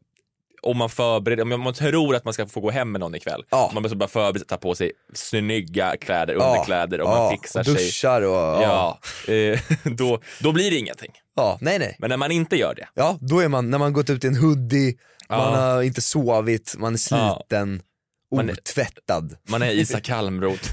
om 0.62 0.76
man 0.78 0.90
förbereder, 0.90 1.42
om 1.54 1.60
man 1.60 1.74
tror 1.74 2.16
att 2.16 2.24
man 2.24 2.34
ska 2.34 2.46
få 2.46 2.60
gå 2.60 2.70
hem 2.70 2.92
med 2.92 3.00
någon 3.00 3.14
ikväll, 3.14 3.44
Ja. 3.50 3.70
man 3.74 3.82
måste 3.82 3.96
bara 3.96 4.08
förbereda, 4.08 4.44
ta 4.44 4.56
på 4.56 4.74
sig 4.74 4.92
snygga 5.14 5.96
kläder, 5.96 6.34
Ja. 6.34 6.46
underkläder 6.46 7.00
och 7.00 7.08
Ja, 7.08 7.18
man 7.18 7.30
fixar 7.30 7.60
och 7.60 7.66
sig. 7.66 7.74
duschar 7.74 8.22
och, 8.22 8.34
ja. 8.36 8.98
Ja, 9.26 9.32
eh, 9.34 9.60
då, 9.84 10.20
då 10.40 10.52
blir 10.52 10.70
det 10.70 10.76
ingenting. 10.76 11.10
Ja, 11.36 11.58
nej 11.60 11.78
nej. 11.78 11.96
Men 11.98 12.10
när 12.10 12.16
man 12.16 12.32
inte 12.32 12.56
gör 12.56 12.74
det. 12.74 12.88
Ja, 12.94 13.18
då 13.20 13.40
är 13.40 13.48
man, 13.48 13.70
när 13.70 13.78
man 13.78 13.92
gått 13.92 14.10
ut 14.10 14.24
i 14.24 14.26
en 14.26 14.36
hoodie, 14.36 14.94
man 15.28 15.54
har 15.54 15.82
inte 15.82 16.02
sovit, 16.02 16.74
man 16.78 16.92
är 16.94 16.98
sliten, 16.98 17.82
Man 18.36 18.48
är- 18.48 18.52
otvättad. 18.52 19.36
Man 19.48 19.62
är 19.62 19.70
Isak 19.70 20.02
Kalmroth 20.04 20.72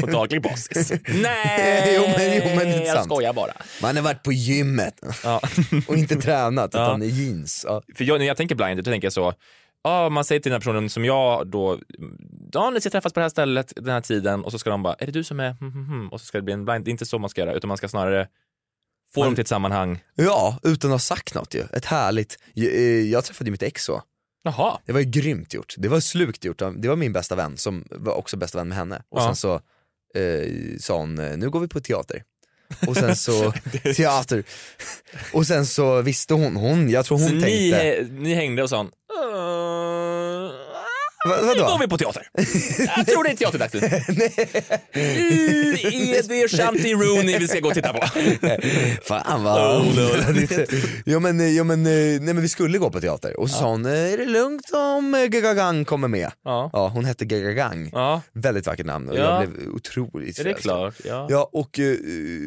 på 0.00 0.06
daglig 0.12 0.42
basis. 0.42 0.92
Nej, 1.08 1.94
Jo, 1.96 2.02
men- 2.02 2.36
jo, 2.36 2.42
men 2.56 2.58
det 2.58 2.74
är 2.74 2.84
jag 2.86 2.94
sant. 2.94 3.04
skojar 3.06 3.32
bara. 3.32 3.52
Man 3.82 3.96
har 3.96 4.02
varit 4.02 4.22
på 4.22 4.32
gymmet 4.32 5.00
Ja. 5.24 5.40
och 5.88 5.96
inte 5.96 6.16
tränat 6.16 6.70
Ja. 6.74 6.86
utan 6.86 7.02
i 7.02 7.06
jeans. 7.08 7.64
Ja. 7.68 7.82
För 7.94 8.04
jag, 8.04 8.18
när 8.18 8.26
jag 8.26 8.36
tänker 8.36 8.54
blind, 8.54 8.76
då 8.78 8.82
tänker 8.90 9.06
jag 9.06 9.12
så, 9.12 9.34
ja, 9.84 10.08
man 10.08 10.24
säger 10.24 10.40
till 10.40 10.50
den 10.50 10.54
här 10.56 10.60
personen 10.60 10.90
som 10.90 11.04
jag 11.04 11.46
då, 11.50 11.78
ja 12.52 12.70
ni 12.70 12.80
ska 12.80 12.90
träffas 12.90 13.12
på 13.12 13.20
det 13.20 13.24
här 13.24 13.30
stället 13.30 13.72
den 13.76 13.88
här 13.88 14.00
tiden 14.00 14.44
och 14.44 14.52
så 14.52 14.58
ska 14.58 14.70
de 14.70 14.82
bara, 14.82 14.94
är 14.94 15.06
det 15.06 15.12
du 15.12 15.24
som 15.24 15.40
är, 15.40 15.50
hmm, 15.52 15.72
hmm, 15.72 15.86
hmm, 15.86 16.08
och 16.08 16.20
så 16.20 16.26
ska 16.26 16.38
det 16.38 16.42
bli 16.42 16.54
en 16.54 16.64
blind. 16.64 16.84
Det 16.84 16.88
är 16.88 16.92
inte 16.92 17.06
så 17.06 17.18
man 17.18 17.30
ska 17.30 17.40
göra, 17.40 17.52
utan 17.52 17.68
man 17.68 17.76
ska 17.76 17.88
snarare 17.88 18.28
få 19.14 19.20
Man- 19.20 19.26
dem 19.28 19.34
till 19.34 19.42
ett 19.42 19.48
sammanhang. 19.48 20.02
ja, 20.14 20.58
utan 20.62 20.90
att 20.90 20.94
ha 20.94 20.98
sagt 20.98 21.34
något 21.34 21.54
ju. 21.54 21.62
Ett 21.72 21.84
härligt, 21.84 22.38
jag, 22.54 22.72
eh, 22.74 22.80
jag 22.82 23.24
träffade 23.24 23.50
mitt 23.50 23.62
ex 23.62 23.84
så. 23.84 24.02
Jaha. 24.46 24.78
Det 24.86 24.92
var 24.92 25.00
ju 25.00 25.06
grymt 25.06 25.54
gjort, 25.54 25.74
det 25.78 25.88
var 25.88 26.00
slukt 26.00 26.44
gjort. 26.44 26.58
Det 26.76 26.88
var 26.88 26.96
min 26.96 27.12
bästa 27.12 27.34
vän 27.34 27.56
som 27.56 27.84
var 27.90 28.12
också 28.14 28.36
bästa 28.36 28.58
vän 28.58 28.68
med 28.68 28.78
henne. 28.78 29.02
Och 29.08 29.20
Ja. 29.20 29.24
sen 29.26 29.36
så 29.36 29.54
eh, 30.20 30.78
sa 30.80 30.98
hon, 30.98 31.18
eh, 31.18 31.36
nu 31.36 31.50
går 31.50 31.60
vi 31.60 31.68
på 31.68 31.80
teater. 31.80 32.22
Och 32.88 32.96
sen 32.96 33.16
så, 33.16 33.52
teater. 33.96 34.44
Och 35.32 35.46
sen 35.46 35.66
så 35.66 36.02
visste 36.02 36.34
hon, 36.34 36.56
hon 36.56 36.90
jag 36.90 37.04
tror 37.04 37.18
hon 37.18 37.28
så 37.28 37.34
ni, 37.34 37.40
tänkte, 37.40 37.78
hä- 37.78 38.20
ni 38.20 38.34
hängde 38.34 38.62
och 38.62 38.70
"Uh, 38.86 38.90
Va- 41.26 41.36
nu 41.56 41.60
går 41.62 41.78
vi 41.78 41.88
på 41.88 41.98
teater. 41.98 42.28
Jag 42.96 43.06
tror 43.06 43.24
det 43.24 43.30
är 43.30 43.36
teaterdags 43.36 43.74
nu. 43.74 43.80
I 45.00 46.16
Edvin 46.18 46.48
Shanti 46.48 46.94
Rooney 46.94 47.38
vi 47.38 47.48
ska 47.48 47.60
gå 47.60 47.68
och 47.68 47.74
titta 47.74 47.92
på. 47.92 48.06
Fan 49.02 49.44
vad... 49.44 49.80
Oh, 49.80 49.86
ja, 51.04 51.18
men, 51.20 51.54
ja, 51.54 51.64
men, 51.64 51.82
nej, 51.82 52.20
men 52.20 52.40
vi 52.42 52.48
skulle 52.48 52.78
gå 52.78 52.90
på 52.90 53.00
teater 53.00 53.40
och 53.40 53.50
så 53.50 53.58
sa 53.58 53.70
hon, 53.70 53.86
eh, 53.86 53.92
är 54.12 54.18
det 54.18 54.24
lugnt 54.26 54.70
om 54.72 55.14
eh, 55.14 55.24
Gagagang 55.26 55.84
kommer 55.84 56.08
med? 56.08 56.30
Ja. 56.44 56.90
hon 56.94 57.04
hette 57.04 57.24
Gagagang, 57.24 57.90
Ja. 57.92 58.22
väldigt 58.32 58.66
vackert 58.66 58.86
namn 58.86 59.08
och 59.08 59.16
Ja. 59.16 59.40
jag 59.42 59.50
blev 59.50 59.68
otroligt 59.74 60.38
Är 60.38 60.44
det 60.44 60.50
förälskad. 60.50 60.62
klart? 60.72 60.94
Ja. 61.04 61.26
Ja 61.30 61.48
och, 61.52 61.78
eh, 61.78 61.96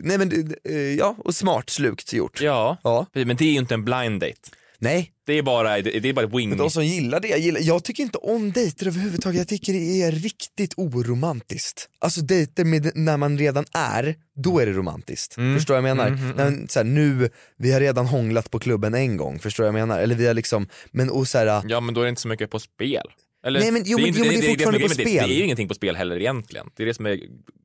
nej 0.03 0.17
men, 0.17 0.53
ja 0.97 1.15
och 1.19 1.35
smart 1.35 1.69
slukt 1.69 2.13
gjort. 2.13 2.41
Ja. 2.41 2.77
Ja. 2.83 3.05
men 3.13 3.37
det 3.37 3.45
är 3.45 3.51
ju 3.51 3.57
inte 3.59 3.73
en 3.73 3.85
blind 3.85 4.21
date. 4.21 4.33
Nej. 4.81 5.11
Det 5.25 5.33
är 5.33 5.43
bara, 5.43 5.81
det 5.81 6.09
är 6.09 6.13
bara 6.13 6.27
wing. 6.27 6.49
Men 6.49 6.57
de 6.57 6.69
som 6.71 6.85
gillar 6.85 7.19
det, 7.19 7.27
jag, 7.27 7.39
gillar, 7.39 7.61
jag 7.61 7.83
tycker 7.83 8.03
inte 8.03 8.17
om 8.17 8.51
dejter 8.51 8.87
överhuvudtaget, 8.87 9.37
jag 9.37 9.47
tycker 9.47 9.73
det 9.73 10.01
är 10.01 10.11
riktigt 10.11 10.73
oromantiskt. 10.77 11.89
Alltså 11.99 12.21
dejter 12.21 12.63
med, 12.65 12.91
när 12.95 13.17
man 13.17 13.37
redan 13.37 13.65
är, 13.73 14.15
då 14.35 14.59
är 14.59 14.65
det 14.65 14.71
romantiskt. 14.71 15.37
Mm. 15.37 15.57
Förstår 15.57 15.75
jag 15.75 15.83
menar? 15.83 16.07
Mm, 16.07 16.23
mm, 16.23 16.35
När, 16.35 16.67
så 16.67 16.79
här, 16.79 16.83
nu, 16.83 17.29
vi 17.57 17.71
har 17.71 17.79
redan 17.79 18.05
hånglat 18.05 18.51
på 18.51 18.59
klubben 18.59 18.93
en 18.93 19.17
gång, 19.17 19.39
förstår 19.39 19.65
jag 19.65 19.73
menar? 19.73 19.99
Eller 19.99 20.15
vi 20.15 20.27
har 20.27 20.33
liksom, 20.33 20.67
men 20.91 21.09
och 21.09 21.27
så 21.27 21.37
här, 21.37 21.63
Ja 21.67 21.79
men 21.79 21.93
då 21.93 22.01
är 22.01 22.05
det 22.05 22.09
inte 22.09 22.21
så 22.21 22.27
mycket 22.27 22.49
på 22.51 22.59
spel. 22.59 23.03
Eller, 23.43 23.59
Nej, 23.59 23.71
men- 23.71 23.83
jo, 23.85 23.97
men- 23.97 24.07
inte- 24.07 24.19
jo, 24.19 24.25
men 24.25 24.33
det 24.39 24.45
är 24.45 24.49
fortfarande 24.49 24.79
som 24.79 24.87
på 24.87 24.93
spel. 24.93 25.05
Det, 25.05 25.19
det 25.27 25.33
är 25.33 25.37
ju 25.37 25.43
ingenting 25.43 25.67
på 25.67 25.73
spel 25.73 25.95
heller 25.95 26.19
egentligen. 26.19 26.69
Det 26.75 26.83
är 26.83 26.87
det 26.87 26.93
som 26.93 27.05
är 27.05 27.19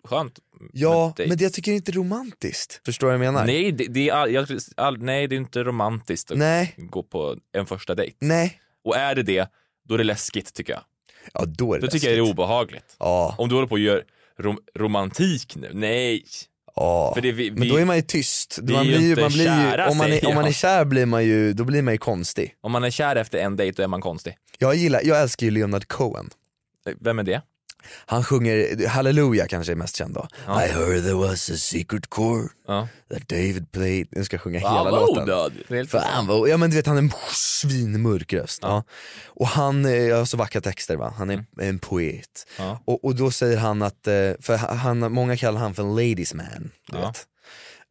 skönt. 0.05 0.39
ja 0.73 1.15
men 1.19 1.37
det, 1.37 1.45
jag 1.45 1.53
tycker 1.53 1.73
inte 1.73 1.93
det 1.93 1.97
är 1.97 1.99
romantiskt. 1.99 2.81
Förstår 2.85 3.07
du 3.13 3.19
vad 3.19 3.27
jag 3.27 3.33
menar? 3.33 3.47
Nej, 3.47 3.73
det, 3.73 3.87
det 3.87 4.09
är 4.09 4.13
all, 4.13 4.33
jag, 4.33 4.49
all, 4.77 4.99
nej, 4.99 5.27
det 5.27 5.35
är 5.35 5.37
inte 5.37 5.63
romantiskt 5.65 6.31
att 6.31 6.39
Nej. 6.39 6.75
gå 6.77 7.03
på 7.03 7.37
en 7.53 7.67
första 7.67 7.95
dejt. 7.95 8.17
Nej. 8.21 8.61
Och 8.85 8.97
är 8.97 9.15
det 9.15 9.23
det, 9.23 9.49
då 9.89 9.95
är 9.95 9.99
det 9.99 10.05
läskigt 10.05 10.55
tycker 10.55 10.73
jag. 10.73 10.83
Ja 11.35 11.45
då 11.47 11.75
är 11.75 11.79
det 11.79 11.87
Då 11.87 11.91
tycker 11.91 12.07
jag 12.09 12.17
det 12.17 12.29
är 12.29 12.31
obehagligt. 12.31 12.97
Ja. 12.99 13.35
Om 13.39 13.49
du 13.49 13.55
håller 13.55 13.69
på 13.69 13.73
och 13.73 13.79
gör 13.79 14.05
rom, 14.39 14.59
romantik 14.75 15.57
nu, 15.57 15.71
nej. 15.75 16.25
Ja, 16.77 17.19
det, 17.23 17.33
vi, 17.33 17.51
men 17.51 17.69
då 17.69 17.77
är 17.77 17.85
man 17.85 17.97
ju 17.97 18.03
tyst. 18.03 18.59
Man 18.63 18.87
blir 18.87 19.01
ju, 19.01 19.21
man 19.21 19.33
blir 19.33 19.45
ju, 19.45 19.85
om, 19.91 19.97
man 19.97 20.13
är, 20.13 20.27
om 20.27 20.35
man 20.35 20.45
är 20.45 20.53
kär 20.53 20.85
blir 20.85 21.07
man 21.07 21.25
ju, 21.25 21.53
då 21.53 21.65
blir 21.65 21.83
man 21.83 21.95
ju 21.95 21.99
konstig. 21.99 22.55
Om 22.61 22.73
man 22.73 22.85
är 22.85 22.91
kär 22.91 23.17
efter 23.17 23.39
en 23.39 23.57
dejt, 23.57 23.77
då 23.77 23.83
är 23.83 23.89
man 23.89 24.01
konstig. 24.01 24.37
Jag 24.59 24.75
gillar, 24.75 25.01
jag 25.05 25.23
älskar 25.23 25.47
ju 25.47 25.51
Leonard 25.51 25.89
Cohen. 25.89 26.31
Vem 27.01 27.19
är 27.19 27.23
det? 27.23 27.43
Han 28.07 28.25
sjunger, 28.25 28.87
Hallelujah 28.89 29.47
kanske 29.47 29.73
är 29.73 29.77
mest 29.77 29.97
känd 29.97 30.15
då. 30.15 30.29
Ja. 30.47 30.65
I 30.65 30.69
heard 30.69 31.03
there 31.03 31.15
was 31.15 31.51
a 31.51 31.57
secret 31.57 32.07
chord 32.11 32.51
Ja. 32.67 32.89
that 33.13 33.29
David 33.29 33.73
played. 33.73 34.07
Nu 34.11 34.25
ska 34.25 34.35
jag 34.35 34.41
sjunga 34.41 34.59
hela 34.59 34.91
låten. 34.91 35.53
helt 35.69 35.91
Fan 35.91 36.27
vad, 36.27 36.49
ja 36.49 36.57
men 36.57 36.71
du 36.71 36.77
vet 36.77 36.87
han 36.87 36.97
är 36.97 37.03
en 37.03 37.13
svinmörk 37.33 38.33
röst. 38.33 38.59
Ja. 38.63 38.85
Och 39.27 39.47
han 39.47 39.85
eh, 39.85 40.17
har 40.17 40.25
så 40.25 40.37
vackra 40.37 40.61
texter 40.61 40.97
va, 40.97 41.15
han 41.19 41.31
är 41.31 41.45
en 41.61 41.79
poet. 41.79 42.47
Mm. 42.59 42.77
Och, 42.85 43.05
och 43.05 43.15
då 43.15 43.31
säger 43.31 43.59
han 43.59 43.83
att, 43.83 44.07
eh, 44.07 44.31
för 44.41 44.57
han, 44.57 45.13
många 45.13 45.37
kallar 45.37 45.61
han 45.61 45.75
för 45.75 45.83
en 45.83 45.95
ladies 45.95 46.35
man. 46.35 46.71
Du 46.89 46.99
vet. 46.99 47.27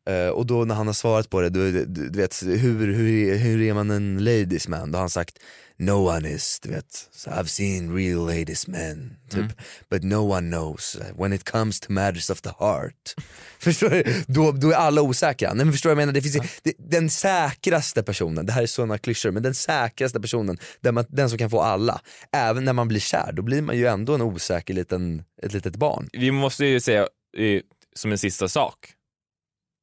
Eh, 0.10 0.28
och 0.28 0.46
då 0.46 0.66
när 0.66 0.76
han 0.76 0.88
har 0.88 0.94
svarat 0.94 1.30
på 1.30 1.42
det, 1.42 1.50
du, 1.50 1.86
du, 1.86 2.10
du 2.10 2.20
vet 2.20 2.44
hur, 2.44 2.94
hur, 2.94 3.36
hur 3.36 3.62
är 3.62 3.74
man 3.74 3.92
en 3.92 4.24
ladies 4.24 4.68
man? 4.68 4.92
Då 4.92 4.98
har 4.98 5.02
han 5.02 5.10
sagt 5.10 5.40
No 5.78 5.92
one 6.08 6.30
is, 6.30 6.60
du 6.62 6.70
vet, 6.70 7.10
so 7.12 7.30
I've 7.32 7.48
seen 7.50 7.94
real 7.96 8.26
ladies 8.26 8.68
men, 8.68 9.18
typ. 9.30 9.40
Mm. 9.40 9.52
But 9.90 10.04
no 10.04 10.18
one 10.32 10.50
knows 10.50 10.98
when 11.18 11.34
it 11.34 11.44
comes 11.52 11.80
to 11.80 11.92
matters 11.92 12.30
of 12.30 12.42
the 12.42 12.50
heart. 12.60 13.16
Förstår 13.60 13.90
du? 13.90 14.24
Då, 14.28 14.52
då 14.52 14.72
är 14.72 14.76
alla 14.76 15.02
osäkra. 15.02 15.54
Nej 15.54 15.66
men 15.66 15.74
förstår 15.74 15.90
du 15.90 15.96
vad 15.96 16.02
jag 16.02 16.08
menar? 16.08 16.14
Det 16.14 16.22
finns, 16.22 16.36
ju- 16.36 16.50
det, 16.64 16.74
den 16.78 17.10
säkraste 17.10 18.04
personen, 18.04 18.46
det 18.46 18.52
här 18.54 18.62
är 18.64 18.68
sådana 18.68 18.98
klyschor, 18.98 19.32
men 19.32 19.44
den 19.44 19.56
säkraste 19.56 20.22
personen, 20.22 20.58
den, 20.82 20.94
man, 20.94 21.06
den 21.10 21.30
som 21.30 21.38
kan 21.38 21.50
få 21.50 21.62
alla, 21.62 22.02
även 22.32 22.66
när 22.66 22.74
man 22.74 22.88
blir 22.88 23.00
kär, 23.00 23.32
då 23.34 23.42
blir 23.42 23.62
man 23.62 23.78
ju 23.78 23.88
ändå 23.88 24.16
en 24.16 24.22
osäker 24.22 24.74
liten, 24.74 25.24
ett 25.44 25.54
litet 25.54 25.76
barn. 25.76 26.10
Vi 26.14 26.32
måste 26.32 26.66
ju 26.66 26.80
säga 26.80 27.02
eh, 27.38 27.62
som 27.96 28.12
en 28.12 28.18
sista 28.18 28.50
sak, 28.50 28.78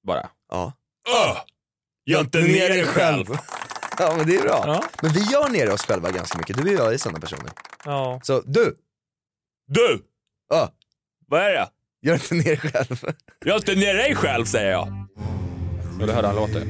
bara. 0.07 0.31
Ja. 0.51 0.73
Öh! 1.27 1.37
Gör 2.07 2.21
inte 2.21 2.39
ner 2.41 2.69
dig 2.69 2.85
själv! 2.85 3.27
Ja 4.01 4.15
men 4.17 4.27
det 4.27 4.37
är 4.37 4.43
bra. 4.43 4.63
Ja. 4.67 4.85
Men 5.03 5.13
vi 5.13 5.21
gör 5.21 5.49
ner 5.49 5.73
oss 5.73 5.87
själva 5.87 6.11
ganska 6.11 6.39
mycket, 6.39 6.57
du 6.57 6.63
och 6.63 6.85
jag 6.87 6.95
är 6.95 6.99
sådana 6.99 7.21
personer. 7.21 7.51
Ja. 7.85 8.21
Så 8.23 8.43
du, 8.47 8.77
Du! 9.69 10.03
ja, 10.51 10.73
Vad 11.29 11.41
är 11.41 11.51
det? 11.53 11.69
gör 12.03 12.15
inte 12.15 12.35
ner 12.35 12.45
dig 12.45 12.57
själv. 12.59 13.05
Gör 13.45 13.57
inte 13.57 13.75
ner 13.75 13.95
dig 13.95 14.15
själv 14.15 14.45
säger 14.45 14.71
jag! 14.71 14.89
Ja, 16.01 16.07
du 16.07 16.13
hörde 16.13 16.27
han 16.27 16.37
låter. 16.37 16.67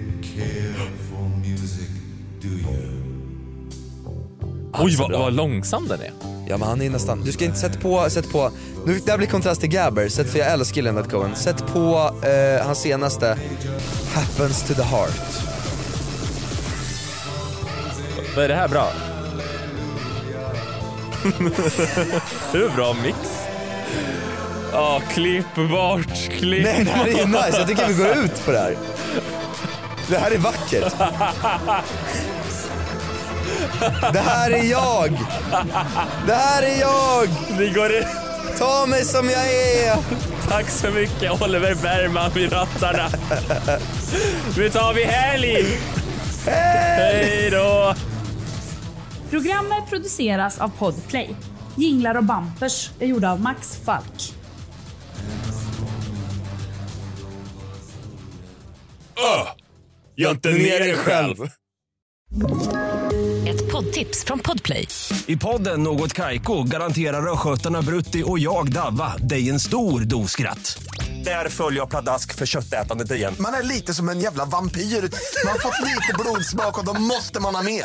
Oj 4.78 4.96
vad, 4.96 5.12
vad 5.12 5.32
långsam 5.32 5.88
den 5.88 6.00
är. 6.00 6.12
Ja 6.48 6.56
men 6.58 6.68
han 6.68 6.82
är 6.82 6.90
nästan, 6.90 7.20
du 7.24 7.32
ska 7.32 7.44
inte 7.44 7.58
sätta 7.58 7.80
på, 7.80 8.10
sätt 8.10 8.32
på, 8.32 8.50
nu, 8.86 8.98
det 9.04 9.10
här 9.10 9.18
blir 9.18 9.28
kontrast 9.28 9.60
till 9.60 9.70
Gabber, 9.70 10.08
sätt 10.08 10.30
för 10.30 10.38
jag 10.38 10.52
älskar 10.52 10.82
Leonard 10.82 11.10
Cohen, 11.10 11.36
sätt 11.36 11.64
på 11.72 12.10
eh, 12.26 12.66
hans 12.66 12.78
senaste 12.80 13.38
Happens 14.14 14.62
to 14.68 14.74
the 14.74 14.82
heart. 14.82 15.20
Vad 18.34 18.44
är 18.44 18.48
det 18.48 18.54
här 18.54 18.68
bra? 18.68 18.92
en 22.54 22.76
bra 22.76 22.96
mix. 23.02 23.18
Ja, 24.72 25.02
klipp 25.12 25.54
bort, 25.54 26.30
klipp 26.38 26.64
Nej 26.64 26.84
det 26.84 26.90
här 26.90 27.06
är 27.06 27.18
ju 27.18 27.26
nice, 27.26 27.58
jag 27.58 27.68
tycker 27.68 27.86
vi 27.88 27.94
går 27.94 28.08
ut 28.24 28.44
på 28.44 28.52
det 28.52 28.58
här. 28.58 28.76
Det 30.08 30.18
här 30.18 30.30
är 30.30 30.38
vackert. 30.38 30.94
Det 34.12 34.20
här 34.20 34.50
är 34.50 34.62
jag! 34.62 35.18
Det 36.26 36.34
här 36.34 36.62
är 36.62 36.80
jag! 36.80 37.28
Vi 37.58 37.70
går 37.70 37.92
ut. 37.92 38.06
Ta 38.58 38.86
mig 38.86 39.04
som 39.04 39.30
jag 39.30 39.52
är! 39.52 39.96
Tack 40.48 40.68
så 40.68 40.90
mycket 40.90 41.42
Oliver 41.42 41.74
Bergman 41.74 42.30
vid 42.34 42.52
rattarna. 42.52 43.08
Nu 44.56 44.70
tar 44.70 44.94
vi 44.94 45.04
helg! 45.04 45.78
Hej 46.46 47.50
då! 47.50 47.94
Programmet 49.30 49.90
produceras 49.90 50.58
av 50.58 50.68
Podplay. 50.68 51.30
Jinglar 51.74 52.16
och 52.16 52.24
bampers 52.24 52.90
är 53.00 53.06
gjorda 53.06 53.32
av 53.32 53.40
Max 53.40 53.76
Falk. 53.84 54.34
Öh! 59.16 59.48
Gör 60.16 60.30
inte 60.30 60.48
ner 60.48 60.78
dig 60.78 60.94
själv! 60.94 61.36
Ett 63.48 63.72
poddtips 63.72 64.24
från 64.24 64.38
Podplay. 64.38 64.88
I 65.26 65.36
podden 65.36 65.82
Något 65.82 66.12
Kaiko 66.12 66.62
garanterar 66.62 67.32
östgötarna 67.32 67.82
Brutti 67.82 68.22
och 68.26 68.38
jag, 68.38 68.72
Davva, 68.72 69.16
dig 69.16 69.50
en 69.50 69.60
stor 69.60 70.00
dos 70.00 70.30
skratt. 70.30 70.82
Där 71.24 71.48
följer 71.48 71.80
jag 71.80 71.90
pladask 71.90 72.34
för 72.34 72.46
köttätandet 72.46 73.10
igen. 73.10 73.34
Man 73.38 73.54
är 73.54 73.62
lite 73.62 73.94
som 73.94 74.08
en 74.08 74.20
jävla 74.20 74.44
vampyr. 74.44 74.80
Man 74.80 75.52
har 75.52 75.58
fått 75.58 75.86
lite 75.86 76.14
blodsmak 76.18 76.78
och 76.78 76.84
då 76.84 77.00
måste 77.00 77.40
man 77.40 77.54
ha 77.54 77.62
mer. 77.62 77.84